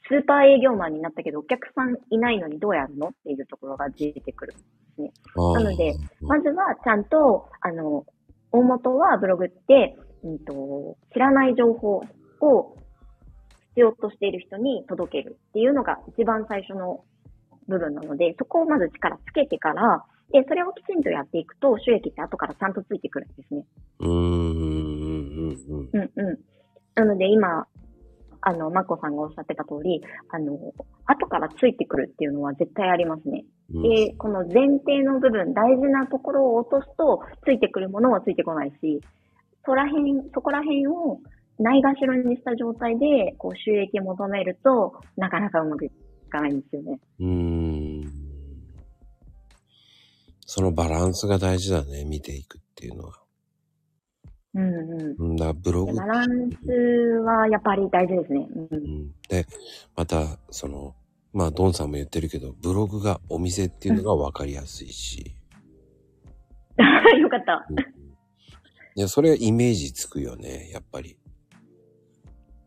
[0.09, 4.55] スーパー営業マンになったけど、お客さんいないのにどうやるのっていうところが出てくる。
[4.99, 8.07] あなのでーまずはちゃんと、あの、
[8.53, 9.97] 大元はブログって、
[10.27, 12.03] うんと、知らない情報
[12.41, 12.77] を
[13.69, 17.05] 必要としている人に届けるっていうのが一番最初の
[17.69, 23.65] 部分なので、そこをまず力つけてから、で、それをきちんとやっていくと、収益って後からちゃんとついてくるんですね。
[24.01, 24.11] うーん。
[24.11, 25.51] うん。
[25.51, 25.89] うん。
[25.93, 26.39] うんうん。
[26.97, 27.67] なので今、
[28.41, 30.57] あの、マコさんがおっしゃってた通り、あの、
[31.07, 33.45] 後からついてくるっていうのは絶対ありますね。
[33.73, 33.83] うん。
[33.83, 39.01] で、この前提の部分、大事なところを落とすと、ついてくるものはついてこないし、
[39.67, 41.19] そこら辺、そこら辺を
[41.59, 45.91] ないがしろにした状態で、こう収益求めると、なかなかうまくい
[46.31, 47.01] かないんですよね。
[47.19, 48.13] うーん。
[50.47, 53.15] そのバランスが大事だね、見ていくっていうのは。
[54.55, 55.31] うんうん。
[55.31, 55.95] うんだ、ブログ。
[55.97, 56.71] バランス
[57.25, 58.47] はやっぱり大事ですね。
[58.55, 58.69] う。
[58.71, 59.11] うんん。
[59.29, 59.47] で、
[59.97, 60.95] また、その、
[61.33, 65.35] まあ、ドンさんも言ってるけど、ブログがお店っていうのが分かりやすいし。
[67.21, 67.67] よかった。
[67.69, 67.96] うん
[68.97, 71.19] いや、それはイメージつくよね、やっぱり。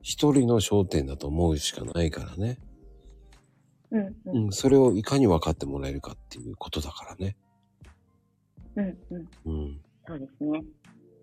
[0.03, 2.59] 一人の焦点だと思うしかないからね。
[3.89, 4.15] うんう。
[4.25, 7.35] うんん、それをいかに分かってもらえるかっていうことだからね。
[8.75, 9.27] うんうん。
[9.45, 9.81] うん。
[10.07, 10.63] そうですね。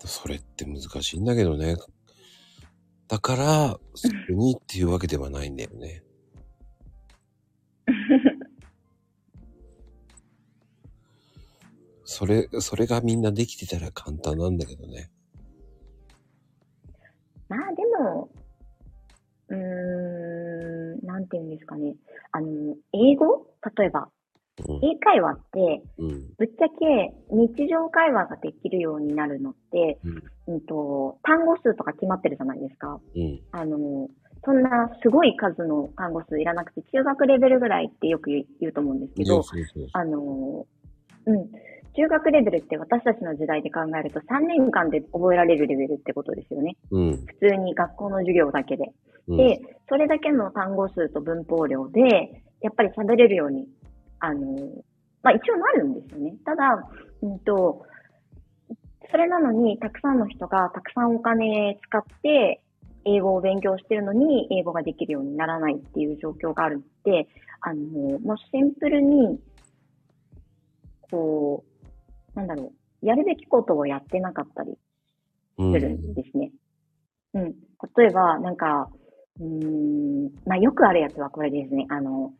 [0.05, 1.77] それって難しいんだけどね。
[3.07, 6.03] だから、それにっていうわけではないんだよね。
[12.17, 15.11] それ、それがみんなできてたら簡単なんだけどね。
[17.47, 18.31] まあでも、
[19.49, 21.95] うーん、なんていうんですかね。
[22.33, 23.47] あの、英語？
[23.77, 24.09] 例えば、
[24.67, 24.77] うん。
[24.77, 26.35] 英会話って、うん。
[26.39, 30.55] ぶっちゃけ日常会話ができるようになるのって、うん。
[30.55, 32.99] うんと、単語数とか決まってるじゃないですか。
[33.15, 33.41] うん。
[33.53, 34.09] あの、
[34.43, 40.67] そんなすごい数の単語数いらなくて、中学レベルぐらいってよく言う言うと思うんですけど、そうそうそうあの、
[41.27, 41.51] うん。
[41.97, 46.77] 中学レベルって私たちの時代で考えると3年間で覚えられるレベルってことですよね。
[46.91, 47.13] うん。
[47.27, 48.85] 普通に学校の授業だけで。
[49.29, 49.37] うん。
[49.39, 53.67] で、それだけの単語数と文法量で、やっぱり喋れるように、
[54.21, 54.41] あの、
[55.23, 56.35] まあ一応なるんですよね。
[56.45, 56.89] ただ、
[57.23, 57.87] うんと、
[59.11, 62.61] それなのに、たくさんの人がたくさんお金使って、
[63.07, 67.29] 英語を勉強してるのに、英語ができるようにならないっていう状況があるって、
[67.61, 69.39] あの、もうシンプルに、
[71.11, 71.76] こう、
[72.37, 72.73] なんだろ
[73.03, 74.79] う、やるべきことをやってなかったり
[75.59, 76.53] うんするんですね。
[77.35, 77.55] うん。
[77.97, 78.89] 例えば、なんか、
[79.41, 81.87] うーん、まあ、よくあるやつはこれですね。
[81.89, 82.33] あの、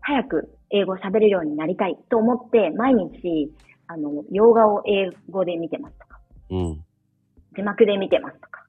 [0.00, 3.52] 早く英語喋れるようになりたいと思って、毎日、
[3.88, 6.84] あの、洋画を英語で見てますとか、うん。
[7.56, 8.64] 字幕で見てますとか。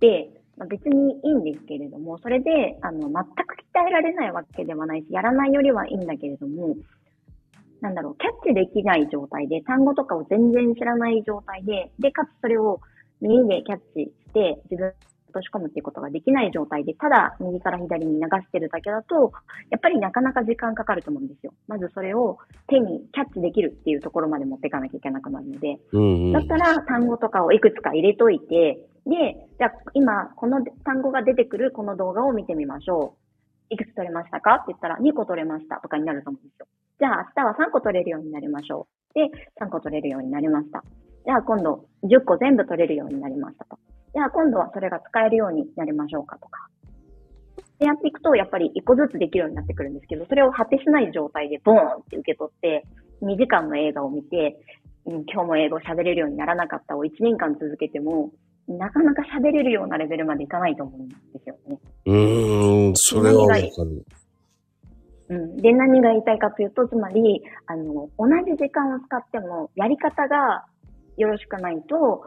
[0.00, 3.12] で、まあ、別にいいんですけれども、それで、あの、全
[3.46, 6.76] く鍛えられないわけではないし、やらないよりはいいんだけれども、
[7.80, 12.80] なんだろう、キャッチできない状態で、単語とかを全然知らない状態で、で、かつそれを
[13.20, 14.92] 耳でキャッチして、自分に
[15.28, 19.32] 落とし込むっていうことができない状態で、ただ右から左に流してるだけだと、
[19.70, 21.52] やっぱりなかなか時間かかると思うんですよ。
[21.68, 26.00] まずそれを手にキャッチできるっていうところまで持っていかなきゃいけなくなるので、うん。
[26.00, 26.32] うん。
[26.32, 33.14] だったら単語とかをいくつか入れといて、で、じゃあ今この単語が出てくるこの動画を見てみましょ
[33.70, 33.74] う。
[33.74, 34.54] いくつ取れましたか？
[34.54, 36.66] って言ったら2個取れましたとかになると思うんですよ。
[36.98, 39.14] じゃあ明日は3個取れるようになりましょう。
[39.14, 39.30] で、
[39.60, 40.82] 3個取れるようになりました。
[41.24, 43.78] じゃあ今度10個全部取れるようになりましたと。
[44.14, 46.68] じゃあ今度はそれが使えるようになりましょうかとか。
[47.78, 52.84] でやっていくと、やっぱり1個ずつできるようになってくるんですけど、それを果てしない状態でボーンって受け取って、
[53.22, 54.58] 2時間の映画を見て、
[55.06, 58.30] うん今日も英語喋れるようにならなかったを1年間続けても、
[58.66, 61.78] なかなか喋れるようなレベルまでいかないと思うんですよね。
[62.04, 63.70] うーん、それはわかる。
[65.28, 65.56] うん。
[65.56, 70.64] で、何が言いたいかというと、つまり、あの、同じ時間を使っても、やり方が
[71.16, 72.22] よろしくないと、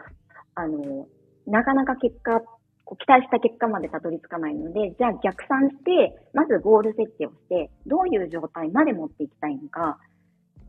[0.55, 1.07] あの、
[1.47, 2.41] なかなか結果、
[2.83, 9.97] こう期待した結果までたどり着かないので、じゃあ逆算して、まずゴール設定をして、どういう状態まで持っていきたいのか、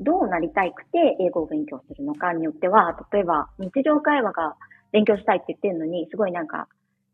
[0.00, 4.56] どうなりたいくて英語を勉強するのかによっては、例えば日常会話が
[4.90, 6.68] 勉強したいって言ってるのに、すごいなんか、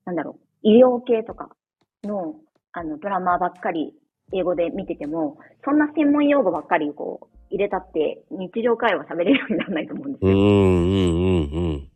[0.05, 1.51] なんだろう、医療系とか
[2.05, 2.37] の、
[2.73, 3.95] あの、ドラマばっかり
[4.33, 10.31] 英語で見てても、そんな専門用語ばっかりこう、入れたって日常会話喋れるようにならないと思うんですよ。
[10.31, 11.89] うん、うん、うん、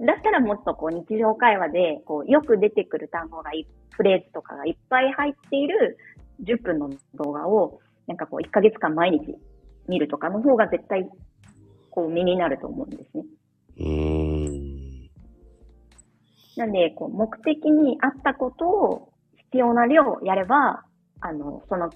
[0.00, 0.06] うん。
[0.06, 5.96] だったらもっとこう日常会話で、こう、よく出てくる単語がい、フレーズとかがいっぱい入っている
[6.42, 9.36] 10分の動画を、なんかこう1ヶ月間毎日
[9.88, 11.08] 見るとかの方が絶対、
[11.90, 13.24] こう身になると思うんですね。
[13.78, 15.10] うーん。
[16.56, 20.84] なんで、こう、目的に合ったことを必要な量やれば、
[21.20, 21.90] あの、その、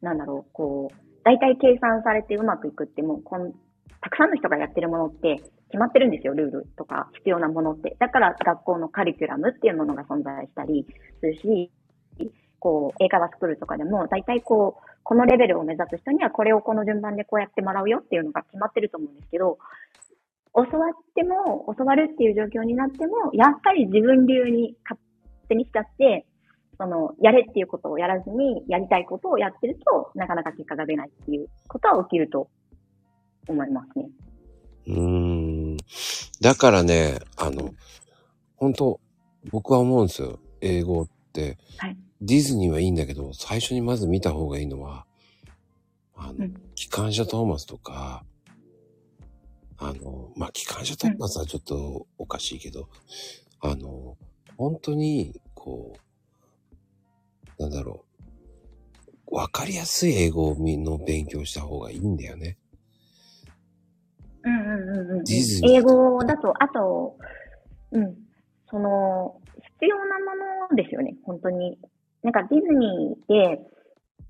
[0.00, 3.52] なんだろう、こう、大体計算されてうまくいくってもうこん、
[4.00, 5.36] たくさんの人がやってるものって
[5.68, 7.96] 決まってるんですよ、ルールとか必要なものって。
[7.98, 10.86] だから学校のカリキュラムっていうものが存在したり
[11.20, 11.70] するし、
[12.58, 19.58] こう、英会話スクールとかでも、大体こう、このレベルを目指す人にはこれをこの順番でこうやってもらうよっていうのが決まってると思うんですけど、
[20.54, 25.00] 教わっても、教わるっていう状況になっても、やっぱり自分流に勝
[25.48, 26.26] 手にしちゃって、
[26.78, 32.48] その、やれっていうことをやらずに、やりたいことをやってると、なかなか結果が出ないっていうことは起きると
[33.48, 34.08] 思いますね。
[34.86, 35.76] うーん。
[36.40, 37.74] だからね、あの、
[38.56, 39.00] 本当
[39.50, 40.38] 僕は思うんですよ。
[40.60, 41.58] 英語って。
[41.78, 45.06] はいディズニーはいいんだけど、最初にまず見た方がいいのは、
[46.14, 48.24] あの、うん機関車トーマスとか、
[49.78, 52.88] あの、まあ、機関車トーマスはちょっとおかしいけど、
[53.60, 54.16] あの、
[54.56, 55.98] 本当に、こう、
[57.62, 58.04] なんだろ
[59.30, 62.58] う、わかりやすい英語の勉強した方がいいんだよね。
[64.42, 65.24] うんうんうんうん。
[65.70, 67.16] 英語だと、あと、
[67.92, 68.16] うん、
[68.68, 69.40] その、
[69.78, 71.78] 必要なものですよね、本当に。
[72.22, 73.60] なんかディズニーで、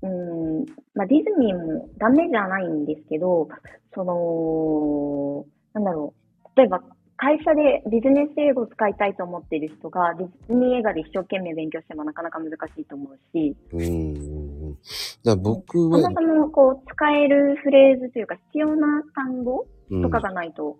[0.03, 3.47] うん、まあディズニーもダメじゃないんですけど、
[3.95, 6.13] その、なんだろ
[6.45, 6.83] う、例えば
[7.23, 14.77] 会社でビジネス英語を使いたいと思っている人が、ディズニー映画で一生懸命勉強してもなかなか難しいと思うし、うーん。
[15.23, 20.77] だ僕は、そもそもこう使えるフレーズというか必要な単語うんとかがないと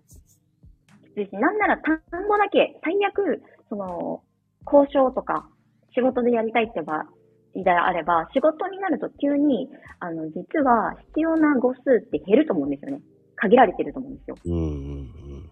[1.14, 1.98] きついし、なんなら単
[2.28, 4.22] 語だけ、最悪、その、
[4.70, 5.48] 交渉とか、
[5.94, 7.06] 仕事でやりたいってば、
[7.54, 13.00] であれば、仕事になると急に、あの、実は必要な語数って減ると思うんですよね。
[13.36, 14.36] 限られてると思うんですよ。
[14.44, 15.50] うんうん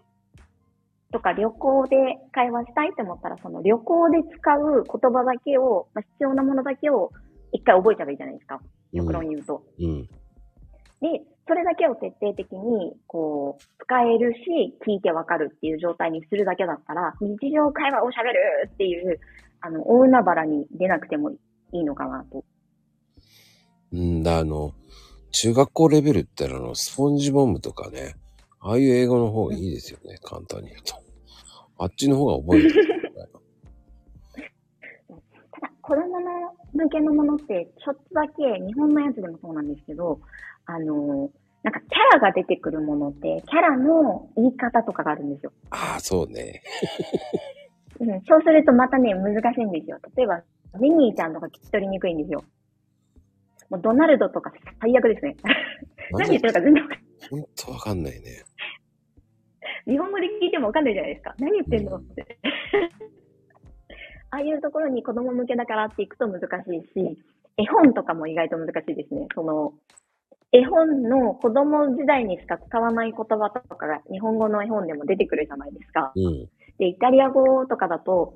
[1.13, 1.95] とか、旅行で
[2.33, 7.11] 会話したいって思ったら、その旅行で使う言葉だけを、まあ、必要なものだけを
[7.53, 8.59] 一回覚えちゃえばいいじゃないですか。
[8.93, 9.63] 極論言うと。
[9.79, 9.85] うん。
[9.85, 10.07] うん。
[10.07, 19.19] で、それだけを徹底的に、こう、使えるし、聞いてわかるっていう状態にするだけだったら、日常会話を喋るっていう、
[19.61, 21.37] あの、大海原に出なくてもい
[21.73, 22.43] いのかなと。
[23.91, 24.71] うんだ、あの、
[25.31, 28.15] 中学校レベルってあの、スポンジボムとかね、
[28.65, 30.95] ああいう英語の方がいいですよね、簡単に言うと。
[31.77, 32.99] あっちの方が覚えてる。
[35.51, 36.29] ただ、子供の
[36.73, 40.21] 向けのものって、ちょっとだけ、日本のやつでもそうなんですけど、
[40.65, 41.29] あの、
[41.63, 45.51] なんかキャラが出てくるものって、キャラの言い方とかがあるんですよ。
[45.69, 46.61] ああ、そうね。
[47.99, 49.99] うん、そうするとまたね、難しいんですよ。
[50.15, 50.41] 例えば、
[50.79, 52.45] ミニーちゃんとか聞き取りにくいんですよ。
[53.69, 55.35] もうドナルドとか最悪ですね。
[56.11, 58.43] 何言ってるか全然わかんないほんとわかんないね。
[59.85, 61.35] 日本語で聞いてもわかんないじゃないですか。
[61.39, 61.97] 何言ってんの？
[61.97, 62.37] って。
[64.31, 67.17] ああいうところに子供向けだからっていくと難しいし、
[67.57, 69.27] 絵本とかも意外と難しいですね。
[69.35, 69.73] その、
[70.51, 76.11] 絵本の子供時代にしか使わない言葉とかが日本語の絵本でも出てくるじゃないですか。
[76.15, 76.49] うん。
[76.77, 78.35] で、イタリア語とかだと、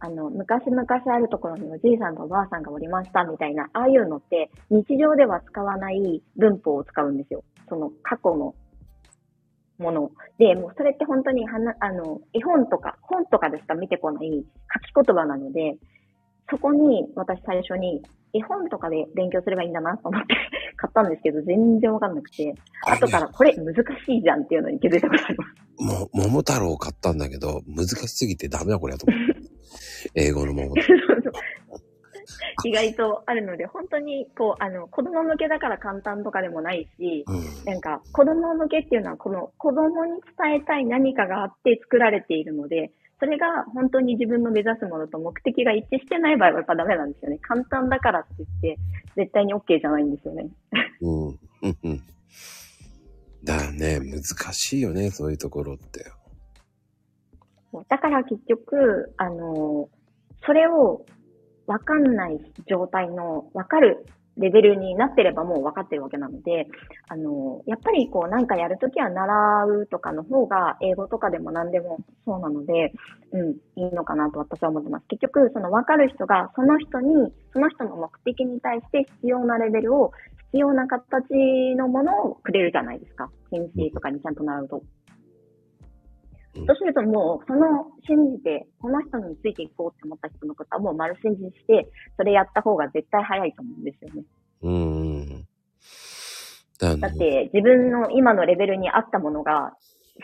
[0.00, 7.42] あの、昔々あるところにおじいさんとおばあさんがおりましたみたいな、ああいうのって日常では使わない文法を使うんですよ。
[7.68, 8.54] その過去の
[9.78, 10.10] もの。
[10.38, 13.74] で、もうそれって本当にはな、あの、絵本とか、本とかでしか？
[13.74, 14.44] 見てこない
[14.94, 15.76] 書き言葉なので、
[16.50, 18.02] そこに私最初に
[18.32, 20.34] 絵本とかで勉強すればいいんだなと思って
[20.76, 25.68] 買ったんですけど、全然わかんなくて、あれね後からこれ難しいじゃんっていうのに気づいたことあります。
[25.78, 29.48] も、桃太郎を買ったんだけど、難しすぎてダメだこれやと思って。
[30.14, 31.07] 英語の桃太そうそう
[32.64, 37.34] 意外とあるので、本当に、こう、あの、子供向けだから簡単とかでもないし、郎。
[37.34, 37.64] うん。
[37.64, 42.90] なんか、子供向けっていうのは、この子供に伝えたい何かがあって作られているので、
[43.20, 47.38] それが本当に自分の目指すものと目的が一致してない場合はやっぱダメなんですよね。
[47.38, 48.78] 簡単だからって言って、
[49.16, 50.48] 絶対に OK じゃないんですよね。
[51.00, 51.26] うん。
[51.28, 51.38] うん。
[51.62, 52.00] うん。
[53.42, 54.22] だね、難
[54.52, 56.04] しいよね、そういうところって。
[57.88, 59.88] だから結局、あの、
[60.44, 61.04] それを
[61.68, 64.06] わかんない状態の、わかる
[64.38, 66.66] レベルになってればもう分かってるわけなので、
[67.08, 72.92] あの、やっぱりこうなんかやるときは習うとかの方が英語とかでも何でもそうなので、
[73.32, 75.06] うん、いいのかなと私は思ってます。
[75.08, 80.12] 結局、その分かる人がその人に、その人の目的に対して必要なレベルを、
[80.50, 83.30] 必要な形のものをくれるじゃないですか。
[83.50, 84.82] 先生とかにちゃんと習うと。
[86.66, 94.24] そうするともう、その信じて、この人についていこうって思った人のことはもう丸信じして、それやった方が絶対早いと思うんですよね。
[94.62, 95.46] うん。
[96.78, 99.74] だだって自分の今のレベルに合ったものが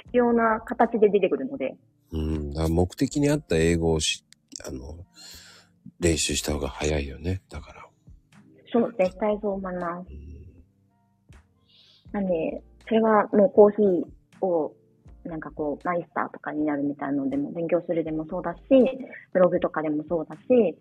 [0.05, 1.77] 必要な形で出てくるので。
[2.13, 2.53] うん。
[2.53, 4.25] だ目的に合った英語をし、
[4.67, 5.05] あの、
[6.01, 7.43] 練習した方が早いよね。
[7.51, 7.87] だから。
[8.73, 10.09] そう、絶対そう思います。
[12.15, 14.75] うん、なんで、それはもうコーヒーを
[15.25, 18.61] なんかこう、マイスターとかになるみたいなのでも、勉強するでもそうだし、
[19.33, 20.77] ブログとかでもそうだし、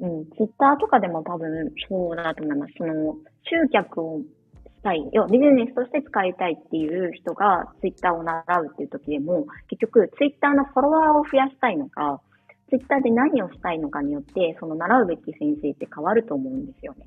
[0.00, 2.74] うん、うん、ツイッターとかでも多分そうだと思います。
[2.78, 4.24] その、集客をし
[4.82, 12.20] たい、要はビジネスとして使いたいっていう人がツイッターを習うっていう時でも、結局ツイッターのフォロワーを増やしたいのか、
[12.68, 17.06] ツイッターで何をしたいのかによって、その習うべき先生って変わると思うんですよね。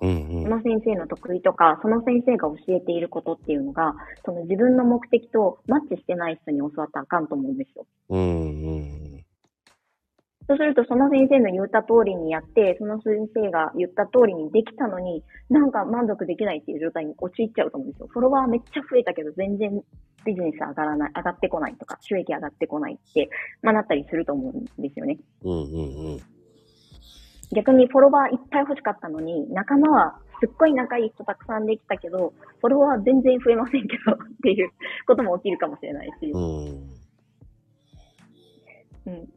[0.00, 3.94] うんうん、その先生の得意とか、その先生が教えていることっていうのが、
[4.24, 7.86] その自分の目的とマッチしてない人に教わったらあかんと思うんですよ。
[8.08, 9.24] うんうん、
[10.48, 18.08] そうすると、その先生の言った通りにやって、その先生が言った通りにできたのに、なんか満足できないっていう状態に陥っちゃうと思うんですよ。
[18.08, 19.80] フォロワーめっちゃ増えたけど、全然
[20.24, 23.28] ビジネス上がらない、上がってこないとか、収益上がってこないって、
[23.62, 25.18] まあなったりすると思うんですよね。
[25.44, 26.39] うんうんうん
[27.52, 34.70] 逆にフォロワーいっぱい欲しかったのに、仲間はすっごい仲いい人たくさんできたけど、フォロワー全然増えませんけど っていう
[35.06, 36.30] ことも起きるかもしれないし。
[36.30, 37.00] うん。
[39.06, 39.32] うん。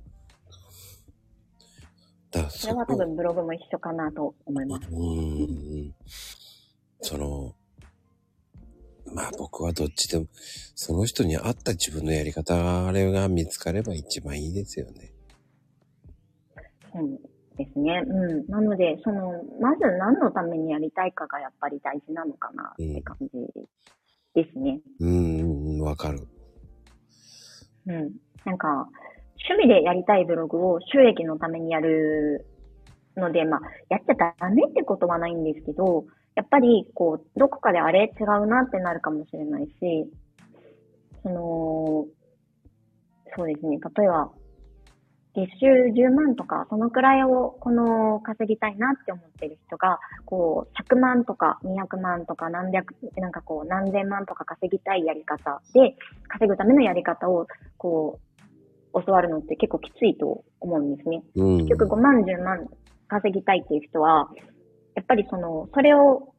[2.31, 4.89] だそれは多分ブログも一緒かなと思います。
[4.91, 5.95] うん。
[7.01, 7.55] その、
[9.13, 10.27] まあ僕はどっちでも、
[10.75, 15.13] その人に合った自分のやり方、あれが見つかれば一番いいですよね。
[16.95, 17.32] うん。
[17.57, 18.03] ですね。
[18.05, 18.47] うん。
[18.47, 23.29] なので、その、まず何のためにやりたいかがやっぱり大事なのかなって感じ
[24.33, 24.79] ですね。
[24.99, 26.27] うん、わ、かる。
[27.87, 28.11] うん。
[28.45, 28.89] なんか、
[29.49, 32.45] 趣味でやりたいブログを収益のためにやる
[33.17, 36.05] ので、まあ、やっちゃダメってことはないんですけど、
[36.35, 40.09] やっぱり、こう、どこかであれ違うなってなるかもしれないし、
[41.21, 42.05] その、
[43.35, 43.79] そうですね。
[43.97, 44.31] 例えば、
[45.35, 45.65] 月収
[45.95, 55.95] 10万とか、そのくらいを、この、稼ぎたいなって思ってる人が、こう、100万とか200万とか何百、なんかこう、何千万とか稼ぎたいやり方で、
[56.27, 57.47] 稼ぐためのやり方を、
[57.77, 58.19] こ
[58.93, 61.23] う、教わるのって結構きついと思うんですね。
[61.35, 62.69] うん、結局5万、10万
[63.07, 64.29] 稼ぎたいっていう人は、
[64.95, 66.33] やっぱりその、それを、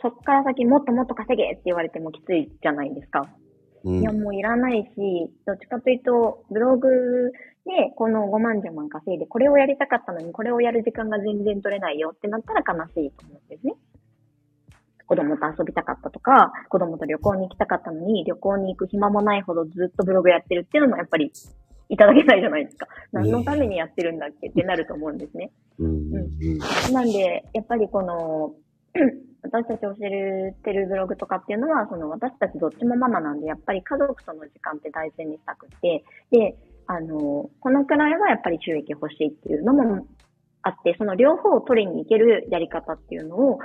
[0.00, 3.28] そっから先もっともっと稼げって言われてもきついじゃないですか。
[3.84, 6.88] うん、いや、もういらないし、どっちかというと、ブログ
[7.68, 13.74] で、この5万10万稼いで、これをやりたかったのに、これをやる時間が全然取れないよってなったら悲しいと思うんですね。
[15.06, 21.30] 子供と遊びたかったとか、子供と旅行に行きたかったのに、旅行に行く暇もないほどずっとブログやってるっていうのもやっぱり
[21.90, 22.86] いただけないじゃないですか。
[23.12, 24.48] 何のためにやってるんだっけ？
[24.48, 25.50] ってなると思うんですね。
[25.78, 26.14] うん。
[26.14, 26.18] う
[26.90, 28.54] ん、なんで、やっぱりこの、
[29.42, 36.56] 私たち教えてるブログとかっていうのは、その私たちどっちもママなんで、やっぱり家族との時間って大事にしたくて、で、
[36.88, 40.06] あの、このくらいはやっぱり収益欲しいっていうのも
[40.62, 43.58] あって、その両方を取りに行けるやり方っていうのを、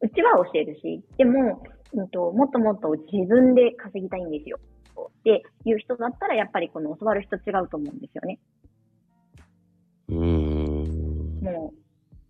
[0.00, 4.58] うちは教えるし、でも、うんと、もっともっと自分で稼ぎたいんですよ。
[4.96, 8.38] っていう人だったら、やっぱりこの教わる人違うと思うんですよね。
[10.08, 11.40] うん。
[11.42, 11.72] も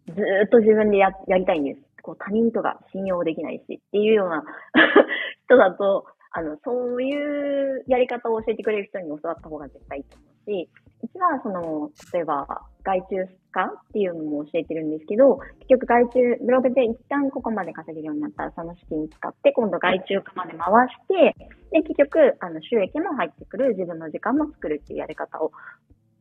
[0.09, 1.81] う、ずーっと自分でややりたいんです。
[2.03, 4.45] こう他人とか信用できないしっていうような
[5.47, 6.07] 人だと、
[6.37, 10.69] あの、そういうやり方を教えてくれる人に教わった方が絶対いいと思うし、
[11.05, 13.17] うちは、その、例えば、外注
[13.53, 21.39] 化っていうのも教えてるんですけど、結局外注、ブログで一旦ここまで稼げるようになったら、その資金使って、今度外注化まで回して、
[21.71, 25.53] で、結局、あの、収益も入ってくる、自分の時間も作るっていうやり方を、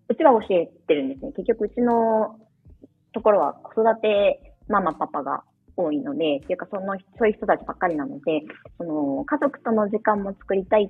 [0.10, 1.32] うちは教えてるんですね。
[1.32, 2.38] 結局、うちの
[3.14, 5.44] ところは子育てママパパが
[5.76, 8.42] 多いので、っていうかその、そういう人たちばっかりなので、
[8.78, 10.90] その、家族との時間も作りたい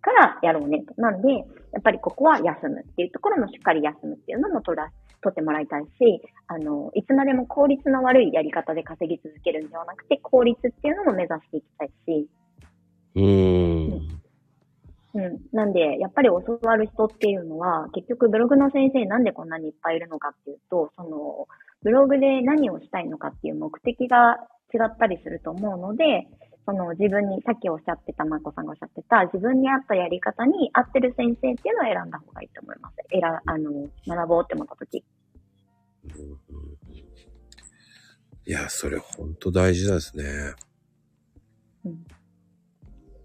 [0.00, 1.00] からやろうねと。
[1.00, 1.44] なんで、や
[1.78, 4.90] っぱりここは休むっていうところもしっかり休むっていうのも取ら、
[5.22, 12.28] 取ってもらいたいし、あの、いつまでも効率の悪いやり方で稼ぎ続けるんではなくて、効率っていうのも目指していきたいし。
[13.14, 14.22] うーん。
[15.14, 15.40] うん。
[15.52, 21.46] なんで、やっぱり教わる人っていうのは、結局ブログの先生なんでこんなにいっぱいいるのかっていうと、その、
[21.82, 24.38] ブログで何をしたいのかっていう目的が
[24.72, 26.26] 違ったりすると思うので、
[26.64, 32.96] その自分に、さっきおっしゃってた、まこさんがおっしゃってた、自分に合ったやり方に合ってる先生っていうのを選んだ方がいいと思います。
[33.10, 35.04] 選、あの、学ぼうって思った時。
[36.04, 36.34] うんう
[36.68, 36.72] ん
[38.44, 40.24] いや、それほんと大事ですね。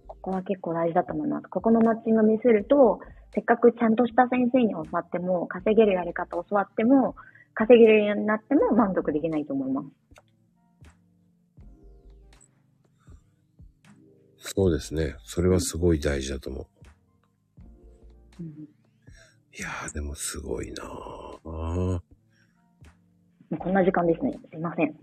[0.06, 1.48] ここは結構大事だと思います。
[1.48, 3.00] ここのマッチング見せると、
[3.34, 7.16] せっかくちゃんとした先生に教わっても、稼げるやり方を教わっても、
[7.58, 9.88] 稼げるようになっても満足できないと思います。
[14.56, 15.16] そうですね。
[15.24, 16.68] それはすごい大事だと思う。
[18.40, 18.52] うん、い
[19.60, 20.88] やー、でもすごいなぁ。
[21.44, 22.02] も
[23.52, 24.38] うこんな時間ですね。
[24.52, 24.96] すいません。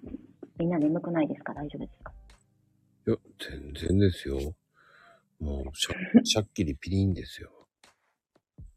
[0.59, 1.53] みんな眠くないですか？
[1.55, 2.13] 大丈夫ですか？
[3.07, 3.17] いや、
[3.51, 4.39] 全然ですよ。
[5.41, 5.95] もう、しゃ
[6.25, 7.51] しゃっきりピリンですよ。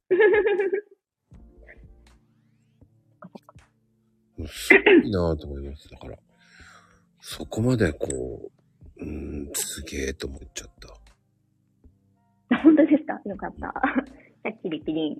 [4.48, 5.90] すごいなぁと思います。
[5.90, 6.18] だから、
[7.20, 8.08] そこまでこ
[8.98, 12.58] う、うーん、すげえと思っちゃった。
[12.58, 13.22] 本当ですか？
[13.26, 13.74] よかった。
[14.44, 15.18] シャッキリピリン。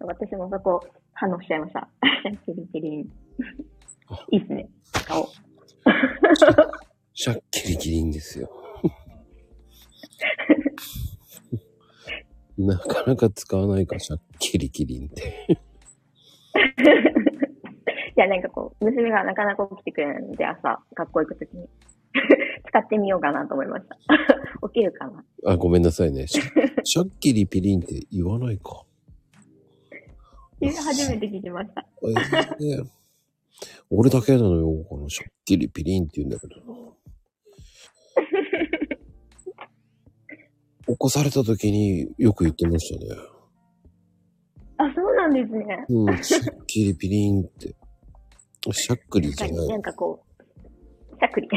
[0.00, 0.80] 私もそこ
[1.12, 1.88] 反応しちゃいました。
[2.22, 3.00] シャッキリピリン。
[4.30, 4.68] いいっすね。
[5.06, 5.28] 顔。
[7.14, 8.50] しゃっきりキリンですよ。
[12.58, 15.58] なかなか使わないか、しゃっきりキリンって。
[18.16, 21.68] いや、なんかこう、娘がなかなか起きてくれないので、朝、学校行くときに。
[22.68, 23.96] 使ってみようかなと思いました。
[24.68, 26.26] 起きるかなあ、ごめんなさいね。
[26.26, 26.38] し
[26.98, 28.84] ゃっきりピリンって言わないか。
[30.60, 31.86] 初めて聞きました。
[32.60, 33.02] えー
[33.90, 36.62] 俺だけなのよ、このしゃっきりピリンって言うんだけどな。
[40.86, 43.22] 起こされた時によく言ってましたね。
[44.78, 45.84] あ、そうなんですね。
[45.88, 47.74] うん、しゃっきりピリンって。
[48.70, 49.54] しゃっくりじゃな。
[49.54, 51.48] 確かにないんかこう、しゃっくり。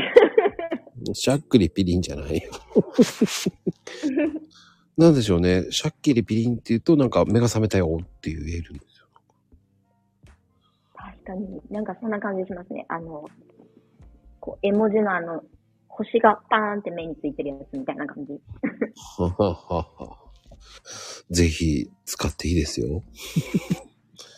[1.14, 2.52] しゃっくりピリンじゃないよ。
[4.98, 5.72] なんでしょうね。
[5.72, 9.08] しゃっきりピリンって言うとなんか目が覚めたよって言えるんですよ。
[10.96, 12.86] 確かに、なんかそんな感じしますね。
[12.88, 13.26] あの、
[14.40, 15.44] こう、絵文字のあの、
[15.90, 18.40] 星がパーンって目についてるやつみたいな感じ。
[19.18, 20.18] はははは。
[21.30, 23.04] ぜひ使っていいですよ。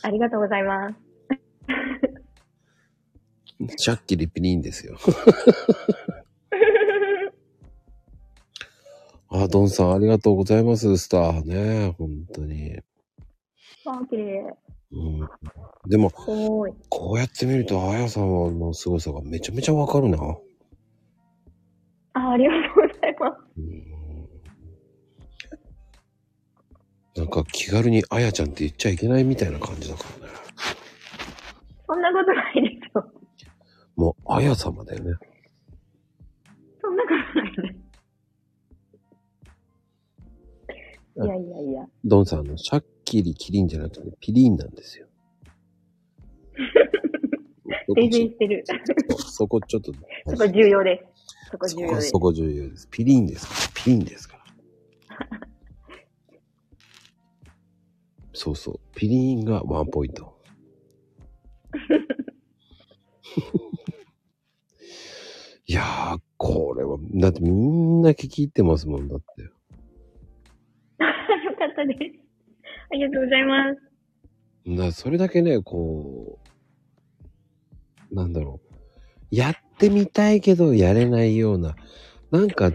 [0.04, 0.96] ありがとうございます。
[3.78, 4.98] しゃっきりピリンですよ。
[9.30, 10.98] あ、ドンさんありがとうございます。
[10.98, 11.96] スターね。
[11.98, 12.80] 本当に。
[13.86, 14.56] あ、綺麗。
[14.92, 15.28] うん、
[15.90, 16.10] でも。
[16.12, 20.18] こうやって見ると、あやさんの凄さがめちゃめちゃわかるな。
[22.14, 23.44] あ、ありがとうございます。
[23.58, 23.98] うん
[27.18, 30.34] なんか気軽にあやちゃんって言っちゃいけないみたいな感じだからね。
[31.88, 32.77] そんなことないで。
[33.98, 35.16] もう、あや様だよね。
[36.80, 37.88] そんなことないです。
[41.16, 41.86] いやいやいや。
[42.06, 45.08] ドンさんのシャッキリキリンじゃなくて、ピリンなんですよ。
[47.96, 48.64] してる。
[49.10, 49.92] そそこちょっと、
[50.28, 51.50] そこ重要です。
[51.52, 52.20] そこそ重要ですこそ。
[52.20, 52.88] こ重要です。
[52.92, 53.84] ピリンですから。
[53.84, 54.44] ピリンですから。
[58.34, 58.80] そうそう。
[58.96, 60.38] ピリンがワンポイント。
[65.70, 69.42] いやー、これは、だってみんな聞き入ってますもんだって。
[69.44, 69.50] よ
[71.58, 72.00] かったです。
[72.90, 73.82] ありがとうございます。
[74.66, 76.40] なそれだけね、こ
[78.12, 78.68] う、なんだろう。
[79.30, 81.76] やってみたいけどやれないような、
[82.32, 82.72] なんか、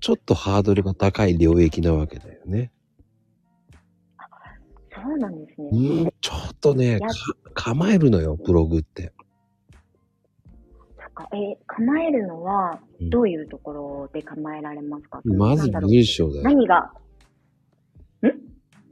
[0.00, 2.72] ちょっとハードルが高い領域なわけだよね。
[4.92, 5.68] そうなんですね。
[5.72, 6.98] うん、ちょっとね、
[7.54, 9.12] 構えるのよ、ブログって。
[11.32, 16.42] えー構えるのはうん、どういうところで構えられますか、まずなんだろう文章だよ。
[16.44, 16.92] 何が、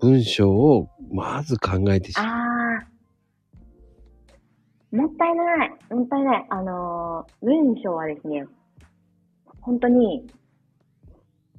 [0.01, 4.97] 文章をまず考えてしあー。
[4.97, 5.71] もったいない。
[5.91, 6.47] もったいない。
[6.51, 8.47] あのー文章はですね、
[9.61, 10.27] 本当に、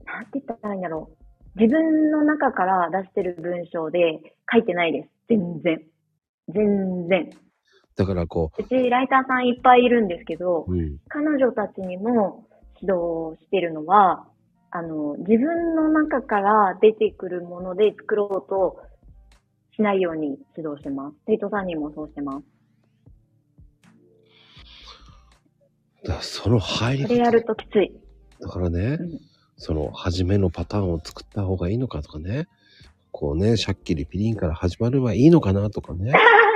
[0.05, 1.09] なんて言ったらいいんだろ
[1.55, 1.59] う。
[1.59, 4.19] 自分の中から出してる文章で
[4.51, 5.09] 書いてないです。
[5.29, 5.81] 全然。
[6.49, 7.29] 全然。
[8.01, 10.97] だからこうちライターさんいっぱいいるんですけど、う、うん。
[11.07, 12.47] 彼女たちにも
[12.81, 14.25] 指導してるのは、
[14.71, 18.79] あの、自分の中から出てくるもので作ろうと
[19.75, 21.15] しないように指導してます。
[21.27, 22.45] 生徒さんにもそうしてます。
[26.03, 27.91] だその入り方それやるときつい。
[28.39, 29.19] だからね、うん
[29.63, 32.47] その、初めのパターンを作った方がいいのかとかね。
[33.11, 36.13] こうね、シャッキリピリンから始まればいいのかなとかね。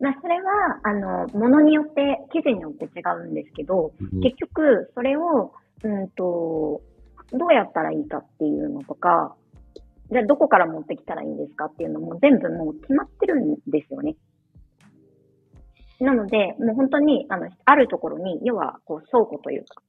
[0.00, 5.52] まあ、それは、あの、ものによって、記事によって違うんですけど、うん結局、それを、
[5.82, 6.80] うんと、
[7.32, 9.34] どうやったらいいかっていうのとか、
[10.10, 14.16] じゃあどこから持ってきたらいいんですかっていうのも全部もう決まってるんですよね。
[16.00, 19.82] なので、もう本当に、あの、あるところに、要は、こう、倉庫というか、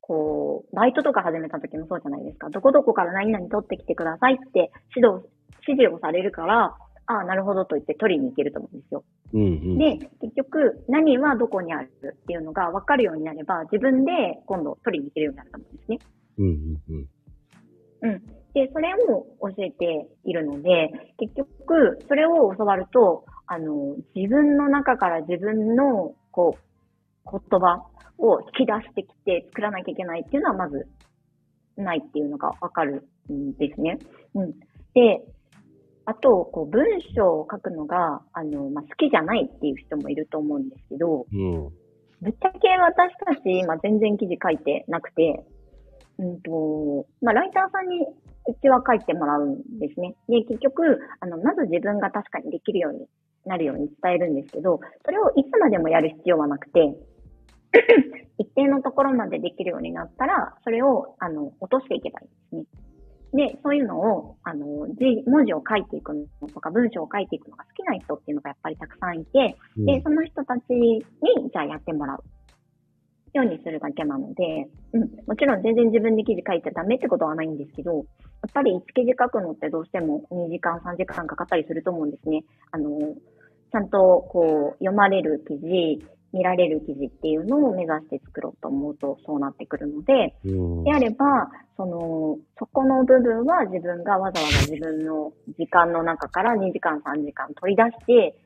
[0.00, 2.48] こう、バイトとか始めた時もそうじゃないですか。
[2.50, 5.28] どこどこから何々取ってきてくださいって指導、
[5.66, 6.76] 指示をされるから、
[7.08, 9.02] ああ、なるほどと言って取りに行けると思うんですよ。
[9.32, 9.78] うんうん。
[9.78, 14.12] で、結局、何はどこにあるっていうのが分かるようになれば、自分で
[14.44, 15.98] 今度取りに行けるようになると思うんですね。
[16.36, 18.10] うんうんうん。
[18.10, 18.22] うん。
[18.52, 27.86] で、それを教えているので、結局、それを教わると、あの、自分の中から自分の、こう、言葉
[28.18, 30.86] を引き出してきて作らなきゃいけないっていうのはまず、
[31.78, 33.98] ないっていうのがわかるんですね。
[34.34, 34.52] うん。
[34.92, 35.22] で、
[36.08, 41.68] あと、こう、文章を書くのが、あの、まあ、好きじゃないっていう人もいると思うんですけど、うん。
[42.22, 45.44] ぶっちゃけ私たち今全然記事書いてなくて、
[46.18, 50.16] うんと、まあ、ライターさんにうちは書いてもらうんですね。
[50.30, 53.06] で、結局、あの、まず自分が確かにできるように
[53.44, 56.96] なるように伝えるんですけど、それをいつまでもやる必要はなくて、
[58.38, 62.87] 一定のところまでできるようになったら、それを、あの、落としていけばいいんですね。
[63.32, 71.04] で、そういうのを、あの、字、文字を書いていくのとか、文章を書いていくのが好きな人っていうのがやっぱりたくさんいて、で、その人たちに、
[71.52, 72.24] じゃあやってもらう。
[73.34, 78.04] ようにするだけなので、うん、もちろん全然自分で記事書いてダメってことはないんですけど、やっ
[78.52, 82.44] ぱり1記事書くのってどうしても2時間、3時間かかったりすると思うんですね。
[82.70, 82.98] あの、
[83.70, 86.02] ちゃんとこう、読まれる記事、
[86.32, 90.84] 見られる記事っていうのを目指して作ろうと思うとそうなってくるので、うん。
[90.84, 98.38] であれば、その、そこの部分は自分がわざわざ自分の時間の中から2時間、3時間取り出して、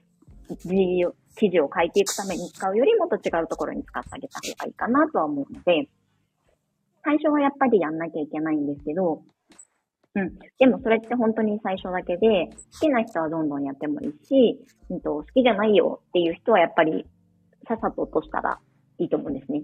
[1.36, 5.88] 記事を書いていくために使うよりもっと違うところに使ってあげた方がいいかなとは思うので、
[7.04, 9.22] 最初はやっぱりやんなきゃいけないんですけど、
[10.14, 10.38] うん。
[10.58, 17.06] でもそれって本当に最初だけで、好きな人はどんどんやってもいいし、うんと、好きじゃないよっていう人はやっぱり
[17.76, 18.58] さっさと落としたら
[18.98, 19.62] いいと思うんですね。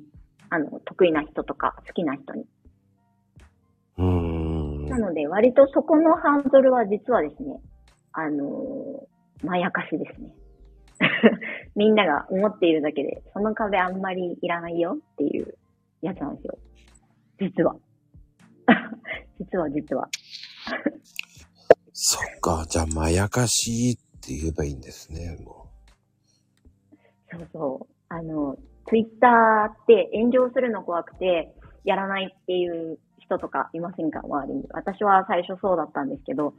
[0.51, 2.45] あの、得意な人とか好きな人に。
[3.99, 4.87] うーん。
[4.89, 7.61] なので、割とそこのハンドルは実はですね、
[8.13, 10.35] あのーまやかしですね。
[11.77, 15.55] みんなが思っているだけで、その壁あんまりいらないよっていう
[16.01, 16.59] やつなんですよ。
[17.41, 17.77] 実は。
[19.39, 20.09] 実は実は。
[21.93, 22.65] そっか。
[22.69, 25.37] じゃあ、まやかしって言えばいいんですね。
[25.45, 25.67] も
[27.31, 27.98] そうそう。
[28.09, 28.57] あの、
[28.89, 31.55] ツイッターって炎上するの怖くて、
[31.85, 34.21] やらないっていう人とかいませんか？
[34.25, 34.65] 周りに。
[34.71, 36.55] 私は最初そうだったんですけど、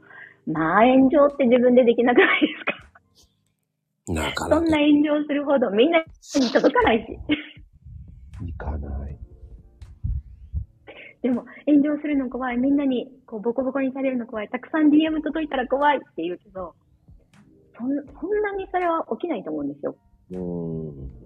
[0.46, 2.74] まあ炎上って自分でできなくないですか？
[4.08, 4.12] う。
[4.14, 6.04] なかなかそんな炎上するほどみんなに
[6.52, 8.46] 届かないし。
[8.46, 9.18] いかない。
[11.22, 12.56] でも、炎上するの怖い。
[12.56, 14.48] みんなにこうボコボコにされるの怖い。
[14.48, 16.74] たくさん DM 届いたら怖いって言うけど、
[17.76, 19.96] そんそんなにそれは起きないと思うんですよ。
[20.30, 21.19] うーん。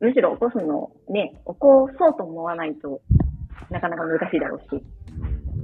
[0.00, 3.00] むしろ起こすの、ね、起こそうと思わないと
[3.70, 4.66] なかなか難しいだろうし。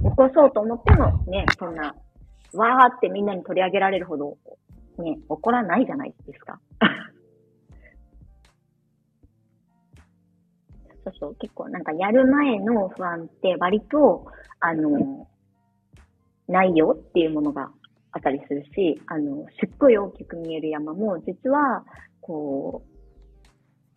[0.03, 1.95] 起こそうと思ってもね、そんな、
[2.53, 4.37] わーってみんなに取り上げられるほど、
[4.97, 6.59] ね、起こらないじゃないですか。
[11.05, 14.25] そうそう、結構なんかやる前の不安って割と、
[14.59, 15.27] あの、
[16.47, 17.71] ないよっていうものが
[18.11, 21.85] あったりするし、あの、すっごい大きく見える山も、実は、
[22.21, 22.92] こう、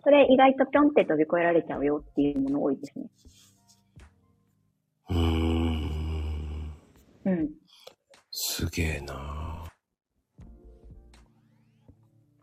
[0.07, 3.07] それ意外とぴょんって飛び越えられちゃうよっていうもの多いですね。
[5.11, 6.73] うーん。
[7.25, 7.51] うん。
[8.31, 9.65] すげえな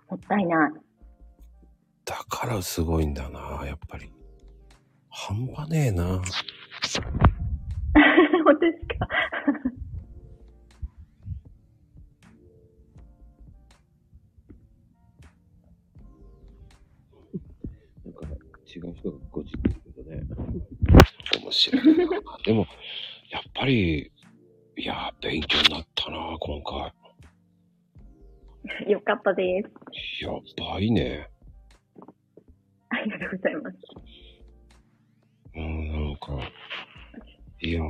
[0.10, 0.72] もったいない。
[2.03, 4.11] だからすごいんだなやっぱり。
[5.10, 6.03] 半端ねえな
[8.44, 9.07] 本当ですか？
[18.76, 20.24] 違う人がごじってるけどね。
[21.40, 21.94] 面白いな。
[22.44, 22.66] でも、
[23.30, 24.12] やっぱり、
[24.78, 26.91] いや、勉強になったな今回。
[28.90, 30.24] よかったです。
[30.24, 31.30] やばいね。
[32.90, 33.78] ありがとうございます。
[35.56, 36.40] うん、なんか、
[37.62, 37.82] いや、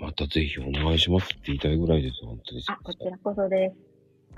[0.00, 2.62] またぜひお願いしますって言いたいぐらいです、本当に。
[2.68, 3.87] あ、こちらこそです。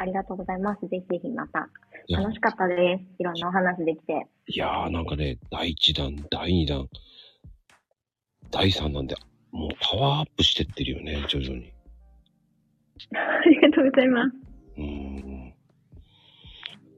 [0.00, 0.88] ありがとうございます。
[0.88, 1.68] ぜひぜひまた。
[2.10, 3.04] 楽しかったです。
[3.18, 4.26] いろんなお話できて。
[4.46, 6.88] いやーなんかね、第1弾、第2弾、
[8.50, 9.14] 第3なんで、
[9.52, 11.70] もうパワーアップしてってるよね、徐々に。
[13.12, 14.36] ありがとうございます。
[14.78, 15.54] うーん。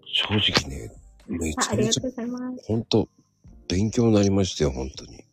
[0.06, 0.88] 正直ね、
[1.26, 2.64] めちあありがゃめちゃ、とうございます。
[2.68, 3.08] ほんと、
[3.68, 5.24] 勉強になりましたよ、本当に。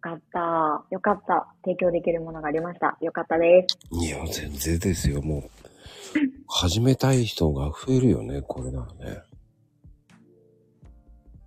[0.00, 0.84] よかった。
[0.90, 1.54] よかった。
[1.62, 2.96] 提供できるものがありました。
[3.02, 3.78] よかったです。
[3.92, 5.42] いや、全然ですよ、もう。
[6.48, 9.22] 始めたい人が増えるよね、これならね。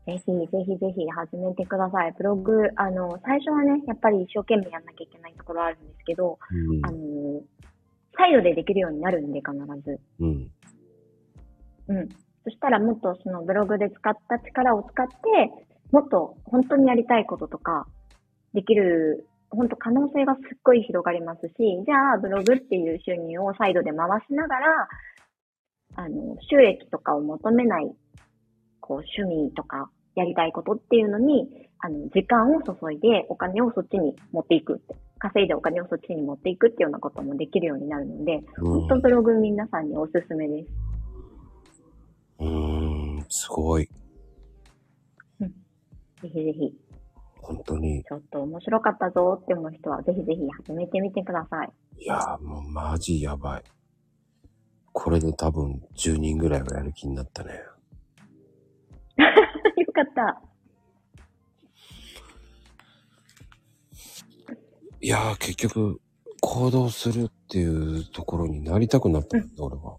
[0.05, 2.13] ぜひ、ぜひぜひ始めてください。
[2.15, 6.37] ブログ、あの、最初はね、やっぱり一生懸命やんなきゃいけないところあるんですけど、
[6.83, 7.41] あの、
[8.15, 9.53] サイドでできるようになるんで、必
[9.83, 9.99] ず。
[10.19, 10.51] うん。
[11.87, 11.97] うん。
[11.97, 12.09] うん。
[12.43, 15.15] そしたらもっとそのブログで使った力を使って、
[15.91, 17.87] もっと本当にやりたいこととか、
[18.53, 21.53] できる、本当可能性がすっごい広がりますし、
[21.85, 24.87] じゃあブログっていう収入をサイドで回しながら、
[25.95, 27.91] あの、収益とかを求めない、
[28.79, 40.69] こう、趣味とか、やりたいことっていうのに、あの、時間を注いでお金をそっちに持っていくって、稼いでお金をそっちに持っていくっていうようなこともできるようになるので、本当ブログ皆さんにおすすめです。
[42.39, 43.89] うーん、すごい。
[46.23, 46.82] ぜひぜひ。
[47.43, 48.03] 本当に。
[48.03, 51.71] ちょっと面白かったぞって思う人は、ぜひぜひ始めてみてください。
[51.97, 53.63] いやー、もうマジやばい。
[54.93, 57.51] これで多分10人ぐらいはやる気になったね。
[59.17, 60.41] よかった。
[65.01, 65.99] いやー、結局、
[66.41, 69.97] 行動するっていうところになりたくなったんだ、俺は。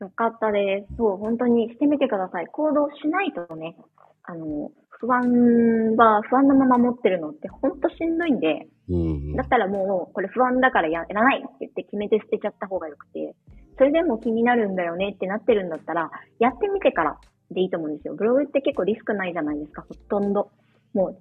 [0.00, 0.96] よかったです。
[0.96, 2.46] そう、本当にしてみてください。
[2.46, 3.76] 行動しないとね、
[4.22, 4.70] あの、
[5.00, 9.34] 不安は、不安のまま持ってるのって本当しんどいんで、うん。
[9.34, 13.34] だったらもう、これ不安だからやらないって言って決めて捨てちゃった方がよくて、
[13.78, 17.18] それでも気になるんだよねってなってるんだったら、やってみてから
[17.50, 18.14] でいいと思うんですよ。
[18.14, 20.50] ブログって結構リスクないじゃないですか、ほとんど。
[20.92, 21.16] も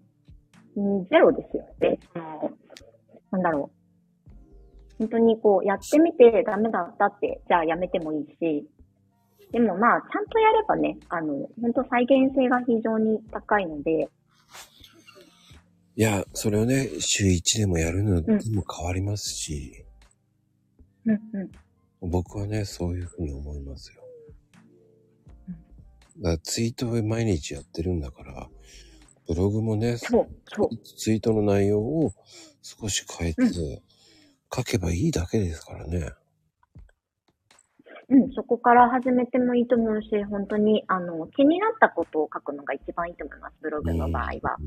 [0.76, 1.64] う、んゼロですよ。
[1.80, 2.00] で、
[3.32, 3.80] なんだろう。
[5.00, 8.68] 本当にこう、やってみてダメだったって、じゃあやめてもいいし、
[9.52, 14.10] でもまあ、ちゃんとやればね、あの、本当再現性が非常に高いので、
[15.96, 19.86] いや、それをね、週1でもやるのでも変わりますし、
[21.06, 21.20] うん
[22.02, 22.10] うん。
[22.10, 24.00] 僕はね、そういうふうに思いますよ。
[26.22, 28.50] だツイートを毎日やってるんだから、
[29.28, 30.78] ブログもね、そう、そう。
[30.78, 32.14] ツイートの内容を
[32.62, 33.82] 少し変えて、
[34.54, 36.12] 書けばいいだけですからね。
[38.10, 44.58] うん、そこから始めてもいいと思うし、本当に、あの、気になったことを書くのが一番いいと思います、ブログの場合は。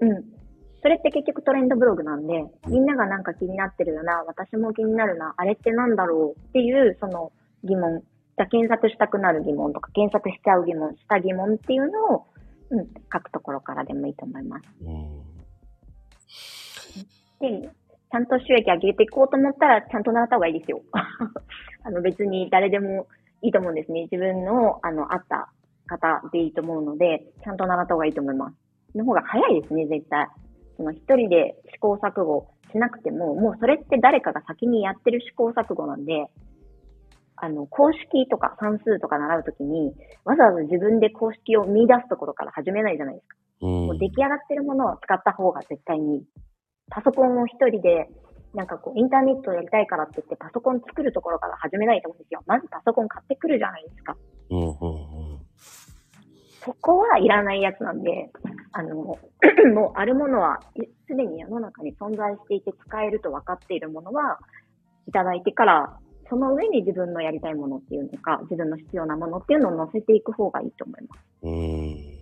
[0.00, 0.08] うん。
[0.08, 0.24] うん。
[0.82, 7.32] それって結局トレンドブログなんで、みんながなんか気になってるよな、私も気になるな、あれってなんだろうっていう、その
[7.64, 8.00] 疑問。
[8.00, 12.24] じゃあ検索したくなる疑問とか、検索しちゃう疑問、した疑問っていうのを、
[12.70, 14.64] うん、書くところからでもいいと思います。
[14.80, 15.20] うん。
[17.40, 17.70] で、
[18.10, 20.82] ちゃんと収益上げていこうと思ったら、ちゃんと習った方がいいですよ。
[21.84, 23.06] あの別に誰でも
[23.42, 24.02] いいと思うんですね。
[24.10, 25.48] 自分の、あの、あった
[25.86, 28.98] 方でいいと思うので、ちゃんと習った方がいいと思います。
[28.98, 30.26] の方が早いですね、絶対。
[30.76, 36.26] その一人で試行錯誤しなくても、もうそれって誰かが先にやってる試行錯誤なんで、
[37.36, 43.36] あの、公式とか算数とか習うときに、わざわざ自分で公式を見出すところから始めないじゃないですか。
[43.62, 46.26] うんもう出来上がってるものを使った方が絶対にいい。
[46.90, 48.08] パソコンを一人で、
[48.52, 52.42] なんかこう、インターネットをやりたいからって言って、パソコン作るところから始めないと思うんですよ。
[52.46, 54.16] まずパソコン買ってくるじゃないですか。
[54.50, 54.68] うんうんう
[55.36, 55.40] ん。
[56.64, 58.30] そこはいらないやつなんで、
[58.72, 59.18] あの、
[59.74, 64.38] もうあるものは、いすでに世の中に存在していて使えると分かっているものは、
[65.06, 65.98] いただいてから、
[66.28, 71.22] その上に自分のやりたいものっていうのか、自分の必要なものっていうのを載せていく方がいいと思います。
[71.42, 72.20] うーん。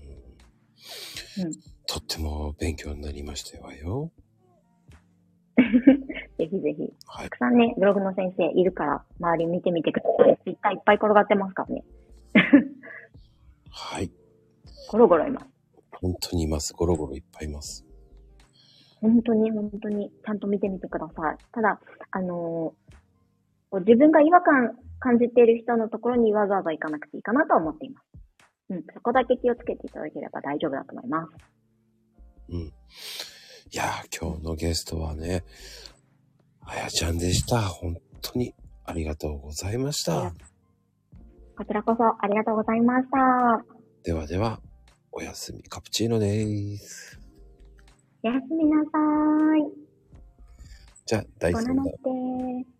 [1.44, 4.12] うんとっても勉強になりましたわよ。
[6.38, 6.92] ぜひぜひ。
[7.06, 7.38] はいたく。
[7.38, 10.38] さんね、ブログの先生いるから、周り見てみてください。
[10.44, 11.84] ツイッターいっぱい転がってますからね。
[13.70, 14.10] はい。
[14.90, 15.46] ゴロゴロいます。
[16.00, 16.72] 本当にいます。
[16.72, 17.84] ゴロゴロいっぱいいます。
[19.00, 21.36] 本当に本当にちゃんと見てみてください。
[21.52, 21.80] ただ、
[22.10, 22.88] あのー
[23.70, 28.06] 自分が違和感感じている人のところにわざわざ行かなくていいかなとは思っています。
[28.70, 31.32] うん、そこだけ気をつけていただければ大丈夫だと思います。
[32.50, 32.72] うん。
[33.70, 35.44] いやー、今日のゲストはね、
[36.64, 37.60] あやちゃんでした。
[37.60, 38.54] 本当に
[38.86, 40.32] ありがとうございました。
[41.54, 43.62] こちらこそありがとうございました。
[44.04, 44.60] ではでは、
[45.12, 45.62] おやすみ。
[45.64, 47.20] カプチーノです。
[48.22, 48.98] おやすみなさ
[49.58, 49.70] い。
[51.04, 51.84] じゃあ、第3弾。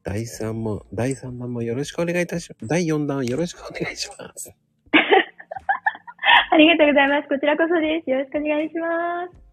[0.05, 2.67] 第3も、第3弾もよろしくお願いいたします。
[2.67, 4.55] 第4弾よろしくお願いします。
[6.51, 7.29] ありがとうございます。
[7.29, 8.09] こちらこそです。
[8.09, 9.48] よろしくお願いします。